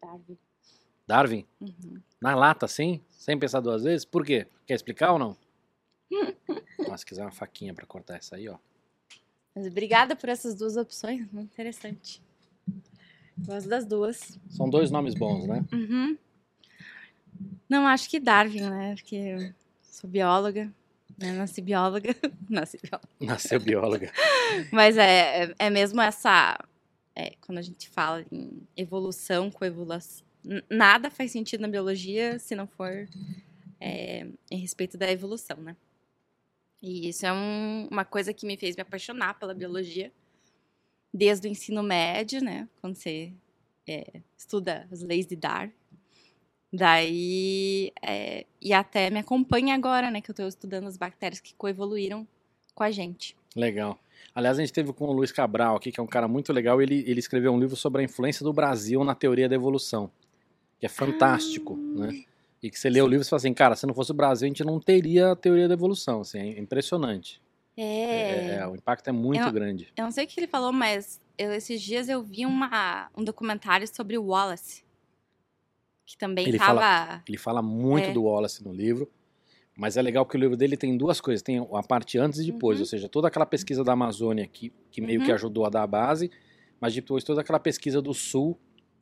Darwin. 0.00 0.38
Darwin? 1.06 1.46
Uhum. 1.60 2.00
Na 2.20 2.34
lata, 2.34 2.66
sim? 2.66 3.00
Sem 3.10 3.38
pensar 3.38 3.60
duas 3.60 3.84
vezes? 3.84 4.04
Por 4.04 4.24
quê? 4.24 4.46
Quer 4.66 4.74
explicar 4.74 5.12
ou 5.12 5.18
não? 5.18 5.36
Nossa, 6.78 6.98
se 6.98 7.06
quiser 7.06 7.22
uma 7.22 7.32
faquinha 7.32 7.74
pra 7.74 7.86
cortar 7.86 8.16
essa 8.16 8.36
aí, 8.36 8.48
ó. 8.48 8.56
Mas 9.54 9.66
obrigada 9.66 10.14
por 10.14 10.28
essas 10.28 10.54
duas 10.54 10.76
opções, 10.76 11.30
muito 11.32 11.50
interessante. 11.52 12.22
Gosto 13.38 13.68
das 13.68 13.84
duas. 13.84 14.38
São 14.48 14.68
dois 14.68 14.90
nomes 14.90 15.14
bons, 15.14 15.46
né? 15.46 15.64
Uhum. 15.72 16.16
Não, 17.68 17.86
acho 17.86 18.08
que 18.08 18.18
Darwin, 18.20 18.60
né? 18.62 18.94
Porque 18.94 19.16
eu 19.16 19.52
sou 19.82 20.08
bióloga, 20.08 20.72
né? 21.18 21.32
Nasci 21.32 21.60
bióloga. 21.60 22.14
Nasci 22.48 22.78
bióloga. 22.82 23.08
Nasceu 23.20 23.60
bióloga. 23.60 24.12
Mas 24.72 24.96
é, 24.96 25.44
é, 25.44 25.54
é 25.58 25.70
mesmo 25.70 26.00
essa. 26.00 26.58
é, 27.14 27.32
quando 27.40 27.58
a 27.58 27.62
gente 27.62 27.88
fala 27.90 28.24
em 28.32 28.62
evolução, 28.76 29.50
coevolução. 29.50 30.24
Nada 30.70 31.10
faz 31.10 31.32
sentido 31.32 31.60
na 31.62 31.68
biologia 31.68 32.38
se 32.38 32.54
não 32.54 32.66
for 32.68 33.08
é, 33.80 34.26
em 34.50 34.58
respeito 34.58 34.96
da 34.96 35.10
evolução, 35.10 35.56
né? 35.58 35.76
E 36.80 37.08
isso 37.08 37.26
é 37.26 37.32
um- 37.32 37.88
uma 37.90 38.04
coisa 38.04 38.32
que 38.32 38.46
me 38.46 38.56
fez 38.56 38.76
me 38.76 38.82
apaixonar 38.82 39.38
pela 39.38 39.52
biologia 39.54 40.12
desde 41.16 41.48
o 41.48 41.50
ensino 41.50 41.82
médio, 41.82 42.42
né? 42.42 42.68
Quando 42.80 42.94
você 42.94 43.32
é, 43.88 44.20
estuda 44.36 44.86
as 44.90 45.02
leis 45.02 45.26
de 45.26 45.36
Darwin. 45.36 45.72
Daí, 46.72 47.92
é, 48.02 48.44
e 48.60 48.72
até 48.72 49.08
me 49.08 49.20
acompanha 49.20 49.74
agora, 49.74 50.10
né? 50.10 50.20
Que 50.20 50.30
eu 50.30 50.32
estou 50.32 50.46
estudando 50.46 50.86
as 50.86 50.96
bactérias 50.96 51.40
que 51.40 51.54
coevoluíram 51.54 52.26
com 52.74 52.82
a 52.82 52.90
gente. 52.90 53.36
Legal. 53.54 53.98
Aliás, 54.34 54.58
a 54.58 54.60
gente 54.60 54.72
teve 54.72 54.92
com 54.92 55.06
o 55.06 55.12
Luiz 55.12 55.32
Cabral 55.32 55.76
aqui, 55.76 55.90
que 55.90 55.98
é 55.98 56.02
um 56.02 56.06
cara 56.06 56.28
muito 56.28 56.52
legal. 56.52 56.82
Ele, 56.82 57.02
ele 57.06 57.20
escreveu 57.20 57.52
um 57.52 57.58
livro 57.58 57.76
sobre 57.76 58.02
a 58.02 58.04
influência 58.04 58.44
do 58.44 58.52
Brasil 58.52 59.02
na 59.02 59.14
teoria 59.14 59.48
da 59.48 59.54
evolução, 59.54 60.10
que 60.78 60.84
é 60.84 60.88
fantástico, 60.88 61.74
né? 61.76 62.24
E 62.62 62.70
que 62.70 62.78
você 62.78 62.90
lê 62.90 63.00
o 63.00 63.06
livro 63.06 63.24
e 63.24 63.28
fala 63.28 63.38
assim, 63.38 63.54
cara, 63.54 63.74
se 63.76 63.86
não 63.86 63.94
fosse 63.94 64.10
o 64.10 64.14
Brasil, 64.14 64.46
a 64.46 64.48
gente 64.48 64.64
não 64.64 64.78
teria 64.78 65.32
a 65.32 65.36
teoria 65.36 65.68
da 65.68 65.74
evolução. 65.74 66.20
Assim, 66.20 66.38
é 66.38 66.60
impressionante. 66.60 67.40
É. 67.76 68.56
É, 68.56 68.66
o 68.66 68.74
impacto 68.74 69.08
é 69.08 69.12
muito 69.12 69.42
Eu- 69.42 69.52
grande. 69.52 69.92
Eu 69.96 70.04
não 70.04 70.10
sei 70.10 70.24
o 70.24 70.26
que 70.28 70.38
ele 70.40 70.46
falou, 70.46 70.72
mas 70.72 71.20
eu- 71.36 71.52
esses 71.52 71.80
dias 71.82 72.08
eu 72.08 72.22
vi 72.22 72.46
uma, 72.46 73.10
um 73.16 73.22
documentário 73.22 73.86
sobre 73.86 74.16
o 74.16 74.24
Wallace. 74.24 74.84
Que 76.06 76.16
também 76.16 76.46
Ele 76.48 76.58
tava. 76.58 77.22
Ele 77.28 77.36
fala 77.36 77.60
muito 77.60 78.08
É. 78.08 78.12
do 78.12 78.22
Wallace 78.24 78.62
no 78.64 78.72
livro, 78.72 79.10
mas 79.76 79.96
é 79.96 80.02
legal 80.02 80.24
porque 80.24 80.36
o 80.38 80.40
livro 80.40 80.56
dele 80.56 80.76
tem 80.76 80.96
duas 80.96 81.20
coisas. 81.20 81.42
Tem 81.42 81.58
a 81.58 81.82
parte 81.82 82.16
antes 82.16 82.38
e 82.40 82.50
depois, 82.52 82.78
Uhum. 82.78 82.82
ou 82.82 82.86
seja, 82.86 83.08
toda 83.08 83.26
aquela 83.28 83.44
pesquisa 83.44 83.82
da 83.82 83.92
Amazônia 83.92 84.46
que, 84.46 84.72
que 84.90 85.00
meio 85.00 85.20
que 85.20 85.28
Uhum. 85.28 85.34
ajudou 85.34 85.66
a 85.66 85.68
dar 85.68 85.82
a 85.82 85.86
base, 85.86 86.30
mas 86.80 86.94
depois 86.94 87.24
toda 87.24 87.40
aquela 87.40 87.58
pesquisa 87.58 88.00
do 88.00 88.14
Sul 88.14 88.56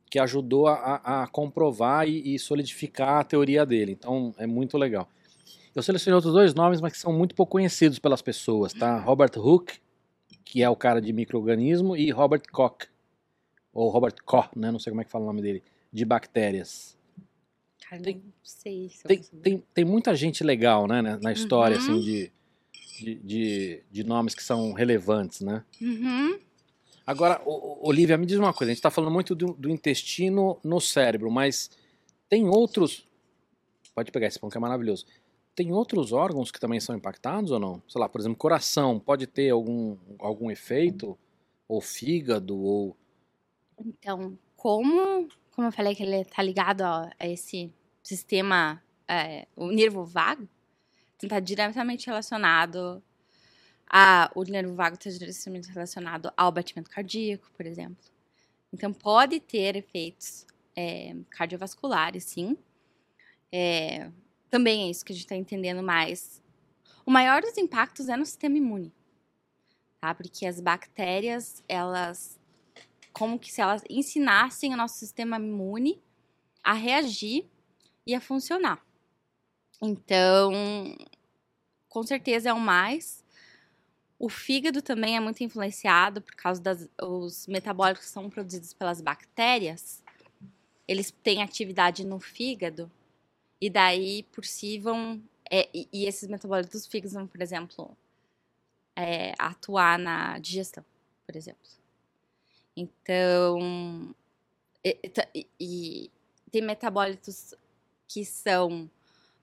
que 0.09 0.17
ajudou 0.19 0.67
a, 0.67 0.73
a- 1.03 1.23
a 1.23 1.27
comprovar 1.27 2.07
e, 2.07 2.33
e 2.35 2.39
solidificar 2.39 3.19
a 3.19 3.23
teoria 3.23 3.65
dele. 3.65 3.91
Então 3.91 4.33
é 4.37 4.47
muito 4.47 4.77
legal. 4.77 5.07
Eu 5.75 5.83
selecionei 5.83 6.15
outros 6.15 6.33
dois 6.33 6.53
nomes, 6.53 6.79
mas 6.79 6.93
que 6.93 6.99
são 6.99 7.11
muito 7.11 7.35
pouco 7.35 7.51
conhecidos 7.51 7.99
pelas 7.99 8.21
pessoas, 8.21 8.73
tá? 8.73 8.97
Robert 8.99 9.31
Hooke, 9.37 9.77
que 10.45 10.63
é 10.63 10.69
o 10.69 10.75
cara 10.75 11.01
de 11.01 11.11
microorganismo, 11.11 11.95
e 11.97 12.09
Robert 12.11 12.43
Koch, 12.51 12.87
ou 13.73 13.89
Robert 13.89 14.15
Koch, 14.23 14.49
né? 14.55 14.71
Não 14.71 14.79
sei 14.79 14.91
como 14.91 15.01
é 15.01 15.03
que 15.03 15.11
fala 15.11 15.25
o 15.25 15.27
nome 15.27 15.41
dele, 15.41 15.61
de 15.91 16.05
bactérias. 16.05 16.97
Cara, 17.89 18.01
Tem- 18.01 18.15
não 18.15 18.23
sei 18.41 18.89
se 18.89 19.03
Tem, 19.03 19.19
tem, 19.41 19.63
tem 19.73 19.85
muita 19.85 20.15
gente 20.15 20.43
legal, 20.43 20.87
né, 20.87 21.01
na 21.21 21.31
história, 21.33 21.77
Uhum. 21.77 21.83
assim, 21.83 21.99
de, 22.01 22.31
de, 22.99 23.15
de, 23.15 23.83
de 23.91 24.03
nomes 24.03 24.33
que 24.33 24.41
são 24.43 24.71
relevantes, 24.73 25.41
né? 25.41 25.63
Uhum. 25.81 26.39
Agora, 27.05 27.39
Olivia, 27.45 28.17
me 28.17 28.25
diz 28.25 28.39
uma 28.39 28.51
coisa, 28.53 28.71
a 28.71 28.73
gente 28.73 28.79
está 28.79 28.89
falando 28.89 29.11
muito 29.13 29.35
do, 29.35 29.53
do 29.53 29.69
intestino 29.69 30.57
no 30.63 30.79
cérebro, 30.81 31.29
mas 31.29 31.69
tem 32.29 32.47
outros... 32.47 33.05
Pode 33.93 34.11
pegar 34.11 34.25
esse 34.27 34.39
pão 34.39 34.49
que 34.49 34.57
é 34.57 34.59
maravilhoso. 34.59 35.05
Tem 35.55 35.71
outros 35.71 36.11
órgãos 36.11 36.51
que 36.51 36.59
também 36.59 36.79
são 36.79 36.95
impactados 36.95 37.49
ou 37.51 37.59
não? 37.59 37.81
Sei 37.87 37.99
lá, 37.99 38.09
por 38.09 38.19
exemplo, 38.19 38.37
coração, 38.37 38.99
pode 38.99 39.25
ter 39.25 39.49
algum, 39.49 39.97
algum 40.19 40.51
efeito? 40.51 41.17
Ou 41.67 41.81
fígado, 41.81 42.57
ou... 42.57 42.95
Então, 43.79 44.37
como, 44.55 45.27
como 45.51 45.67
eu 45.67 45.71
falei 45.71 45.95
que 45.95 46.03
ele 46.03 46.25
tá 46.25 46.43
ligado 46.43 46.81
a, 46.81 47.09
esse 47.21 47.73
sistema, 48.03 48.83
é, 49.07 49.47
o 49.55 49.67
nervo 49.67 50.05
vago, 50.05 50.47
está 51.21 51.39
diretamente 51.39 52.05
relacionado 52.05 53.01
a 53.87 54.31
o 54.35 54.43
nervo 54.43 54.75
vago 54.75 54.95
está 54.95 55.09
diretamente 55.09 55.69
relacionado 55.69 56.31
ao 56.35 56.51
batimento 56.51 56.89
cardíaco, 56.89 57.49
por 57.55 57.65
exemplo. 57.65 58.03
Então, 58.73 58.91
pode 58.91 59.39
ter 59.39 59.75
efeitos 59.75 60.45
é, 60.75 61.15
cardiovasculares, 61.29 62.25
sim. 62.25 62.57
É, 63.51 64.11
também 64.49 64.83
é 64.83 64.89
isso 64.89 65.03
que 65.03 65.11
a 65.11 65.15
gente 65.15 65.25
está 65.25 65.35
entendendo 65.35 65.83
mais. 65.83 66.41
O 67.05 67.11
maior 67.11 67.41
dos 67.41 67.57
impactos 67.57 68.09
é 68.09 68.17
no 68.17 68.25
sistema 68.25 68.57
imune, 68.57 68.93
tá? 70.01 70.13
Porque 70.13 70.45
as 70.45 70.59
bactérias, 70.59 71.63
elas 71.67 72.39
como 73.13 73.39
que 73.39 73.51
se 73.51 73.61
elas 73.61 73.81
ensinassem 73.89 74.73
o 74.73 74.77
nosso 74.77 74.97
sistema 74.97 75.37
imune 75.37 76.03
a 76.61 76.73
reagir 76.73 77.45
e 78.05 78.13
a 78.13 78.19
funcionar. 78.19 78.85
Então, 79.81 80.51
com 81.87 82.03
certeza 82.03 82.49
é 82.49 82.53
o 82.53 82.59
mais. 82.59 83.23
O 84.19 84.27
fígado 84.27 84.81
também 84.81 85.15
é 85.15 85.19
muito 85.19 85.43
influenciado 85.43 86.21
por 86.21 86.35
causa 86.35 86.61
das 86.61 86.89
os 87.01 87.47
metabólicos 87.47 88.05
que 88.05 88.11
são 88.11 88.29
produzidos 88.29 88.73
pelas 88.73 88.99
bactérias. 88.99 90.03
Eles 90.87 91.11
têm 91.11 91.41
atividade 91.41 92.05
no 92.05 92.19
fígado 92.19 92.91
e 93.61 93.69
daí 93.69 94.23
por 94.23 94.45
si 94.45 94.79
vão 94.79 95.21
é, 95.51 95.69
e, 95.73 95.87
e 95.93 96.05
esses 96.05 96.27
metabólicos 96.29 96.71
dos 96.71 96.87
fígados 96.87 97.13
vão, 97.13 97.27
por 97.27 97.41
exemplo, 97.41 97.95
é, 98.95 99.33
atuar 99.37 99.97
na 99.99 100.39
digestão, 100.39 100.83
por 101.25 101.35
exemplo. 101.35 101.69
Então, 102.75 104.13
e- 105.33 105.47
e 105.59 106.11
tem 106.51 106.61
metabólitos 106.61 107.53
que 108.07 108.23
são 108.25 108.89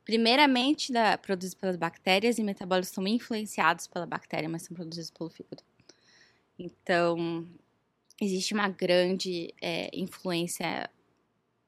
primeiramente 0.04 0.92
da, 0.92 1.18
produzidos 1.18 1.54
pelas 1.54 1.76
bactérias 1.76 2.38
e 2.38 2.42
metabólitos 2.44 2.90
são 2.90 3.06
influenciados 3.06 3.86
pela 3.86 4.06
bactéria, 4.06 4.48
mas 4.48 4.62
são 4.62 4.74
produzidos 4.76 5.10
pelo 5.10 5.30
fígado. 5.30 5.62
Então, 6.58 7.48
existe 8.20 8.54
uma 8.54 8.68
grande 8.68 9.54
é, 9.60 9.90
influência 9.94 10.90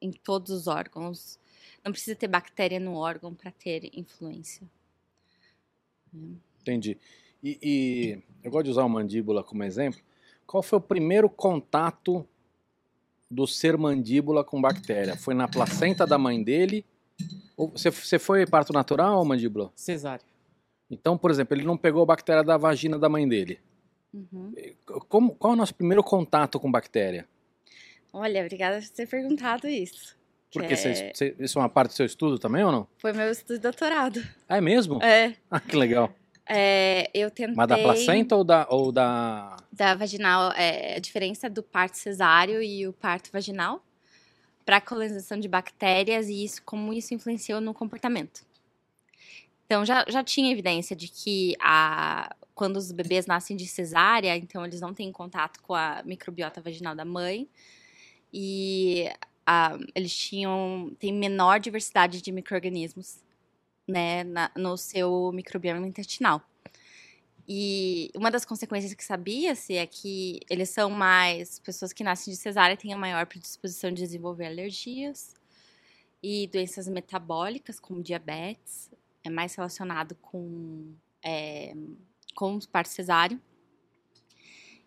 em 0.01 0.13
todos 0.13 0.51
os 0.53 0.67
órgãos, 0.69 1.39
Não 1.85 1.93
precisa 1.93 2.17
ter 2.17 2.29
bactéria 2.29 2.81
no 2.81 2.95
órgão 2.95 3.35
para 3.35 3.51
ter 3.51 3.91
influência. 3.93 4.67
Entendi. 6.61 6.97
E, 7.43 7.59
e 7.63 8.23
eu 8.43 8.51
gosto 8.51 8.65
de 8.65 8.71
usar 8.71 8.85
a 8.85 8.89
mandíbula 8.89 9.45
como 9.45 9.63
exemplo. 9.63 10.01
Qual 10.47 10.63
foi 10.63 10.79
o 10.79 10.83
primeiro 10.83 11.29
contato 11.29 12.27
do 13.31 13.47
ser 13.47 13.77
mandíbula 13.77 14.43
com 14.43 14.61
bactéria? 14.61 15.17
Foi 15.17 15.35
na 15.35 15.47
placenta 15.47 16.07
da 16.07 16.17
mãe 16.17 16.43
dele? 16.43 16.87
Ou 17.57 17.69
você, 17.69 17.91
você 17.91 18.19
foi 18.19 18.47
parto 18.47 18.73
natural 18.73 19.19
ou 19.19 19.25
mandíbula? 19.25 19.71
Cesárea. 19.77 20.25
Então, 20.91 21.19
por 21.19 21.31
exemplo, 21.31 21.57
ele 21.57 21.65
não 21.65 21.77
pegou 21.77 22.03
a 22.03 22.07
bactéria 22.07 22.43
da 22.43 22.57
vagina 22.57 22.99
da 22.99 23.09
mãe 23.09 23.29
dele. 23.29 23.59
Uhum. 24.13 24.55
Como, 25.09 25.35
qual 25.35 25.53
é 25.53 25.57
o 25.57 25.59
nosso 25.59 25.75
primeiro 25.75 26.03
contato 26.03 26.61
com 26.61 26.71
bactéria? 26.71 27.29
Olha, 28.13 28.43
obrigada 28.43 28.81
por 28.81 28.89
ter 28.91 29.09
perguntado 29.09 29.67
isso. 29.67 30.17
Porque 30.55 30.73
é- 30.75 30.77
você- 30.77 31.35
isso 31.39 31.59
é 31.59 31.63
uma 31.63 31.69
parte 31.69 31.91
do 31.91 31.95
seu 31.95 32.07
estudo 32.07 32.39
também 32.39 32.65
ou 32.65 32.73
não? 32.73 32.89
Foi 32.99 33.13
meu 33.13 33.31
estudo 33.31 33.57
de 33.57 33.63
doutorado. 33.63 34.23
Ah, 34.49 34.57
é 34.57 34.61
mesmo? 34.61 35.03
É, 35.03 35.35
Ah, 35.51 35.61
que 35.61 35.77
legal. 35.77 36.15
é, 36.47 37.11
eu 37.13 37.31
tentei... 37.31 37.55
Mas 37.55 37.69
da 37.69 37.77
placenta 37.79 38.37
ou 38.37 38.45
da, 38.45 38.67
ou 38.71 38.91
da. 38.93 39.57
da 39.73 39.95
vaginal, 39.95 40.53
é, 40.53 40.97
a 40.97 40.99
diferença 40.99 41.51
do 41.51 41.63
parto 41.63 41.97
cesáreo 41.99 42.63
e 42.63 42.87
o 42.87 42.93
parto 42.93 43.31
vaginal 43.33 43.85
para 44.65 44.79
a 44.79 44.81
colonização 44.81 45.39
de 45.39 45.47
bactérias 45.49 46.29
e 46.29 46.43
isso, 46.45 46.63
como 46.65 46.93
isso 46.95 47.13
influenciou 47.13 47.61
no 47.61 47.75
comportamento. 47.75 48.43
Então, 49.67 49.85
já, 49.85 50.05
já 50.09 50.23
tinha 50.23 50.51
evidência 50.53 50.95
de 50.95 51.09
que 51.09 51.55
a, 51.61 52.35
quando 52.55 52.77
os 52.77 52.93
bebês 52.93 53.27
nascem 53.27 53.57
de 53.57 53.67
cesárea, 53.67 54.37
então 54.37 54.65
eles 54.65 54.81
não 54.81 54.95
têm 54.95 55.11
contato 55.11 55.61
com 55.63 55.75
a 55.75 56.03
microbiota 56.05 56.61
vaginal 56.61 56.95
da 56.95 57.05
mãe 57.05 57.49
e 58.33 59.11
a, 59.47 59.79
eles 59.95 60.15
tinham, 60.17 60.95
têm 60.99 61.13
menor 61.13 61.61
diversidade 61.61 62.23
de 62.23 62.33
micro-organismos 62.33 63.23
né, 63.87 64.25
na- 64.25 64.51
no 64.57 64.77
seu 64.77 65.31
microbioma 65.33 65.87
intestinal. 65.87 66.43
E 67.47 68.11
uma 68.17 68.31
das 68.31 68.45
consequências 68.45 68.95
que 68.95 69.05
sabia-se 69.05 69.75
é 69.75 69.87
que 69.87 70.41
eles 70.49 70.71
são 70.71 70.89
mais 70.89 71.59
pessoas 71.59 71.93
que 71.93 72.03
nascem 72.03 72.33
de 72.33 72.39
cesárea 72.39 72.77
têm 72.77 72.93
a 72.95 72.97
maior 72.97 73.27
predisposição 73.27 73.91
de 73.91 74.01
desenvolver 74.03 74.47
alergias 74.47 75.35
e 76.23 76.47
doenças 76.47 76.89
metabólicas, 76.89 77.79
como 77.79 78.03
diabetes, 78.03 78.91
é 79.23 79.29
mais 79.29 79.55
relacionado 79.55 80.15
com, 80.17 80.95
é, 81.23 81.75
com 82.35 82.57
o 82.57 82.69
parto 82.69 82.89
cesáreo. 82.89 83.39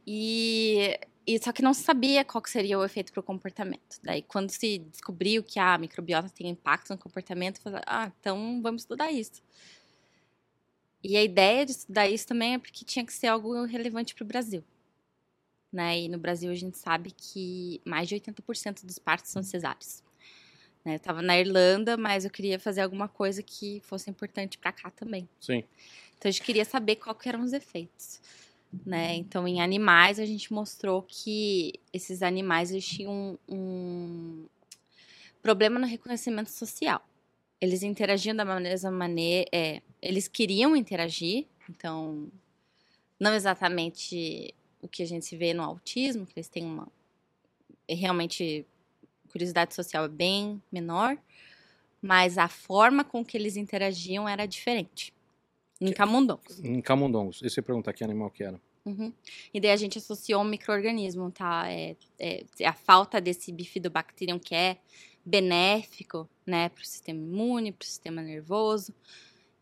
E, 0.06 1.00
e 1.28 1.38
só 1.44 1.52
que 1.52 1.62
não 1.62 1.74
se 1.74 1.84
sabia 1.84 2.24
qual 2.24 2.42
seria 2.46 2.80
o 2.80 2.86
efeito 2.86 3.12
para 3.12 3.20
o 3.20 3.24
comportamento. 3.24 4.00
Daí, 4.02 4.22
quando 4.22 4.50
se 4.50 4.78
descobriu 4.78 5.44
que 5.44 5.60
a 5.60 5.78
microbiota 5.78 6.30
tem 6.30 6.48
impacto 6.48 6.92
no 6.92 6.98
comportamento, 6.98 7.60
falou, 7.60 7.82
ah, 7.86 8.10
então 8.18 8.62
vamos 8.62 8.84
estudar 8.84 9.12
isso. 9.12 9.44
E 11.04 11.18
a 11.18 11.24
ideia 11.24 11.66
de 11.66 11.74
estudar 11.74 12.08
isso 12.08 12.26
também 12.26 12.54
é 12.54 12.58
porque 12.58 12.86
tinha 12.86 13.06
que 13.06 13.12
ser 13.12 13.28
algo 13.28 13.66
relevante 13.66 14.16
para 14.16 14.24
o 14.24 14.28
Brasil. 14.28 14.64
Né? 15.72 16.00
E 16.04 16.08
no 16.08 16.18
Brasil 16.18 16.50
a 16.50 16.56
gente 16.56 16.78
sabe 16.78 17.12
que 17.12 17.82
mais 17.84 18.08
de 18.08 18.16
80% 18.16 18.86
dos 18.86 18.98
partos 18.98 19.30
são 19.30 19.44
cesáreos. 19.44 20.02
Né? 20.86 20.94
Eu 20.94 20.98
estava 20.98 21.22
na 21.22 21.38
Irlanda, 21.38 21.98
mas 21.98 22.24
eu 22.24 22.32
queria 22.32 22.58
fazer 22.58 22.80
alguma 22.80 23.10
coisa 23.10 23.44
que 23.44 23.82
fosse 23.82 24.10
importante 24.10 24.58
para 24.58 24.72
cá 24.72 24.90
também. 24.92 25.28
Sim. 25.42 25.62
Então 26.18 26.30
a 26.30 26.32
gente 26.32 26.42
queria 26.42 26.64
saber 26.64 26.96
qual 26.96 27.14
que 27.14 27.28
eram 27.28 27.42
os 27.42 27.52
efeitos. 27.52 28.22
Né? 28.86 29.16
Então, 29.16 29.48
em 29.48 29.62
animais, 29.62 30.20
a 30.20 30.26
gente 30.26 30.52
mostrou 30.52 31.02
que 31.02 31.74
esses 31.92 32.22
animais 32.22 32.72
eles 32.72 32.86
tinham 32.86 33.38
um, 33.48 33.56
um 33.56 34.46
problema 35.42 35.80
no 35.80 35.88
reconhecimento 35.88 36.50
social. 36.50 37.02
Eles 37.60 37.82
interagiam 37.84 38.36
da 38.36 38.46
mesma 38.46 38.92
maneira. 38.92 39.50
É, 39.52 39.82
eles 40.02 40.28
queriam 40.28 40.76
interagir, 40.76 41.48
então, 41.70 42.30
não 43.20 43.34
exatamente 43.34 44.54
o 44.82 44.88
que 44.88 45.02
a 45.02 45.08
gente 45.08 45.36
vê 45.36 45.54
no 45.54 45.64
autismo, 45.64 46.26
que 46.26 46.34
eles 46.36 46.50
têm 46.50 46.66
uma. 46.66 46.88
é 47.88 47.96
Realmente, 47.96 48.66
curiosidade 49.30 49.74
social 49.74 50.06
é 50.06 50.10
bem 50.10 50.62
menor, 50.72 51.18
mas 52.02 52.38
a 52.38 52.48
forma 52.48 53.04
com 53.04 53.26
que 53.26 53.38
eles 53.38 53.58
interagiam 53.58 54.30
era 54.30 54.46
diferente. 54.46 55.14
Em 55.80 55.92
camundongos. 55.94 56.60
Em 56.64 56.82
camundongos. 56.82 57.42
Eu 57.42 57.50
ia 57.56 57.64
perguntar 57.64 57.94
que 57.94 58.04
animal 58.04 58.30
que 58.32 58.44
era. 58.44 58.60
Uhum. 58.86 59.12
E 59.54 59.60
daí 59.60 59.72
a 59.72 59.76
gente 59.76 59.98
associou 59.98 60.42
um 60.42 60.46
microorganismo, 60.46 61.30
tá? 61.32 61.70
É, 61.72 61.96
é, 62.18 62.44
a 62.66 62.74
falta 62.74 63.20
desse 63.20 63.52
bifidobacterium 63.52 64.40
que 64.40 64.56
é 64.56 64.78
benéfico, 65.26 66.28
né, 66.46 66.70
para 66.70 66.82
o 66.82 66.86
sistema 66.86 67.20
imune, 67.20 67.72
para 67.74 67.84
o 67.84 67.88
sistema 67.88 68.22
nervoso, 68.22 68.94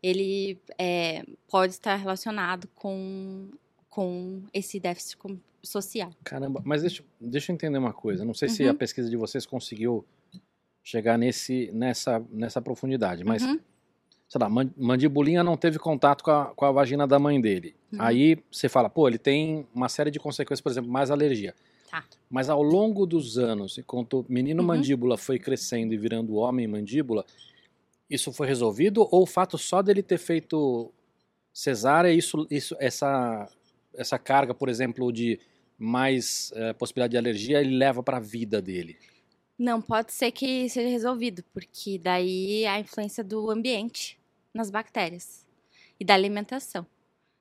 ele 0.02 0.58
é, 0.78 1.24
pode 1.48 1.72
estar 1.72 1.96
relacionado 1.96 2.68
com, 2.74 3.50
com 3.90 4.44
esse 4.54 4.78
déficit 4.78 5.18
social. 5.64 6.12
Caramba, 6.22 6.62
mas 6.64 6.82
deixa, 6.82 7.04
deixa 7.20 7.50
eu 7.50 7.54
entender 7.54 7.78
uma 7.78 7.92
coisa. 7.92 8.24
Não 8.24 8.32
sei 8.34 8.48
se 8.48 8.62
a 8.62 8.70
Uhum. 8.70 8.76
pesquisa 8.76 9.10
de 9.10 9.16
vocês 9.16 9.44
conseguiu 9.44 10.06
chegar 10.84 11.18
nesse, 11.18 11.68
nessa, 11.72 12.24
nessa 12.30 12.62
profundidade, 12.62 13.24
mas, 13.24 13.42
Uhum. 13.42 13.58
Sei 14.28 14.38
lá, 14.40 14.48
man- 14.48 14.70
mandibulinha 14.76 15.42
não 15.44 15.56
teve 15.56 15.78
contato 15.78 16.22
com 16.24 16.30
a, 16.30 16.46
com 16.46 16.64
a 16.64 16.72
vagina 16.72 17.06
da 17.06 17.18
mãe 17.18 17.40
dele. 17.40 17.74
Uhum. 17.92 18.02
Aí 18.02 18.38
você 18.50 18.68
fala, 18.68 18.88
pô, 18.90 19.06
ele 19.08 19.18
tem 19.18 19.66
uma 19.74 19.88
série 19.88 20.10
de 20.10 20.18
consequências, 20.18 20.60
por 20.60 20.70
exemplo, 20.70 20.90
mais 20.90 21.10
alergia. 21.10 21.54
Tá. 21.90 22.04
Mas 22.28 22.50
ao 22.50 22.62
longo 22.62 23.06
dos 23.06 23.38
anos, 23.38 23.78
enquanto 23.78 24.20
o 24.20 24.26
menino 24.28 24.60
Uhum. 24.62 24.66
mandíbula 24.68 25.16
foi 25.16 25.38
crescendo 25.38 25.94
e 25.94 25.96
virando 25.96 26.34
homem 26.34 26.66
mandíbula, 26.66 27.24
isso 28.10 28.32
foi 28.32 28.46
resolvido? 28.48 29.06
Ou 29.10 29.22
o 29.22 29.26
fato 29.26 29.56
só 29.56 29.80
dele 29.82 30.02
ter 30.02 30.18
feito 30.18 30.90
cesárea, 31.52 32.12
isso, 32.12 32.46
isso, 32.50 32.76
essa, 32.78 33.48
essa 33.94 34.18
carga, 34.18 34.52
por 34.52 34.68
exemplo, 34.68 35.12
de 35.12 35.38
mais 35.78 36.52
eh, 36.56 36.72
possibilidade 36.72 37.12
de 37.12 37.18
alergia, 37.18 37.60
ele 37.60 37.76
leva 37.76 38.02
para 38.02 38.16
a 38.16 38.20
vida 38.20 38.60
dele? 38.62 38.96
Não, 39.58 39.80
pode 39.80 40.12
ser 40.12 40.32
que 40.32 40.68
seja 40.68 40.88
resolvido, 40.88 41.42
porque 41.52 41.98
daí 41.98 42.64
é 42.64 42.68
a 42.68 42.80
influência 42.80 43.24
do 43.24 43.50
ambiente 43.50 44.20
nas 44.52 44.70
bactérias 44.70 45.46
e 45.98 46.04
da 46.04 46.14
alimentação. 46.14 46.86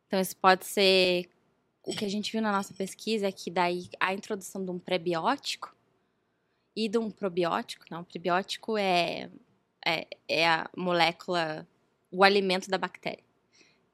Então, 0.07 0.20
isso 0.20 0.36
pode 0.38 0.66
ser. 0.66 1.30
O 1.84 1.95
que 1.95 2.05
a 2.05 2.09
gente 2.09 2.32
viu 2.32 2.41
na 2.41 2.51
nossa 2.51 2.74
pesquisa 2.74 3.28
é 3.28 3.32
que 3.32 3.51
daí 3.51 3.89
a 3.99 4.13
introdução 4.13 4.63
de 4.63 4.72
um 4.72 4.80
prebiótico 4.80 5.76
e 6.76 6.89
de 6.89 6.97
um 6.97 7.11
probiótico, 7.11 7.86
não, 7.91 8.01
o 8.01 8.05
prebiótico 8.05 8.78
é, 8.78 9.30
é, 9.86 10.07
é 10.28 10.47
a 10.47 10.70
molécula, 10.76 11.68
o 12.09 12.24
alimento 12.24 12.70
da 12.70 12.78
bactéria. 12.78 13.24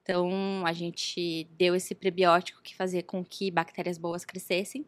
Então, 0.02 0.64
a 0.64 0.72
gente 0.72 1.44
deu 1.58 1.74
esse 1.74 1.94
prebiótico 1.94 2.62
que 2.62 2.74
fazia 2.74 3.02
com 3.02 3.24
que 3.24 3.50
bactérias 3.50 3.98
boas 3.98 4.24
crescessem, 4.24 4.86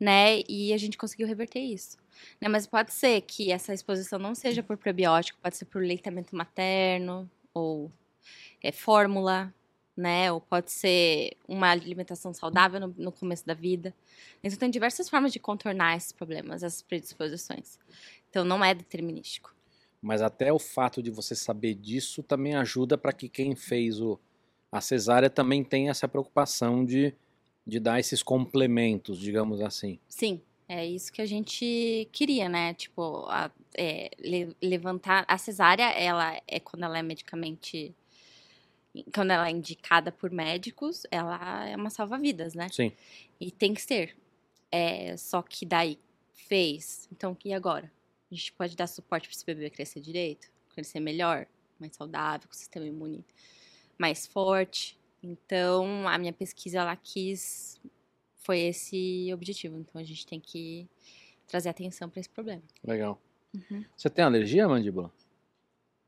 né? 0.00 0.40
E 0.48 0.72
a 0.72 0.76
gente 0.76 0.96
conseguiu 0.96 1.26
reverter 1.26 1.60
isso. 1.60 2.03
Né, 2.40 2.48
mas 2.48 2.66
pode 2.66 2.92
ser 2.92 3.20
que 3.22 3.50
essa 3.50 3.72
exposição 3.72 4.18
não 4.18 4.34
seja 4.34 4.62
por 4.62 4.76
probiótico, 4.76 5.38
pode 5.42 5.56
ser 5.56 5.64
por 5.66 5.82
leitamento 5.82 6.36
materno, 6.36 7.30
ou 7.52 7.90
é, 8.62 8.72
fórmula, 8.72 9.52
né? 9.96 10.30
Ou 10.32 10.40
pode 10.40 10.70
ser 10.72 11.36
uma 11.46 11.70
alimentação 11.70 12.32
saudável 12.34 12.80
no, 12.80 12.94
no 12.96 13.12
começo 13.12 13.46
da 13.46 13.54
vida. 13.54 13.94
Então, 14.42 14.58
tem 14.58 14.70
diversas 14.70 15.08
formas 15.08 15.32
de 15.32 15.38
contornar 15.38 15.96
esses 15.96 16.12
problemas, 16.12 16.62
essas 16.62 16.82
predisposições. 16.82 17.78
Então, 18.28 18.44
não 18.44 18.64
é 18.64 18.74
determinístico. 18.74 19.54
Mas 20.02 20.20
até 20.20 20.52
o 20.52 20.58
fato 20.58 21.02
de 21.02 21.10
você 21.10 21.34
saber 21.34 21.74
disso 21.74 22.22
também 22.22 22.54
ajuda 22.54 22.98
para 22.98 23.12
que 23.12 23.28
quem 23.28 23.54
fez 23.54 24.00
o, 24.00 24.18
a 24.70 24.80
cesárea 24.80 25.30
também 25.30 25.64
tenha 25.64 25.90
essa 25.90 26.06
preocupação 26.06 26.84
de, 26.84 27.14
de 27.66 27.80
dar 27.80 27.98
esses 27.98 28.22
complementos, 28.22 29.18
digamos 29.18 29.60
assim. 29.62 29.98
Sim, 30.08 30.42
é 30.68 30.86
isso 30.86 31.12
que 31.12 31.20
a 31.22 31.26
gente 31.26 32.08
queria, 32.12 32.48
né? 32.48 32.74
Tipo, 32.74 33.26
a- 33.28 33.50
é, 33.76 34.10
le- 34.18 34.56
levantar. 34.62 35.24
A 35.28 35.36
cesárea, 35.38 35.90
ela 35.90 36.40
é 36.46 36.60
quando 36.60 36.84
ela 36.84 36.98
é 36.98 37.02
medicamente. 37.02 37.94
Quando 39.12 39.32
ela 39.32 39.48
é 39.48 39.50
indicada 39.50 40.12
por 40.12 40.30
médicos, 40.30 41.02
ela 41.10 41.68
é 41.68 41.74
uma 41.76 41.90
salva-vidas, 41.90 42.54
né? 42.54 42.68
Sim. 42.70 42.92
E 43.40 43.50
tem 43.50 43.74
que 43.74 43.82
ser. 43.82 44.16
É, 44.70 45.16
só 45.16 45.42
que 45.42 45.66
daí 45.66 45.98
fez. 46.32 47.08
Então, 47.12 47.36
e 47.44 47.52
agora? 47.52 47.90
A 48.30 48.34
gente 48.34 48.52
pode 48.52 48.76
dar 48.76 48.86
suporte 48.86 49.28
para 49.28 49.34
esse 49.36 49.44
bebê 49.44 49.68
crescer 49.68 50.00
direito, 50.00 50.48
crescer 50.70 51.00
melhor, 51.00 51.46
mais 51.78 51.94
saudável, 51.94 52.48
com 52.48 52.54
o 52.54 52.56
sistema 52.56 52.86
imune 52.86 53.24
mais 53.98 54.26
forte. 54.26 54.98
Então, 55.22 56.06
a 56.08 56.18
minha 56.18 56.32
pesquisa 56.32 56.80
ela 56.80 56.96
quis 56.96 57.80
foi 58.44 58.60
esse 58.60 59.28
objetivo. 59.34 59.78
Então, 59.78 60.00
a 60.00 60.04
gente 60.04 60.24
tem 60.26 60.38
que 60.38 60.86
trazer 61.48 61.68
atenção 61.70 62.08
para 62.08 62.20
esse 62.20 62.28
problema. 62.28 62.62
Legal. 62.84 63.20
Uhum. 63.54 63.84
Você 63.96 64.08
tem 64.08 64.24
alergia, 64.24 64.68
mandíbula? 64.68 65.10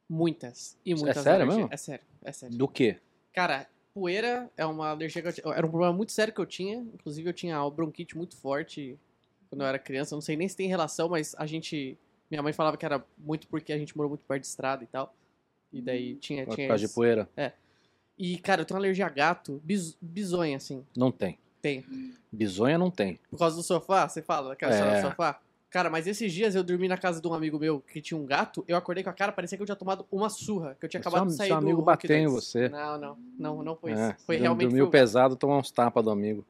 Muitas. 0.09 0.79
E 0.85 0.95
muitas 0.95 1.17
É 1.19 1.23
sério 1.23 1.43
alergias. 1.43 1.57
mesmo? 1.57 1.75
É 1.75 1.77
sério, 1.77 2.05
é 2.25 2.33
sério. 2.33 2.57
Do 2.57 2.69
quê? 2.69 2.99
Cara, 3.33 3.69
poeira 3.93 4.51
é 4.57 4.65
uma 4.65 4.91
alergia 4.91 5.21
que 5.23 5.29
eu 5.29 5.33
tinha. 5.33 5.53
Era 5.55 5.67
um 5.67 5.71
problema 5.71 5.93
muito 5.93 6.13
sério 6.13 6.33
que 6.33 6.41
eu 6.41 6.47
tinha. 6.47 6.79
Inclusive, 6.95 7.29
eu 7.29 7.33
tinha 7.33 7.69
bronquite 7.71 8.17
muito 8.17 8.37
forte 8.37 8.99
quando 9.49 9.63
eu 9.63 9.67
era 9.67 9.79
criança. 9.79 10.15
Eu 10.15 10.17
não 10.17 10.23
sei 10.23 10.37
nem 10.37 10.49
se 10.49 10.57
tem 10.57 10.69
relação, 10.69 11.09
mas 11.09 11.35
a 11.39 11.47
gente 11.47 11.99
Minha 12.31 12.43
mãe 12.43 12.53
falava 12.53 12.77
que 12.77 12.85
era 12.85 13.05
muito 13.17 13.47
porque 13.47 13.73
a 13.73 13.79
gente 13.79 13.97
morou 13.97 14.11
muito 14.11 14.25
perto 14.25 14.41
de 14.43 14.49
estrada 14.49 14.83
e 14.83 14.87
tal. 14.89 15.15
E 15.73 15.81
daí 15.81 16.15
Hum. 16.15 16.19
tinha. 16.19 16.45
Por 16.45 16.55
tinha 16.57 16.67
causa 16.69 16.87
de 16.87 16.93
poeira? 16.93 17.29
E, 18.19 18.39
cara, 18.39 18.63
eu 18.63 18.65
tenho 18.65 18.77
uma 18.77 18.81
alergia 18.83 19.07
a 19.07 19.09
gato 19.11 19.61
bis, 19.65 19.97
bizonha, 20.01 20.57
assim. 20.57 20.85
Não 20.97 21.13
tem. 21.13 21.39
Tem. 21.63 21.85
Bisonha 22.31 22.79
não 22.79 22.91
tem. 22.91 23.19
Por 23.31 23.39
causa 23.39 23.57
do 23.57 23.63
sofá, 23.63 24.09
você 24.09 24.23
fala, 24.23 24.51
daquela 24.51 24.73
É. 24.73 24.75
história 24.77 25.01
do 25.03 25.09
sofá? 25.09 25.41
Cara, 25.69 25.91
mas 25.91 26.07
esses 26.07 26.33
dias 26.33 26.55
eu 26.55 26.63
dormi 26.63 26.87
na 26.89 26.97
casa 26.97 27.21
de 27.21 27.27
um 27.29 27.35
amigo 27.35 27.59
meu 27.59 27.81
que 27.81 28.01
tinha 28.01 28.17
um 28.19 28.25
gato, 28.25 28.65
eu 28.69 28.77
acordei 28.77 29.03
com 29.03 29.11
a 29.11 29.13
cara, 29.13 29.33
parecia 29.33 29.59
que 29.59 29.63
eu 29.63 29.67
tinha 29.67 29.77
tomado 29.77 30.07
uma 30.11 30.31
surra, 30.31 30.77
que 30.79 30.87
eu 30.87 30.89
tinha 30.89 31.03
Seu 31.03 31.09
acabado 31.11 31.27
de 31.29 31.35
am- 31.35 31.37
sair 31.37 31.49
seu 31.49 31.57
do 31.61 31.67
amigo 31.67 31.83
bateu 31.83 32.17
em 32.17 32.27
você. 32.29 32.69
Não, 32.69 32.99
não, 32.99 33.19
não, 33.39 33.63
não 33.63 33.77
foi 33.77 33.91
É, 33.93 33.95
isso. 34.11 34.25
Foi 34.25 34.37
realmente 34.37 34.69
Dormiu 34.69 34.85
foi 34.87 34.93
pesado, 34.93 35.37
tomar 35.37 35.59
uns 35.59 35.71
tapas 35.71 36.03
do 36.05 36.11
amigo. 36.11 36.47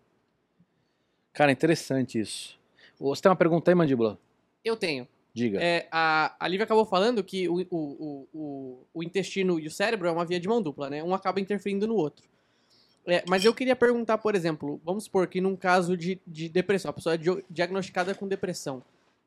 Cara, 1.33 1.51
interessante 1.51 2.21
isso. 2.21 2.59
Você 2.99 3.23
tem 3.23 3.31
uma 3.31 3.37
pergunta 3.37 3.71
aí, 3.71 3.75
Mandíbula? 3.75 4.19
Eu 4.65 4.77
tenho. 4.77 5.07
Diga. 5.35 5.59
É, 5.63 5.87
a, 5.91 6.35
a 6.41 6.49
Lívia 6.49 6.65
acabou 6.65 6.87
falando 6.87 7.23
que 7.23 7.47
o, 7.49 7.61
o, 7.71 8.29
o, 8.33 8.79
o 8.95 9.03
intestino 9.03 9.59
e 9.61 9.67
o 9.67 9.71
cérebro 9.71 10.09
é 10.09 10.11
uma 10.11 10.25
via 10.25 10.41
de 10.41 10.49
mão 10.49 10.63
dupla, 10.63 10.89
né? 10.89 11.03
Um 11.05 11.15
acaba 11.15 11.41
interferindo 11.41 11.87
no 11.87 11.95
outro. 11.95 12.25
É, 13.07 13.25
mas 13.29 13.45
eu 13.45 13.55
queria 13.55 13.77
perguntar, 13.77 14.19
por 14.19 14.35
exemplo, 14.35 14.81
vamos 14.85 15.05
supor 15.05 15.29
que 15.29 15.41
num 15.41 15.55
caso 15.55 15.97
de, 15.97 16.21
de 16.27 16.49
depressão, 16.49 16.91
a 16.91 16.93
pessoa 16.93 17.15
é 17.15 17.19
diagnosticada 17.49 18.15
com 18.15 18.27
depressão, 18.27 18.83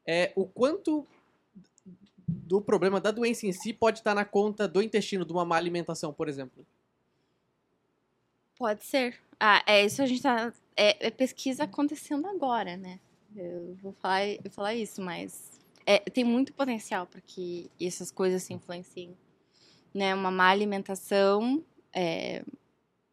é, 0.06 0.34
o 0.36 0.46
quanto 0.46 1.08
do 2.28 2.62
problema 2.62 3.00
da 3.00 3.12
doença 3.12 3.48
em 3.48 3.52
si 3.52 3.74
pode 3.74 4.00
estar 4.00 4.14
na 4.14 4.26
conta 4.26 4.68
do 4.68 4.82
intestino, 4.82 5.24
de 5.26 5.32
uma 5.32 5.46
má 5.46 5.56
alimentação, 5.56 6.14
por 6.14 6.28
exemplo? 6.28 6.66
Pode 8.58 8.84
ser. 8.84 9.18
Ah, 9.40 9.64
é 9.66 9.86
isso 9.86 10.02
a 10.02 10.06
gente 10.06 10.22
tá. 10.22 10.52
É, 10.76 11.08
é 11.08 11.10
pesquisa 11.10 11.64
acontecendo 11.64 12.28
agora, 12.28 12.76
né? 12.76 13.00
Eu 13.36 13.78
vou 13.82 13.94
falar, 13.94 14.28
eu 14.28 14.52
falar 14.52 14.74
isso, 14.76 15.02
mas 15.02 15.60
é, 15.86 16.00
tem 16.00 16.24
muito 16.24 16.54
potencial 16.54 17.06
para 17.06 17.22
que 17.22 17.72
essas 17.80 18.12
coisas 18.12 18.44
se 18.44 18.54
influenciem. 18.54 19.16
Né? 19.94 20.14
Uma 20.14 20.32
má 20.32 20.50
alimentação. 20.50 21.64
é, 21.94 22.44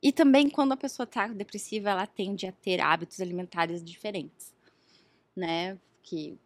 E 0.06 0.12
também 0.12 0.48
quando 0.48 0.70
a 0.70 0.76
pessoa 0.76 1.04
tá 1.04 1.26
depressiva, 1.26 1.90
ela 1.90 2.06
tende 2.06 2.46
a 2.46 2.52
ter 2.52 2.80
hábitos 2.80 3.20
alimentares 3.20 3.82
diferentes. 3.82 4.54
Né? 5.34 5.76
Que, 6.00 6.38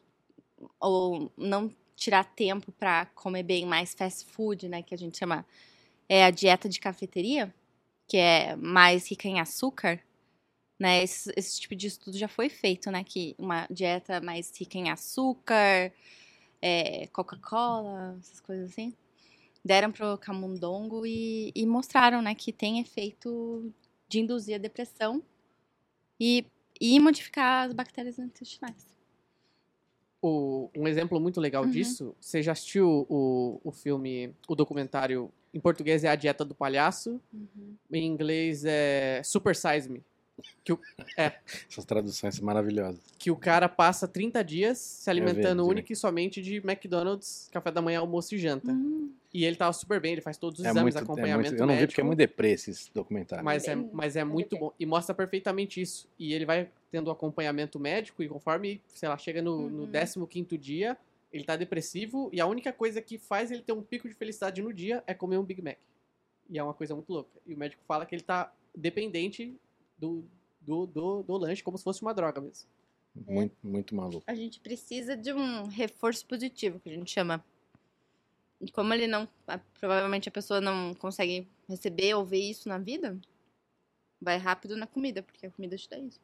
ou 0.80 1.30
não 1.36 1.70
tirar 1.94 2.24
tempo 2.24 2.72
para 2.72 3.04
comer 3.14 3.42
bem 3.42 3.66
mais 3.66 3.92
fast 3.92 4.24
food, 4.32 4.66
né? 4.66 4.82
Que 4.82 4.94
a 4.94 4.96
gente 4.96 5.18
chama. 5.18 5.44
É 6.08 6.24
a 6.24 6.30
dieta 6.30 6.70
de 6.70 6.80
cafeteria 6.80 7.54
que 8.08 8.16
é 8.16 8.56
mais 8.56 9.10
rica 9.10 9.28
em 9.28 9.40
açúcar, 9.40 10.00
né? 10.78 11.04
Esse, 11.04 11.30
esse 11.36 11.60
tipo 11.60 11.76
de 11.76 11.86
estudo 11.86 12.16
já 12.16 12.28
foi 12.28 12.48
feito, 12.48 12.90
né? 12.90 13.04
Que 13.04 13.34
uma 13.38 13.66
dieta 13.70 14.22
mais 14.22 14.50
rica 14.58 14.78
em 14.78 14.88
açúcar, 14.88 15.92
é, 16.62 17.06
Coca-Cola, 17.08 18.16
essas 18.20 18.40
coisas 18.40 18.70
assim, 18.70 18.94
deram 19.64 19.92
pro 19.92 20.16
camundongo 20.18 21.04
e, 21.06 21.52
e 21.54 21.66
mostraram, 21.66 22.22
né? 22.22 22.34
Que 22.34 22.52
tem 22.52 22.80
efeito 22.80 23.72
de 24.08 24.20
induzir 24.20 24.54
a 24.54 24.58
depressão 24.58 25.22
e, 26.18 26.44
e 26.80 26.98
modificar 26.98 27.66
as 27.66 27.72
bactérias 27.72 28.18
intestinais. 28.18 28.86
O- 30.22 30.68
um 30.76 30.86
exemplo 30.86 31.18
muito 31.18 31.40
legal 31.40 31.64
Uhum. 31.64 31.70
disso, 31.70 32.14
você 32.20 32.42
já 32.42 32.52
assistiu 32.52 33.06
o, 33.08 33.60
o 33.64 33.72
filme, 33.72 34.34
o 34.46 34.54
documentário, 34.54 35.30
em 35.52 35.58
português 35.60 36.04
é 36.04 36.08
A 36.08 36.14
Dieta 36.16 36.44
do 36.44 36.54
Palhaço, 36.54 37.20
em 37.90 38.06
inglês 38.06 38.64
é 38.64 39.22
Super 39.24 39.56
Size 39.56 39.88
Me. 39.88 40.04
Essas 41.68 41.84
traduções 41.84 42.34
são 42.34 42.44
maravilhosas. 42.44 43.00
que 43.18 43.30
o 43.30 43.36
cara 43.36 43.68
passa 43.68 44.06
30 44.08 44.42
dias 44.42 44.78
se 44.78 45.10
alimentando 45.10 45.64
vi. 45.64 45.70
única 45.70 45.92
e 45.92 45.96
somente 45.96 46.40
de 46.42 46.56
McDonald's, 46.56 47.48
café 47.52 47.70
da 47.70 47.82
manhã, 47.82 48.00
almoço 48.00 48.34
e 48.34 48.38
janta. 48.38 48.70
Hum, 48.72 49.12
E 49.32 49.44
ele 49.44 49.54
tava 49.56 49.72
super 49.72 50.00
bem, 50.00 50.12
ele 50.12 50.20
faz 50.20 50.36
todos 50.36 50.58
os 50.58 50.66
É 50.66 50.70
exames, 50.70 50.82
muito, 50.94 50.98
é 50.98 51.02
acompanhamento 51.02 51.50
muito- 51.50 51.60
eu 51.62 51.66
não 51.66 51.74
vi 51.74 51.80
médico. 51.80 51.92
porque 51.92 52.00
é 52.00 52.04
muito 52.04 52.18
deprê 52.18 52.50
esse 52.52 52.90
documentário. 52.92 53.44
Mas 53.44 53.68
é, 53.68 53.76
mas 53.76 54.16
é 54.16 54.20
a 54.22 54.24
muito 54.24 54.58
bom. 54.58 54.72
E 54.78 54.84
mostra 54.84 55.14
perfeitamente 55.14 55.80
isso. 55.80 56.08
E 56.18 56.32
ele 56.32 56.44
vai 56.44 56.68
tendo 56.90 57.10
acompanhamento 57.12 57.78
médico 57.78 58.22
e 58.24 58.28
conforme, 58.28 58.80
sei 58.88 59.08
lá, 59.08 59.16
chega 59.16 59.40
no, 59.40 59.70
no 59.70 59.82
Uhum. 59.84 59.90
15º 59.92 60.58
dia, 60.58 60.96
ele 61.32 61.44
tá 61.44 61.54
depressivo 61.54 62.28
e 62.32 62.40
a 62.40 62.46
única 62.46 62.72
coisa 62.72 63.00
que 63.00 63.18
faz 63.18 63.52
ele 63.52 63.62
ter 63.62 63.72
um 63.72 63.82
pico 63.82 64.08
de 64.08 64.14
felicidade 64.16 64.60
no 64.62 64.72
dia 64.72 65.04
é 65.06 65.14
comer 65.14 65.38
um 65.38 65.44
Big 65.44 65.62
Mac. 65.62 65.76
E 66.48 66.58
é 66.58 66.62
uma 66.64 66.74
coisa 66.74 66.92
muito 66.96 67.12
louca. 67.12 67.30
E 67.46 67.54
o 67.54 67.56
médico 67.56 67.80
fala 67.86 68.04
que 68.04 68.12
ele 68.12 68.22
tá 68.24 68.52
dependente 68.76 69.54
do, 70.00 70.24
do, 70.60 70.86
do, 70.86 71.22
do 71.22 71.36
lanche 71.36 71.62
como 71.62 71.76
se 71.78 71.84
fosse 71.84 72.02
uma 72.02 72.14
droga 72.14 72.40
mesmo. 72.40 72.68
Muito, 73.26 73.56
muito 73.62 73.94
maluco. 73.94 74.22
a 74.26 74.34
gente 74.34 74.60
precisa 74.60 75.16
de 75.16 75.32
um 75.32 75.64
reforço 75.66 76.24
positivo, 76.26 76.78
que 76.80 76.88
a 76.88 76.94
gente 76.94 77.10
chama. 77.10 77.44
E 78.60 78.70
como 78.70 78.92
ele 78.94 79.06
não. 79.06 79.28
a- 79.46 79.58
provavelmente 79.78 80.28
a 80.28 80.32
pessoa 80.32 80.60
não 80.60 80.94
consegue 80.94 81.48
receber 81.68 82.14
ou 82.14 82.24
ver 82.24 82.38
isso 82.40 82.68
na 82.68 82.78
vida, 82.78 83.18
vai 84.20 84.36
rápido 84.36 84.76
na 84.76 84.86
comida, 84.86 85.22
porque 85.22 85.46
a 85.46 85.50
comida 85.50 85.76
te 85.76 85.88
dá 85.88 85.98
isso. 85.98 86.20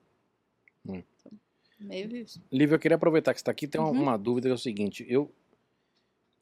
Hum. 0.87 1.03
Então, 1.19 1.33
meio 1.81 2.15
isso. 2.17 2.41
Lívia, 2.53 2.77
eu 2.77 2.79
queria 2.79 2.97
aproveitar 2.97 3.33
que 3.33 3.41
você 3.41 3.43
está 3.43 3.51
aqui. 3.51 3.67
Tem 3.67 3.81
uma, 3.81 3.91
Uhum. 3.91 4.03
uma 4.03 4.17
dúvida 4.19 4.49
que 4.49 4.53
é 4.53 4.55
o 4.55 4.59
seguinte: 4.59 5.05
eu, 5.09 5.33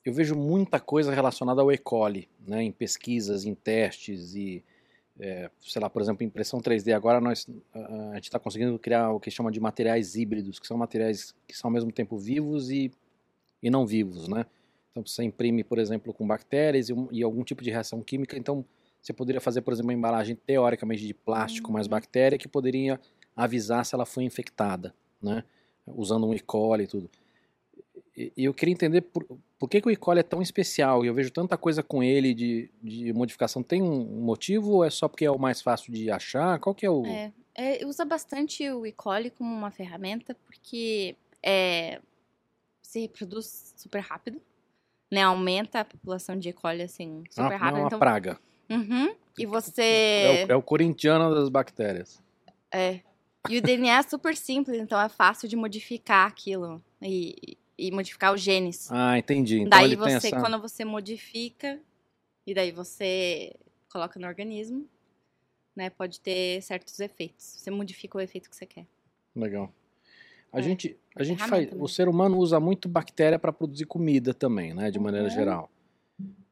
eu 0.05 0.13
vejo 0.13 0.35
muita 0.37 0.79
coisa 0.79 1.13
relacionada 1.15 1.63
ao 1.63 1.73
E. 1.73 1.79
coli, 1.79 2.29
né, 2.47 2.63
em 2.63 2.73
pesquisas, 2.73 3.45
em 3.47 3.55
testes 3.55 4.35
e, 4.35 4.63
é, 5.19 5.51
sei 5.61 5.81
lá, 5.81 5.89
por 5.89 6.03
exemplo, 6.03 6.25
impressão 6.25 6.61
3D. 6.61 6.93
Agora 6.93 7.21
nós, 7.21 7.47
a, 7.73 8.15
gente 8.17 8.25
está 8.25 8.39
conseguindo 8.39 8.79
criar 8.79 9.11
o 9.11 9.21
que 9.21 9.31
chama 9.31 9.51
de 9.51 9.61
materiais 9.61 10.17
híbridos, 10.17 10.59
que 10.59 10.67
são 10.67 10.77
materiais 10.77 11.35
que 11.47 11.57
são 11.57 11.69
ao 11.69 11.73
mesmo 11.73 11.93
tempo 11.93 12.19
vivos 12.19 12.71
e, 12.71 12.91
e 13.63 13.71
não 13.71 13.87
vivos, 13.87 14.29
né? 14.29 14.47
Então 14.91 15.05
você 15.07 15.23
imprime, 15.25 15.63
por 15.65 15.79
exemplo, 15.79 16.13
com 16.13 16.27
bactérias 16.27 16.89
e, 16.89 16.95
e 17.13 17.23
algum 17.23 17.45
tipo 17.45 17.63
de 17.63 17.71
reação 17.71 18.03
química. 18.03 18.37
Então 18.37 18.65
você 19.01 19.13
poderia 19.13 19.41
fazer, 19.41 19.61
por 19.63 19.73
exemplo, 19.73 19.89
uma 19.91 19.95
embalagem 19.95 20.35
teoricamente 20.35 21.07
de 21.07 21.15
plástico 21.15 21.73
mais 21.73 21.87
Uhum. 21.87 21.91
bactéria 21.91 22.39
que 22.39 22.49
poderia 22.49 23.01
avisar 23.37 23.85
se 23.85 23.95
ela 23.95 24.07
foi 24.07 24.25
infectada, 24.25 24.95
né? 25.23 25.45
Usando 25.87 26.27
um 26.27 26.35
E. 26.35 26.41
coli 26.41 26.85
e 26.85 26.87
tudo. 26.87 27.11
E 28.17 28.33
e 28.37 28.45
eu 28.45 28.55
queria 28.55 28.73
entender 28.73 29.01
por, 29.03 29.27
por 29.65 29.71
que, 29.71 29.81
que 29.81 29.89
o 29.89 29.91
E. 29.91 29.97
coli 29.97 30.21
é 30.21 30.23
tão 30.23 30.43
especial 30.43 31.05
e 31.05 31.09
eu 31.09 31.15
vejo 31.15 31.31
tanta 31.31 31.57
coisa 31.57 31.83
com 31.83 32.03
ele 32.03 32.35
de, 32.35 32.71
de 32.83 33.13
modificação. 33.13 33.63
Tem 33.63 33.83
um 33.83 34.21
motivo 34.23 34.73
ou 34.73 34.85
é 34.85 34.91
só 34.91 35.09
porque 35.09 35.25
é 35.25 35.31
o 35.31 35.39
mais 35.39 35.63
fácil 35.63 35.93
de 35.93 36.11
achar? 36.11 36.59
Qual 36.59 36.75
que 36.75 36.85
é 36.85 36.91
o... 36.91 37.05
É, 37.07 37.33
é, 37.55 37.87
usa 37.87 38.05
bastante 38.05 38.69
o 38.71 38.85
E. 38.87 38.93
coli 38.93 39.31
como 39.31 39.53
uma 39.55 39.71
ferramenta, 39.71 40.35
porque 40.45 41.17
é, 41.43 42.01
se 42.83 43.01
reproduz 43.01 43.73
super 43.77 44.01
rápido, 44.01 44.41
né? 45.11 45.23
Aumenta 45.23 45.81
a 45.81 45.85
população 45.85 46.37
de 46.39 46.51
E. 46.51 46.53
coli, 46.53 46.83
assim, 46.83 47.23
Ah, 47.37 47.43
super 47.45 47.53
é 47.53 47.57
rápido. 47.57 47.79
uma 47.81 47.87
Então, 47.87 47.99
praga. 47.99 48.39
Uhum, 48.71 49.15
e 49.39 49.45
É 49.45 49.47
você... 49.47 50.47
o, 50.49 50.53
é 50.53 50.57
o 50.57 50.63
corintiano 50.63 51.35
das 51.35 51.49
bactérias. 51.49 52.23
É. 52.73 53.01
E 53.49 53.59
o 53.59 53.63
DNA 53.63 53.99
é 53.99 54.03
super 54.03 54.37
simples, 54.37 54.79
então 54.81 55.01
é 55.01 55.09
fácil 55.09 55.49
de 55.49 55.55
modificar 55.57 56.27
aquilo 56.27 56.83
e, 57.03 57.57
e 57.79 57.91
modificar 57.91 58.33
os 58.33 58.41
genes. 58.41 58.89
Ah, 58.91 59.19
entendi. 59.19 59.61
Então 59.61 59.71
daí 59.71 59.97
você, 59.97 60.29
essa... 60.29 60.41
quando 60.41 60.61
você 60.61 60.85
modifica, 60.85 61.81
e 62.47 62.55
daí 62.55 62.71
você 62.73 63.55
coloca 63.93 64.19
no 64.19 64.27
organismo, 64.27 64.89
né, 65.75 65.91
pode 65.91 66.21
ter 66.21 66.63
certos 66.63 66.99
efeitos. 67.01 67.45
Você 67.45 67.71
modifica 67.71 68.19
o 68.19 68.21
efeito 68.21 68.49
que 68.49 68.57
você 68.57 68.67
quer. 68.67 68.87
Legal. 69.35 69.73
A 70.53 70.61
É, 70.61 70.63
gente, 70.63 70.97
a 71.17 71.25
gente 71.25 71.43
faz, 71.43 71.69
o 71.73 71.89
ser 71.89 72.09
humano 72.09 72.39
usa 72.39 72.61
muito 72.61 72.89
bactéria 72.89 73.39
para 73.39 73.53
produzir 73.53 73.87
comida 73.87 74.33
também, 74.33 74.73
né, 74.73 74.91
de 74.91 74.99
maneira 75.01 75.27
Uhum. 75.29 75.35
geral. 75.35 75.71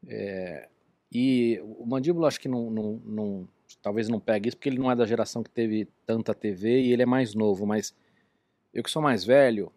É, 0.09 0.69
e 1.11 1.61
o 1.79 1.87
mandíbula 1.87 2.27
acho 2.27 2.41
que 2.41 2.49
não, 2.49 2.69
não, 2.71 3.01
não- 3.05 3.49
talvez 3.81 4.09
não 4.09 4.19
pegue 4.19 4.49
isso 4.49 4.57
porque 4.57 4.69
ele 4.69 4.79
não 4.79 4.91
é 4.91 4.97
da 4.97 5.07
geração 5.07 5.43
que 5.43 5.51
teve 5.51 5.87
tanta 6.05 6.35
TV 6.35 6.81
e 6.83 6.93
ele 6.93 7.03
é 7.03 7.07
mais 7.07 7.35
novo, 7.35 7.65
mas 7.65 7.95
eu 8.75 8.83
que 8.83 8.91
sou 8.91 9.01
mais 9.03 9.25
velho, 9.25 9.73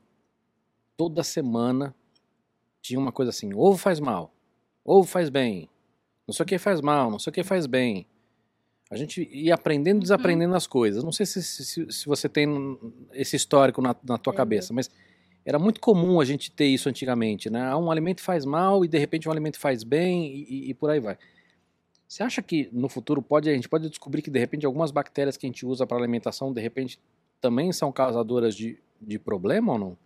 toda 0.98 1.24
semana 1.24 1.96
tinha 2.82 3.00
uma 3.00 3.12
coisa 3.12 3.30
assim, 3.30 3.54
ovo 3.54 3.78
faz 3.78 4.00
mal, 4.00 4.34
ovo 4.84 5.08
faz 5.08 5.30
bem, 5.30 5.70
não 6.28 6.34
sei 6.34 6.44
o 6.44 6.48
que 6.48 6.58
faz 6.58 6.82
mal, 6.82 7.10
não 7.10 7.20
sei 7.20 7.32
o 7.32 7.34
que 7.34 7.44
faz 7.44 7.66
bem. 7.66 8.06
A 8.90 8.96
gente 8.96 9.28
ia 9.32 9.56
aprendendo 9.56 9.98
e 9.98 10.02
desaprendendo 10.02 10.56
as 10.56 10.68
coisas. 10.68 11.04
Não 11.04 11.12
sei 11.12 11.26
se, 11.26 11.42
se, 11.42 11.92
se 11.92 12.06
você 12.06 12.30
tem 12.30 12.48
esse 13.14 13.36
histórico 13.36 13.82
na, 13.82 13.96
na 14.08 14.18
tua 14.18 14.32
Uhum. 14.32 14.38
cabeça, 14.38 14.74
mas 14.74 14.92
era 15.44 15.58
muito 15.58 15.82
comum 15.82 16.20
a 16.22 16.26
gente 16.26 16.52
ter 16.52 16.68
isso 16.68 16.88
antigamente, 16.88 17.50
né? 17.50 17.62
Ah, 17.64 17.78
Um 17.78 17.90
alimento 17.90 18.22
faz 18.22 18.46
mal 18.46 18.86
e 18.86 18.88
de 18.88 18.98
repente 19.00 19.28
um 19.28 19.32
alimento 19.32 19.60
faz 19.60 19.84
bem 19.84 20.28
e, 20.28 20.44
e- 20.44 20.70
e 20.70 20.74
por 20.76 20.92
aí 20.92 21.00
vai. 21.00 21.18
Você 22.08 22.22
acha 22.22 22.44
que 22.44 22.70
no 22.72 22.88
futuro 22.88 23.22
pode 23.24 23.50
a 23.50 23.54
gente 23.54 23.68
pode 23.68 23.90
descobrir 23.90 24.22
que 24.22 24.30
de 24.30 24.38
repente 24.40 24.66
algumas 24.68 24.92
bactérias 24.92 25.36
que 25.36 25.48
a 25.48 25.50
gente 25.50 25.66
usa 25.66 25.88
para 25.88 25.98
alimentação 25.98 26.54
de 26.54 26.62
repente 26.62 27.00
também 27.42 27.72
são 27.74 27.92
causadoras 27.92 28.56
de, 28.56 28.78
de 29.02 29.18
problema 29.18 29.74
ou 29.74 29.80
não? 29.80 29.98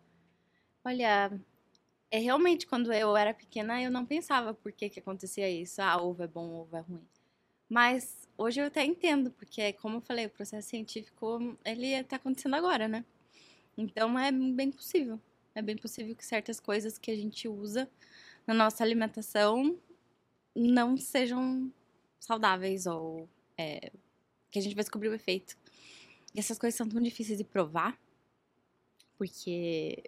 Olha, 0.83 1.31
é 2.11 2.19
realmente 2.19 2.67
quando 2.67 2.91
eu 2.93 3.15
era 3.15 3.33
pequena 3.33 3.81
eu 3.81 3.91
não 3.91 4.05
pensava 4.05 4.53
por 4.53 4.71
que, 4.71 4.89
que 4.89 4.99
acontecia 4.99 5.49
isso. 5.49 5.81
Ah, 5.81 6.01
ovo 6.01 6.23
é 6.23 6.27
bom, 6.27 6.49
ovo 6.61 6.75
é 6.77 6.81
ruim. 6.81 7.07
Mas 7.69 8.27
hoje 8.37 8.61
eu 8.61 8.67
até 8.67 8.83
entendo, 8.85 9.31
porque 9.31 9.73
como 9.73 9.97
eu 9.97 10.01
falei, 10.01 10.25
o 10.27 10.29
processo 10.29 10.69
científico 10.69 11.57
ele 11.65 12.03
tá 12.03 12.15
acontecendo 12.17 12.55
agora, 12.55 12.87
né? 12.87 13.05
Então 13.77 14.17
é 14.19 14.31
bem 14.31 14.71
possível. 14.71 15.19
É 15.55 15.61
bem 15.61 15.77
possível 15.77 16.15
que 16.15 16.25
certas 16.25 16.59
coisas 16.59 16.97
que 16.97 17.11
a 17.11 17.15
gente 17.15 17.47
usa 17.47 17.89
na 18.47 18.53
nossa 18.53 18.83
alimentação 18.83 19.77
não 20.55 20.97
sejam 20.97 21.71
saudáveis 22.19 22.85
ou 22.85 23.29
é, 23.57 23.91
que 24.51 24.59
a 24.59 24.61
gente 24.61 24.75
vai 24.75 24.83
descobrir 24.83 25.09
o 25.09 25.13
efeito. 25.15 25.57
E 26.35 26.39
essas 26.39 26.57
coisas 26.59 26.77
são 26.77 26.87
tão 26.89 27.01
difíceis 27.01 27.37
de 27.37 27.43
provar, 27.43 27.99
porque, 29.17 30.03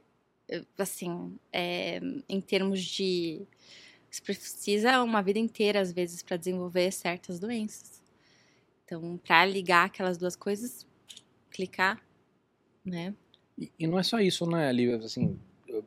assim, 0.77 1.37
é, 1.51 1.99
em 2.27 2.41
termos 2.41 2.81
de. 2.81 3.41
Você 4.09 4.21
precisa 4.21 5.01
uma 5.03 5.21
vida 5.21 5.39
inteira, 5.39 5.79
às 5.79 5.91
vezes, 5.91 6.21
para 6.21 6.35
desenvolver 6.37 6.91
certas 6.91 7.39
doenças. 7.39 8.01
Então, 8.85 9.17
para 9.25 9.45
ligar 9.45 9.85
aquelas 9.85 10.17
duas 10.17 10.35
coisas, 10.35 10.85
clicar, 11.49 12.01
né? 12.83 13.13
E, 13.57 13.71
e 13.79 13.87
não 13.87 13.97
é 13.97 14.03
só 14.03 14.19
isso, 14.19 14.45
né, 14.45 14.71
Lívia? 14.73 14.97
Assim, 14.97 15.39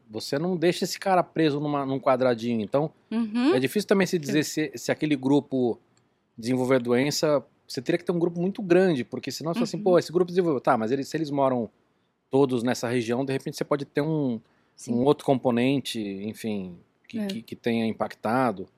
você 0.08 0.38
não 0.38 0.56
deixa 0.56 0.84
esse 0.84 0.98
cara 0.98 1.22
preso 1.22 1.60
numa, 1.60 1.84
num 1.84 2.00
quadradinho. 2.00 2.62
Então, 2.62 2.90
Uhum. 3.10 3.54
é 3.54 3.60
difícil 3.60 3.86
também 3.86 4.06
se 4.06 4.18
dizer 4.18 4.42
se, 4.44 4.72
se 4.74 4.90
aquele 4.90 5.16
grupo 5.16 5.78
desenvolver 6.36 6.80
doença. 6.80 7.44
Você 7.68 7.82
teria 7.82 7.98
que 7.98 8.04
ter 8.04 8.12
um 8.12 8.18
grupo 8.18 8.40
muito 8.40 8.62
grande, 8.62 9.04
porque 9.04 9.30
senão 9.30 9.52
você 9.52 9.64
assim, 9.64 9.76
Uhum. 9.76 9.82
pô, 9.82 9.98
esse 9.98 10.10
grupo 10.12 10.30
desenvolveu. 10.30 10.60
Tá, 10.60 10.78
mas 10.78 10.90
eles, 10.90 11.08
se 11.08 11.16
eles 11.16 11.30
moram 11.30 11.70
todos 12.30 12.62
nessa 12.62 12.88
região, 12.88 13.22
de 13.24 13.32
repente 13.32 13.56
você 13.56 13.64
pode 13.64 13.84
ter 13.84 14.00
um, 14.00 14.40
Sim. 14.76 14.94
um 14.94 15.04
outro 15.04 15.24
componente, 15.24 16.00
enfim, 16.00 16.78
que, 17.08 17.18
É. 17.18 17.26
que, 17.26 17.42
que 17.42 17.56
tenha 17.56 17.86
impactado. 17.86 18.68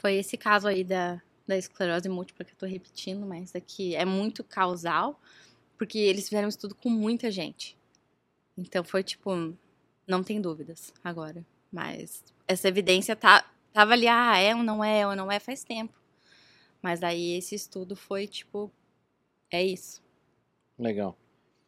Foi 0.00 0.14
esse 0.14 0.36
caso 0.36 0.66
aí 0.68 0.82
da, 0.82 1.20
da 1.46 1.56
esclerose 1.56 2.08
múltipla 2.08 2.44
que 2.44 2.52
eu 2.52 2.56
tô 2.56 2.66
repetindo, 2.66 3.26
mas 3.26 3.54
aqui 3.54 3.94
é 3.94 4.04
muito 4.04 4.42
causal, 4.42 5.20
porque 5.78 5.98
eles 5.98 6.24
fizeram 6.24 6.46
um 6.46 6.48
estudo 6.48 6.74
com 6.74 6.88
muita 6.88 7.30
gente. 7.30 7.76
Então 8.56 8.84
foi 8.84 9.02
tipo, 9.02 9.54
não 10.06 10.22
tem 10.22 10.40
dúvidas 10.40 10.92
agora. 11.02 11.44
Mas 11.72 12.22
essa 12.46 12.68
evidência 12.68 13.16
tá, 13.16 13.50
tava 13.72 13.92
ali, 13.92 14.06
ah, 14.06 14.38
é 14.38 14.54
ou 14.54 14.62
não 14.62 14.82
é, 14.82 15.06
ou 15.06 15.16
não 15.16 15.30
é, 15.30 15.40
faz 15.40 15.64
tempo. 15.64 15.92
Mas 16.80 17.02
aí 17.02 17.32
esse 17.36 17.54
estudo 17.54 17.96
foi 17.96 18.26
tipo, 18.26 18.70
é 19.50 19.64
isso. 19.64 20.02
Legal. 20.78 21.16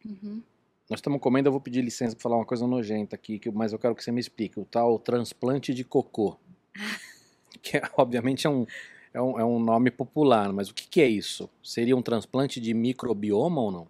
Uhum. 0.05 0.41
Nós 0.89 0.99
estamos 0.99 1.19
comendo, 1.19 1.49
eu 1.49 1.51
vou 1.51 1.59
pedir 1.59 1.81
licença 1.81 2.15
para 2.15 2.23
falar 2.23 2.37
uma 2.37 2.45
coisa 2.45 2.65
nojenta 2.65 3.15
aqui, 3.15 3.37
que, 3.37 3.51
mas 3.51 3.73
eu 3.73 3.79
quero 3.79 3.93
que 3.93 4.01
você 4.01 4.11
me 4.11 4.21
explique. 4.21 4.57
O 4.57 4.63
tal 4.63 4.97
transplante 4.97 5.73
de 5.73 5.83
cocô. 5.83 6.37
que 7.61 7.77
é, 7.77 7.81
obviamente 7.97 8.47
é 8.47 8.49
um, 8.49 8.65
é, 9.13 9.21
um, 9.21 9.39
é 9.39 9.45
um 9.45 9.59
nome 9.59 9.91
popular, 9.91 10.53
mas 10.53 10.69
o 10.69 10.73
que, 10.73 10.87
que 10.87 11.01
é 11.01 11.07
isso? 11.07 11.49
Seria 11.61 11.95
um 11.95 12.01
transplante 12.01 12.61
de 12.61 12.73
microbioma 12.73 13.61
ou 13.61 13.71
não? 13.71 13.87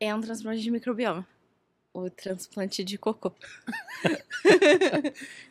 É 0.00 0.14
um 0.14 0.20
transplante 0.20 0.62
de 0.62 0.70
microbioma. 0.70 1.26
O 1.92 2.08
transplante 2.08 2.82
de 2.82 2.96
cocô. 2.96 3.32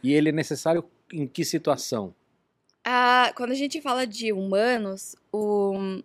E 0.01 0.13
ele 0.13 0.29
é 0.29 0.31
necessário 0.31 0.83
em 1.11 1.27
que 1.27 1.43
situação? 1.43 2.15
Ah, 2.83 3.33
quando 3.35 3.51
a 3.51 3.55
gente 3.55 3.81
fala 3.81 4.07
de 4.07 4.31
humanos, 4.31 5.15
o, 5.31 6.01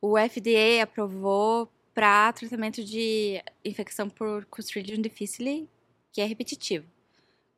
o 0.00 0.16
FDA 0.16 0.82
aprovou 0.82 1.68
para 1.94 2.32
tratamento 2.32 2.84
de 2.84 3.42
infecção 3.64 4.08
por 4.08 4.44
Clostridium 4.46 5.00
difficile, 5.00 5.68
que 6.12 6.20
é 6.20 6.24
repetitivo. 6.24 6.86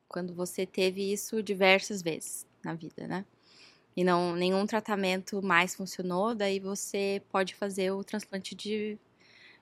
Quando 0.08 0.34
você 0.34 0.66
teve 0.66 1.12
isso 1.12 1.42
diversas 1.42 2.02
vezes 2.02 2.46
na 2.64 2.74
vida, 2.74 3.06
né? 3.06 3.24
E 3.96 4.02
não 4.04 4.34
nenhum 4.34 4.66
tratamento 4.66 5.42
mais 5.42 5.74
funcionou, 5.74 6.34
daí 6.34 6.58
você 6.58 7.22
pode 7.30 7.54
fazer 7.54 7.90
o 7.92 8.02
transplante 8.02 8.54
de, 8.54 8.98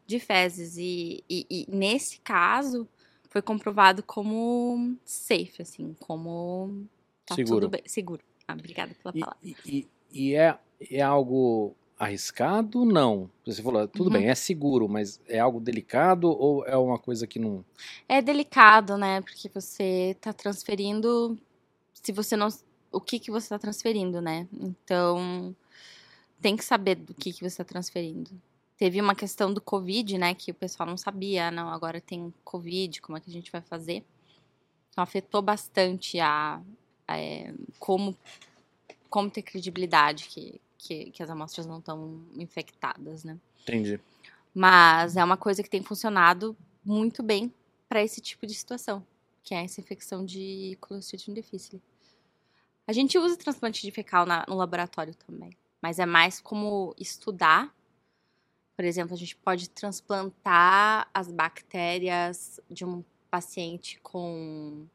de 0.07 0.21
fezes. 0.21 0.77
E, 0.77 1.25
e, 1.29 1.47
e 1.51 1.67
nesse 1.69 2.21
caso, 2.21 2.89
foi 3.29 3.43
comprovado 3.43 4.03
como 4.03 4.97
safe, 5.05 5.63
assim, 5.63 5.95
como 6.01 6.87
tá 7.27 7.35
Seguro. 7.35 7.61
tudo 7.61 7.71
bem. 7.71 7.83
Seguro. 7.87 8.23
Ah, 8.47 8.55
obrigada 8.55 8.95
pela 9.03 9.13
palavra. 9.13 9.39
e- 9.43 9.57
e- 9.67 9.89
e 10.13 10.35
é, 10.35 10.59
é 10.91 11.01
algo 11.01 11.77
arriscado? 12.01 12.85
Não. 12.85 13.31
Você 13.47 13.63
falou, 13.63 13.87
tudo 13.87 14.07
Uhum. 14.07 14.13
bem, 14.15 14.29
é 14.29 14.35
seguro, 14.35 14.89
mas 14.89 15.21
é 15.29 15.39
algo 15.39 15.61
delicado 15.61 16.29
ou 16.31 16.65
é 16.67 16.77
uma 16.77 16.99
coisa 16.99 17.27
que 17.27 17.39
não. 17.39 17.65
É 18.09 18.23
delicado, 18.23 18.97
né? 18.97 19.21
Porque 19.21 19.49
você 19.49 20.17
tá 20.21 20.33
transferindo. 20.33 21.39
Se 21.95 22.11
você 22.13 22.37
não. 22.37 22.49
O 22.91 23.01
que, 23.01 23.19
que 23.21 23.31
você 23.31 23.49
tá 23.51 23.59
transferindo, 23.59 24.21
né? 24.21 24.49
Então. 24.53 25.55
Tem 26.41 26.57
que 26.57 26.65
saber 26.65 26.95
do 26.95 27.13
que, 27.13 27.35
que 27.35 27.43
você 27.49 27.59
tá 27.59 27.65
transferindo. 27.65 28.31
Teve 28.79 28.99
uma 28.99 29.15
questão 29.15 29.53
do 29.53 29.61
Covid, 29.61 30.17
né? 30.17 30.35
Que 30.35 30.51
o 30.51 30.55
pessoal 30.55 30.89
não 30.89 30.97
sabia. 30.97 31.49
"Ah, 31.49 31.51
Não, 31.51 31.69
agora 31.69 32.01
tem 32.01 32.33
Covid, 32.43 33.03
como 33.03 33.19
é 33.19 33.21
que 33.21 33.29
a 33.29 33.33
gente 33.33 33.53
vai 33.53 33.61
fazer? 33.61 34.03
Então 34.91 35.05
afetou 35.05 35.43
bastante 35.43 36.19
a. 36.19 36.61
a, 37.07 37.19
é, 37.19 37.53
como, 37.79 38.17
como 39.11 39.29
ter 39.31 39.43
credibilidade 39.43 40.25
que, 40.29 40.59
que, 40.83 41.11
que 41.11 41.23
as 41.23 41.29
amostras 41.31 41.67
não 41.67 41.79
estão 41.79 42.23
infectadas, 42.37 43.23
né? 43.25 43.39
Entendi. 43.63 44.01
Mas 44.55 45.17
é 45.17 45.23
uma 45.25 45.37
coisa 45.37 45.63
que 45.63 45.69
tem 45.71 45.83
funcionado 45.83 46.57
muito 46.85 47.23
bem 47.23 47.53
para 47.89 48.03
esse 48.03 48.21
tipo 48.21 48.47
de 48.47 48.55
situação, 48.55 49.07
que 49.43 49.55
é 49.55 49.63
essa 49.65 49.81
infecção 49.81 50.25
de 50.25 50.77
Clostridium 50.81 51.35
difficile. 51.35 51.83
A 52.87 52.93
gente 52.93 53.19
usa 53.19 53.37
transplante 53.37 53.83
de 53.83 53.91
fecal 53.91 54.25
na- 54.25 54.45
no 54.49 54.57
laboratório 54.57 55.15
também, 55.15 55.51
mas 55.83 55.99
é 55.99 56.07
mais 56.07 56.41
como 56.41 56.95
estudar. 56.99 57.73
Por 58.75 58.85
exemplo, 58.85 59.13
a 59.15 59.17
gente 59.19 59.37
pode 59.37 59.69
transplantar 59.69 61.09
as 61.13 61.31
bactérias 61.31 62.59
de 62.71 62.85
um 62.85 63.05
paciente 63.31 64.01
com 64.03 64.87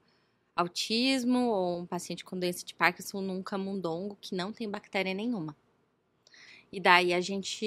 autismo 0.55 1.49
ou 1.49 1.79
um 1.81 1.85
paciente 1.85 2.25
com 2.25 2.39
doença 2.39 2.65
de 2.65 2.73
Parkinson 2.73 3.21
num 3.21 3.43
camundongo 3.43 4.17
que 4.19 4.33
não 4.35 4.51
tem 4.51 4.67
bactéria 4.69 5.13
nenhuma. 5.13 5.55
E 6.75 6.79
daí 6.81 7.13
a 7.13 7.21
gente 7.21 7.65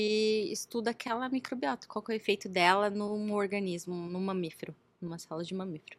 estuda 0.53 0.91
aquela 0.91 1.31
microbiota, 1.31 1.87
qual 1.89 2.05
é 2.11 2.13
o 2.13 2.15
efeito 2.15 2.47
dela 2.47 2.91
num 2.91 3.33
organismo, 3.33 3.95
num 3.95 4.21
mamífero, 4.21 4.77
numa 5.01 5.19
célula 5.19 5.43
de 5.43 5.55
mamífero. 5.55 5.97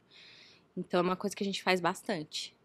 Então 0.77 0.99
é 0.99 1.03
uma 1.03 1.15
coisa 1.15 1.35
que 1.35 1.41
a 1.43 1.45
gente 1.45 1.63
faz 1.63 1.81
bastante. 1.81 2.55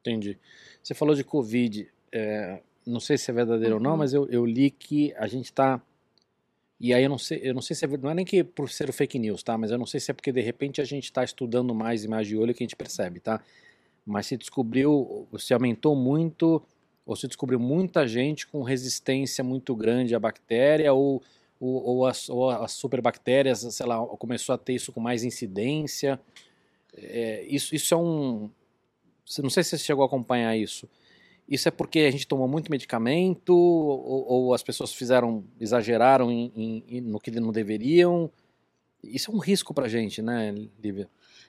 Entendi. 0.00 0.38
Você 0.80 0.94
falou 0.94 1.16
de 1.16 1.24
Covid. 1.24 1.90
é, 2.12 2.62
não 2.86 3.00
sei 3.00 3.18
se 3.18 3.28
é 3.28 3.34
verdadeiro 3.34 3.74
ou 3.74 3.80
não, 3.80 3.92
Uhum. 3.92 3.96
mas 3.96 4.14
eu, 4.14 4.28
eu 4.28 4.46
li 4.46 4.70
que 4.70 5.12
a 5.16 5.26
gente 5.26 5.52
tá. 5.52 5.82
E 6.78 6.94
aí 6.94 7.02
eu 7.02 7.10
não 7.10 7.18
sei, 7.18 7.40
eu 7.42 7.52
não 7.54 7.62
sei 7.62 7.74
se 7.74 7.84
é. 7.84 7.88
Não 7.88 8.10
é 8.10 8.14
nem 8.14 8.24
que 8.24 8.44
por 8.44 8.70
ser 8.70 8.92
fake 8.92 9.18
news, 9.18 9.42
tá? 9.42 9.58
Mas 9.58 9.72
eu 9.72 9.78
não 9.78 9.86
sei 9.86 9.98
se 9.98 10.12
é 10.12 10.14
porque 10.14 10.30
de 10.30 10.40
repente 10.40 10.80
a 10.80 10.84
gente 10.84 11.04
está 11.04 11.24
estudando 11.24 11.74
mais 11.74 12.04
e 12.04 12.08
mais 12.08 12.28
de 12.28 12.36
olho 12.36 12.54
que 12.54 12.62
a 12.62 12.66
gente 12.66 12.76
percebe, 12.76 13.18
tá? 13.18 13.42
Mas 14.06 14.26
se 14.26 14.36
descobriu, 14.36 15.26
se 15.38 15.52
aumentou 15.54 15.94
muito, 15.96 16.62
se 17.16 17.26
descobriu 17.26 17.58
muita 17.58 18.06
gente 18.06 18.46
com 18.46 18.62
resistência 18.62 19.42
muito 19.42 19.74
grande 19.74 20.14
à 20.14 20.20
bactéria, 20.20 20.92
ou, 20.92 21.22
ou, 21.60 21.82
ou, 21.84 22.06
as, 22.06 22.28
ou 22.28 22.48
as 22.50 22.72
superbactérias, 22.72 23.60
sei 23.60 23.86
lá, 23.86 24.04
começou 24.06 24.54
a 24.54 24.58
ter 24.58 24.74
isso 24.74 24.92
com 24.92 25.00
mais 25.00 25.24
incidência. 25.24 26.20
É, 26.96 27.44
isso, 27.48 27.74
isso 27.74 27.92
é 27.94 27.96
um. 27.96 28.48
Você- 29.26 29.42
Não 29.42 29.50
sei 29.50 29.62
se 29.64 29.70
você 29.70 29.78
chegou 29.78 30.02
a 30.02 30.06
acompanhar 30.06 30.56
isso. 30.56 30.88
Isso 31.48 31.66
é 31.68 31.70
porque 31.70 32.00
a 32.00 32.10
gente 32.10 32.26
tomou 32.26 32.46
muito 32.48 32.70
medicamento 32.70 33.50
ou, 33.54 34.26
ou 34.46 34.54
as 34.54 34.62
pessoas 34.62 34.92
fizeram, 34.92 35.44
exageraram 35.60 36.30
em- 36.30 36.84
em- 36.88 37.00
no 37.00 37.18
que 37.20 37.30
não 37.32 37.50
deveriam? 37.52 38.30
Isso 39.02 39.30
é 39.30 39.34
um 39.34 39.38
risco 39.38 39.74
pra 39.74 39.88
gente, 39.88 40.22
né, 40.22 40.54
Lívia? 40.82 41.08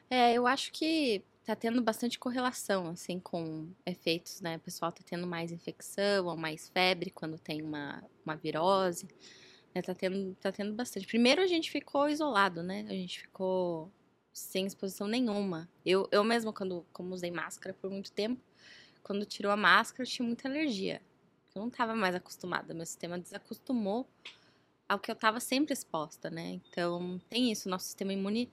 É, 0.09 0.33
eu 0.33 0.47
acho 0.47 0.71
que 0.71 1.21
tá 1.45 1.55
tendo 1.55 1.81
bastante 1.81 2.17
correlação, 2.17 2.87
assim, 2.87 3.19
com 3.19 3.69
efeitos, 3.85 4.39
né? 4.41 4.57
O 4.57 4.59
pessoal 4.59 4.91
tá 4.91 5.01
tendo 5.05 5.27
mais 5.27 5.51
infecção 5.51 6.27
ou 6.27 6.37
mais 6.37 6.69
febre 6.69 7.09
quando 7.11 7.37
tem 7.37 7.61
uma, 7.61 8.03
uma 8.25 8.35
virose. 8.35 9.07
Né? 9.75 9.81
Tá, 9.81 9.93
tendo, 9.93 10.35
tá 10.35 10.51
tendo 10.51 10.73
bastante. 10.73 11.05
Primeiro 11.05 11.41
a 11.41 11.47
gente 11.47 11.69
ficou 11.69 12.07
isolado, 12.07 12.63
né? 12.63 12.85
A 12.87 12.93
gente 12.93 13.21
ficou 13.21 13.91
sem 14.31 14.65
exposição 14.65 15.07
nenhuma. 15.07 15.69
Eu, 15.85 16.07
eu 16.11 16.23
mesma, 16.23 16.53
quando 16.53 16.85
como 16.93 17.13
usei 17.13 17.31
máscara 17.31 17.73
por 17.73 17.89
muito 17.89 18.11
tempo, 18.11 18.41
quando 19.01 19.25
tirou 19.25 19.51
a 19.51 19.57
máscara, 19.57 20.03
eu 20.03 20.07
tinha 20.11 20.25
muita 20.25 20.47
alergia. 20.47 21.01
Eu 21.53 21.61
não 21.61 21.69
tava 21.69 21.93
mais 21.93 22.15
acostumada. 22.15 22.73
Meu 22.73 22.85
sistema 22.85 23.19
desacostumou 23.19 24.07
ao 24.87 24.97
que 24.97 25.11
eu 25.11 25.15
tava 25.15 25.39
sempre 25.39 25.73
exposta, 25.73 26.29
né? 26.29 26.61
Então, 26.69 27.19
tem 27.29 27.51
isso. 27.51 27.69
Nosso 27.69 27.85
sistema 27.85 28.13
imune 28.13 28.49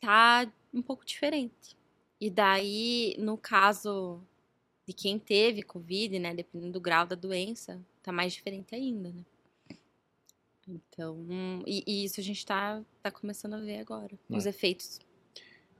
tá 0.00 0.50
um 0.72 0.82
pouco 0.82 1.04
diferente. 1.04 1.76
E 2.20 2.30
daí, 2.30 3.16
no 3.18 3.36
caso 3.36 4.20
de 4.86 4.92
quem 4.92 5.18
teve 5.18 5.62
Covid, 5.62 6.18
né, 6.18 6.34
dependendo 6.34 6.72
do 6.72 6.80
grau 6.80 7.06
da 7.06 7.16
doença, 7.16 7.80
tá 8.02 8.12
mais 8.12 8.32
diferente 8.32 8.74
ainda, 8.74 9.10
né? 9.10 9.24
Então, 10.68 11.26
e, 11.66 11.82
e 11.86 12.04
isso 12.04 12.20
a 12.20 12.22
gente 12.22 12.44
tá, 12.46 12.82
tá 13.02 13.10
começando 13.10 13.54
a 13.54 13.60
ver 13.60 13.78
agora, 13.78 14.16
os 14.28 14.46
efeitos. 14.46 15.00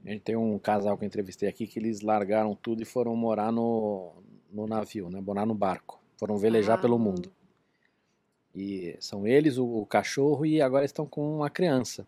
A 0.04 0.10
gente 0.10 0.22
tem 0.22 0.34
um 0.34 0.58
casal 0.58 0.96
que 0.96 1.04
eu 1.04 1.06
entrevistei 1.06 1.48
aqui 1.48 1.66
que 1.66 1.78
eles 1.78 2.00
largaram 2.00 2.54
tudo 2.56 2.82
e 2.82 2.86
foram 2.86 3.14
morar 3.14 3.52
no, 3.52 4.14
no 4.50 4.66
navio, 4.66 5.10
né? 5.10 5.20
Morar 5.20 5.46
no 5.46 5.54
barco. 5.54 6.00
Foram 6.16 6.38
velejar 6.38 6.78
Ah. 6.78 6.80
pelo 6.80 6.98
mundo. 6.98 7.30
E 8.54 8.96
são 8.98 9.26
eles, 9.26 9.58
o, 9.58 9.64
o 9.66 9.86
cachorro, 9.86 10.44
e 10.44 10.60
agora 10.60 10.84
estão 10.84 11.06
com 11.06 11.36
uma 11.36 11.50
criança. 11.50 12.04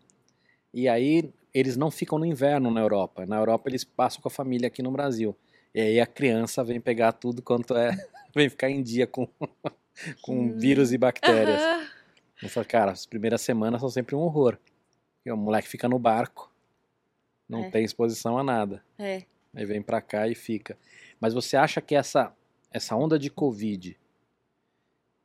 E 0.73 0.89
aí 0.89 1.31
eles 1.53 1.77
não 1.77 1.91
ficam 1.91 2.17
no 2.17 2.25
inverno 2.25 2.71
na 2.71 2.81
Europa. 2.81 3.25
Na 3.25 3.37
Europa 3.37 3.69
eles 3.69 3.83
passam 3.83 4.21
com 4.21 4.27
a 4.27 4.31
família 4.31 4.67
aqui 4.67 4.81
no 4.81 4.91
Brasil. 4.91 5.35
E 5.73 5.79
aí 5.81 5.99
a 5.99 6.05
criança 6.05 6.63
vem 6.63 6.79
pegar 6.81 7.11
tudo 7.13 7.41
quanto 7.41 7.75
é, 7.75 7.91
vem 8.35 8.49
ficar 8.49 8.69
em 8.69 8.81
dia 8.81 9.05
com, 9.07 9.27
com 10.21 10.47
Hum. 10.47 10.57
vírus 10.57 10.91
e 10.91 10.97
bactérias. 10.97 11.61
Aham. 11.61 11.83
Eu 12.43 12.49
falo, 12.49 12.65
cara, 12.67 12.91
as 12.91 13.05
primeiras 13.05 13.41
semanas 13.41 13.79
são 13.79 13.89
sempre 13.89 14.15
um 14.15 14.19
horror. 14.19 14.57
E 15.25 15.31
o 15.31 15.37
moleque 15.37 15.67
fica 15.69 15.87
no 15.87 15.97
barco, 15.97 16.51
não 17.47 17.63
É. 17.63 17.69
tem 17.69 17.85
exposição 17.85 18.37
a 18.37 18.43
nada. 18.43 18.83
É. 18.99 19.23
Aí 19.55 19.65
vem 19.65 19.81
pra 19.81 20.01
cá 20.01 20.27
e 20.27 20.35
fica. 20.35 20.77
Mas 21.21 21.33
você 21.33 21.55
acha 21.55 21.79
que 21.79 21.95
essa, 21.95 22.35
essa 22.69 22.97
onda 22.97 23.17
de 23.17 23.29
Covid 23.29 23.97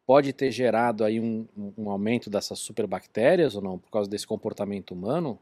pode 0.07 0.33
ter 0.33 0.53
gerado 0.53 1.03
aí 1.05 1.19
um- 1.19 1.47
um 1.77 1.91
aumento 1.91 2.31
dessas 2.31 2.61
superbactérias 2.61 3.57
ou 3.57 3.63
não? 3.63 3.79
Por 3.79 3.91
causa 3.91 4.09
desse 4.09 4.27
comportamento 4.27 4.93
humano? 4.93 5.39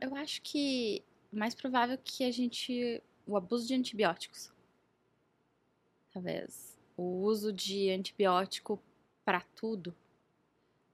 Eu 0.00 0.14
acho 0.16 0.42
que 0.42 1.04
é 1.32 1.36
mais 1.36 1.54
provável 1.54 1.98
que 2.02 2.24
a 2.24 2.30
gente. 2.30 3.02
O 3.26 3.36
abuso 3.36 3.66
de 3.66 3.74
antibióticos. 3.74 4.52
Talvez. 6.12 6.78
O 6.96 7.22
uso 7.22 7.52
de 7.52 7.90
antibiótico 7.90 8.82
para 9.24 9.40
tudo. 9.40 9.94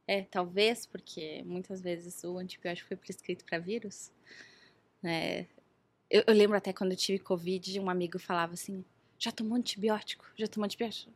É, 0.06 0.22
talvez, 0.22 0.86
porque 0.86 1.42
muitas 1.44 1.80
vezes 1.80 2.24
o 2.24 2.38
antibiótico 2.38 2.88
foi 2.88 2.96
prescrito 2.96 3.44
para 3.44 3.58
vírus. 3.58 4.10
né? 5.02 5.46
Eu, 6.10 6.24
eu 6.26 6.34
lembro 6.34 6.56
até 6.56 6.72
quando 6.72 6.90
eu 6.90 6.96
tive 6.96 7.20
Covid, 7.20 7.78
um 7.78 7.88
amigo 7.88 8.18
falava 8.18 8.54
assim: 8.54 8.84
já 9.18 9.30
tomou 9.30 9.56
antibiótico? 9.56 10.26
Já 10.36 10.48
tomou 10.48 10.64
antibiótico? 10.64 11.12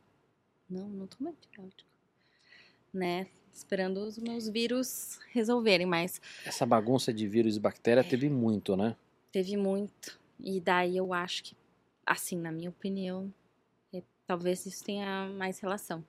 Não, 0.69 0.87
não 0.87 1.07
tomei 1.07 1.33
antibiótico. 1.33 1.89
Né? 2.93 3.27
Esperando 3.55 4.01
os 4.01 4.17
meus 4.17 4.49
vírus 4.49 5.17
resolverem, 5.31 5.85
mas 5.85 6.21
Essa 6.45 6.65
bagunça 6.65 7.13
de 7.13 7.25
vírus 7.25 7.55
e 7.55 7.59
bactéria 7.59 8.03
teve 8.03 8.29
muito, 8.29 8.75
né? 8.75 8.97
Teve 9.31 9.55
muito. 9.55 10.19
E 10.37 10.59
daí 10.59 10.97
eu 10.97 11.13
acho 11.13 11.45
que, 11.45 11.55
assim, 12.05 12.37
na 12.37 12.51
minha 12.51 12.69
opinião, 12.69 13.33
é, 13.93 14.03
talvez 14.27 14.65
isso 14.65 14.83
tenha 14.83 15.29
mais 15.29 15.57
relação. 15.59 16.03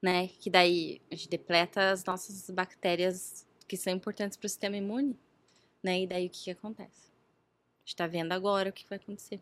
Né? 0.00 0.28
Que 0.28 0.48
daí 0.48 1.02
a 1.10 1.16
gente 1.16 1.28
depleta 1.28 1.90
as 1.90 2.04
nossas 2.04 2.48
bactérias 2.48 3.44
que 3.66 3.76
são 3.76 3.92
importantes 3.92 4.36
para 4.36 4.46
o 4.46 4.48
sistema 4.48 4.76
imune. 4.76 5.18
Né? 5.82 6.02
E 6.02 6.06
daí 6.06 6.26
o 6.26 6.30
que, 6.30 6.44
que 6.44 6.50
acontece? 6.52 7.10
A 7.10 7.84
gente 7.84 7.96
tá 7.96 8.06
vendo 8.06 8.30
agora 8.30 8.70
o 8.70 8.72
que 8.72 8.88
vai 8.88 8.98
acontecer. 8.98 9.40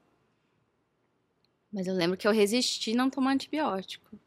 Mas 1.71 1.87
eu 1.87 1.95
lembro 1.95 2.16
que 2.16 2.27
eu 2.27 2.33
resisti 2.33 2.95
não 2.95 3.11
tomar 3.11 3.33
antibiótico. 3.33 4.18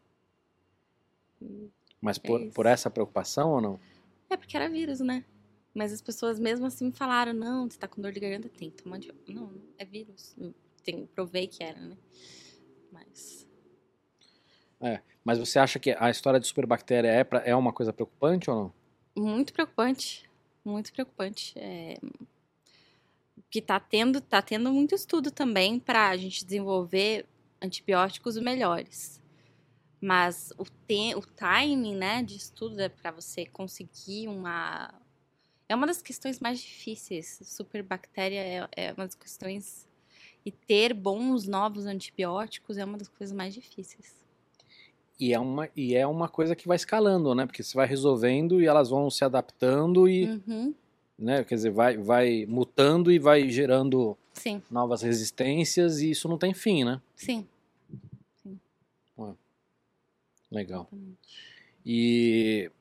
Mas 2.04 2.18
por, 2.18 2.41
isso. 2.41 2.54
por 2.54 2.66
essa 2.66 2.89
preocupação 2.89 3.51
ou 3.51 3.62
não? 3.62 3.80
É 4.30 4.36
porque 4.38 4.58
era 4.58 4.70
vírus, 4.70 4.99
né? 4.99 5.24
Mas 5.74 5.91
as 5.91 6.01
pessoas 6.01 6.38
mesmo 6.39 6.66
assim 6.66 6.86
me 6.86 6.91
falaram, 6.91 7.34
não, 7.34 7.70
você 7.70 7.80
tá 7.80 7.88
com 7.88 8.01
dor 8.01 8.12
de 8.12 8.20
garganta, 8.20 8.49
tem 8.49 8.70
que 8.70 8.84
tomar 8.84 8.97
antibiótico. 8.97 9.32
Não, 9.32 9.51
é 9.78 9.86
vírus. 9.86 10.36
Tem, 10.84 11.06
provei 11.08 11.47
que 11.47 11.64
era, 11.64 11.80
né? 11.80 11.97
Mas. 12.91 13.47
Mas 15.24 15.39
você 15.39 15.58
acha 15.58 15.80
que 15.80 15.95
a 15.97 16.10
história 16.10 16.39
de 16.39 16.47
superbactéria 16.47 17.08
é, 17.08 17.24
pra- 17.24 17.43
é 17.45 17.56
uma 17.56 17.72
coisa 17.72 17.93
preocupante 17.93 18.49
ou 18.49 18.74
não? 19.16 19.24
Muito 19.24 19.54
preocupante. 19.54 20.30
Muito 20.66 20.91
preocupante. 20.91 21.54
É... 21.58 21.97
Que 23.49 23.62
tá 23.62 23.80
tendo, 23.80 24.20
tá 24.20 24.41
tendo 24.41 24.72
muito 24.74 24.93
estudo 24.93 25.32
também 25.32 25.80
pra 25.80 26.16
gente 26.18 26.43
desenvolver 26.43 27.26
antibióticos 27.62 28.38
melhores. 28.38 29.22
Mas 30.06 30.51
o, 30.58 30.66
te... 30.86 31.16
o 31.16 31.22
timing, 31.22 31.95
né, 31.95 32.22
de 32.22 32.36
estudo 32.36 32.78
é 32.82 32.89
para 32.89 33.10
você 33.10 33.45
conseguir 33.45 34.28
uma. 34.28 34.93
É 35.70 35.74
uma 35.74 35.88
das 35.88 36.01
questões 36.01 36.41
mais 36.41 36.60
difíceis. 36.60 37.39
Superbactéria 37.41 38.39
é, 38.41 38.68
é 38.76 38.91
uma 38.91 39.06
das 39.06 39.16
questões. 39.16 39.88
E 40.45 40.51
ter 40.51 40.93
bons 40.93 41.47
novos 41.47 41.86
antibióticos 41.86 42.78
é 42.78 42.84
uma 42.84 42.97
das 42.97 43.08
coisas 43.08 43.34
mais 43.34 43.54
difíceis. 43.54 44.14
E 45.18 45.34
é, 45.34 45.39
uma, 45.39 45.70
e 45.74 45.95
é 45.95 46.06
uma 46.06 46.28
coisa 46.28 46.54
que 46.54 46.68
vai 46.68 46.76
escalando, 46.76 47.34
né? 47.34 47.45
Porque 47.45 47.64
você 47.64 47.74
vai 47.74 47.88
resolvendo 47.88 48.62
e 48.62 48.66
elas 48.66 48.89
vão 48.89 49.10
se 49.10 49.24
adaptando 49.24 50.06
e, 50.10 50.26
Uhum. 50.26 50.76
né? 51.18 51.45
Quer 51.45 51.56
dizer, 51.56 51.72
vai, 51.72 51.95
vai 51.95 52.45
mutando 52.45 53.10
e 53.10 53.18
vai 53.20 53.49
gerando 53.49 54.18
Sim, 54.34 54.62
novas 54.70 55.01
resistências 55.01 56.01
e 56.01 56.12
isso 56.12 56.28
não 56.28 56.38
tem 56.38 56.54
fim, 56.54 56.84
né? 56.84 56.99
sim. 57.16 57.47
Legal. 60.54 60.88
E 61.86 62.72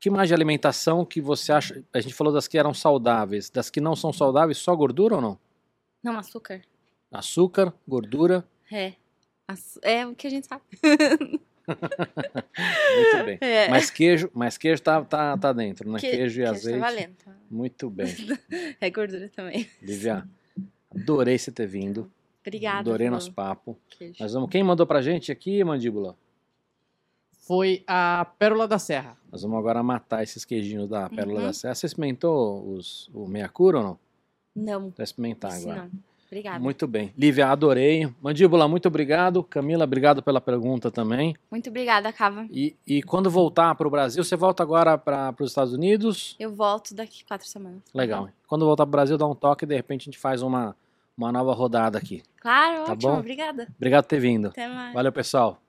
que 0.00 0.08
mais 0.08 0.28
de 0.28 0.34
alimentação 0.34 1.04
que 1.04 1.20
você 1.20 1.52
acha? 1.52 1.82
A 1.92 2.00
gente 2.00 2.14
falou 2.14 2.32
das 2.32 2.46
que 2.48 2.56
eram 2.56 2.72
saudáveis, 2.72 3.50
das 3.50 3.68
que 3.68 3.80
não 3.80 3.96
são 3.96 4.12
saudáveis, 4.12 4.58
só 4.58 4.74
gordura 4.74 5.16
ou 5.16 5.20
não? 5.20 5.38
Não, 6.02 6.16
açúcar. 6.18 6.62
Açúcar, 7.10 7.72
gordura, 7.86 8.46
É. 8.70 8.94
É 9.82 10.06
o 10.06 10.14
que 10.14 10.26
a 10.26 10.30
gente 10.30 10.46
sabe. 10.46 10.62
muito 11.66 13.24
bem. 13.24 13.38
É. 13.40 13.68
Mas 13.68 13.90
queijo, 13.90 14.30
mas 14.34 14.56
queijo 14.58 14.82
tá, 14.82 15.04
tá, 15.04 15.36
tá 15.36 15.52
dentro, 15.52 15.90
né? 15.90 15.98
Que- 16.00 16.10
queijo 16.10 16.40
e 16.40 16.44
Tá 16.44 16.50
azeite. 16.50 16.78
valendo. 16.78 17.14
tá? 17.24 17.32
Muito 17.50 17.88
bem. 17.90 18.06
É 18.80 18.90
gordura 18.90 19.28
também. 19.28 19.68
Lívia, 19.82 20.26
adorei 20.94 21.38
você 21.38 21.50
ter 21.52 21.66
vindo. 21.66 22.10
Obrigada. 22.40 22.78
Adorei 22.80 23.10
nosso 23.10 23.32
papo. 23.32 23.78
queijo. 23.88 24.14
Nós 24.20 24.32
vamos. 24.32 24.50
Quem 24.50 24.62
mandou 24.62 24.86
pra 24.86 25.00
gente 25.02 25.30
aqui, 25.32 25.62
mandíbula? 25.64 26.16
Foi 27.46 27.84
a 27.86 28.26
Pérola 28.38 28.66
da 28.66 28.78
Serra. 28.78 29.16
Nós 29.30 29.42
vamos 29.42 29.58
agora 29.58 29.82
matar 29.82 30.22
esses 30.22 30.44
queijinhos 30.44 30.88
da 30.88 31.08
Pérola 31.08 31.40
Uhum. 31.40 31.46
da 31.46 31.52
Serra. 31.52 31.74
Você 31.74 31.86
experimentou 31.86 32.66
os, 32.72 33.08
o 33.14 33.26
meia 33.28 33.48
cura 33.48 33.78
ou 33.78 33.84
não? 33.84 33.98
Não, 34.54 34.80
Vai 34.96 35.04
experimentar 35.04 35.52
isso 35.52 35.70
agora. 35.70 35.84
não. 35.92 36.00
Obrigada. 36.26 36.54
Muito... 36.58 36.64
Muito 36.64 36.88
bem. 36.88 37.14
Lívia, 37.16 37.46
adorei. 37.46 38.12
Mandíbula, 38.20 38.66
muito 38.66 38.88
obrigado. 38.88 39.44
Camila, 39.44 39.84
obrigado 39.84 40.20
pela 40.24 40.40
pergunta 40.40 40.90
também. 40.90 41.36
obrigada, 41.68 42.12
Cava. 42.12 42.46
E, 42.50 42.74
e 42.84 43.00
quando 43.00 43.30
voltar 43.30 43.72
para 43.76 43.86
o 43.86 43.90
Brasil, 43.90 44.24
você 44.24 44.34
volta 44.34 44.60
agora 44.64 44.98
para 44.98 45.32
os 45.38 45.50
Estados 45.50 45.72
Unidos? 45.72 46.34
Eu 46.40 46.52
volto 46.52 46.96
daqui 46.96 47.24
quatro 47.24 47.46
semanas. 47.46 47.78
Legal. 47.94 48.28
Quando 48.48 48.64
voltar 48.66 48.84
para 48.84 48.88
o 48.88 48.92
Brasil, 48.92 49.16
dá 49.16 49.24
um 49.26 49.36
toque 49.36 49.64
e 49.64 49.68
de 49.68 49.76
repente 49.76 50.02
a 50.02 50.04
gente 50.06 50.18
faz 50.18 50.42
uma, 50.42 50.74
uma 51.16 51.30
nova 51.30 51.54
rodada 51.54 51.96
aqui. 51.96 52.24
Claro, 52.40 52.84
Tá 52.86 52.92
ótimo. 52.92 53.12
bom? 53.12 53.18
Obrigada. 53.20 53.68
Obrigado 53.76 54.02
por 54.04 54.08
ter 54.08 54.18
vindo. 54.18 54.48
Até 54.48 54.66
mais. 54.66 54.92
Valeu, 54.94 55.12
pessoal. 55.12 55.62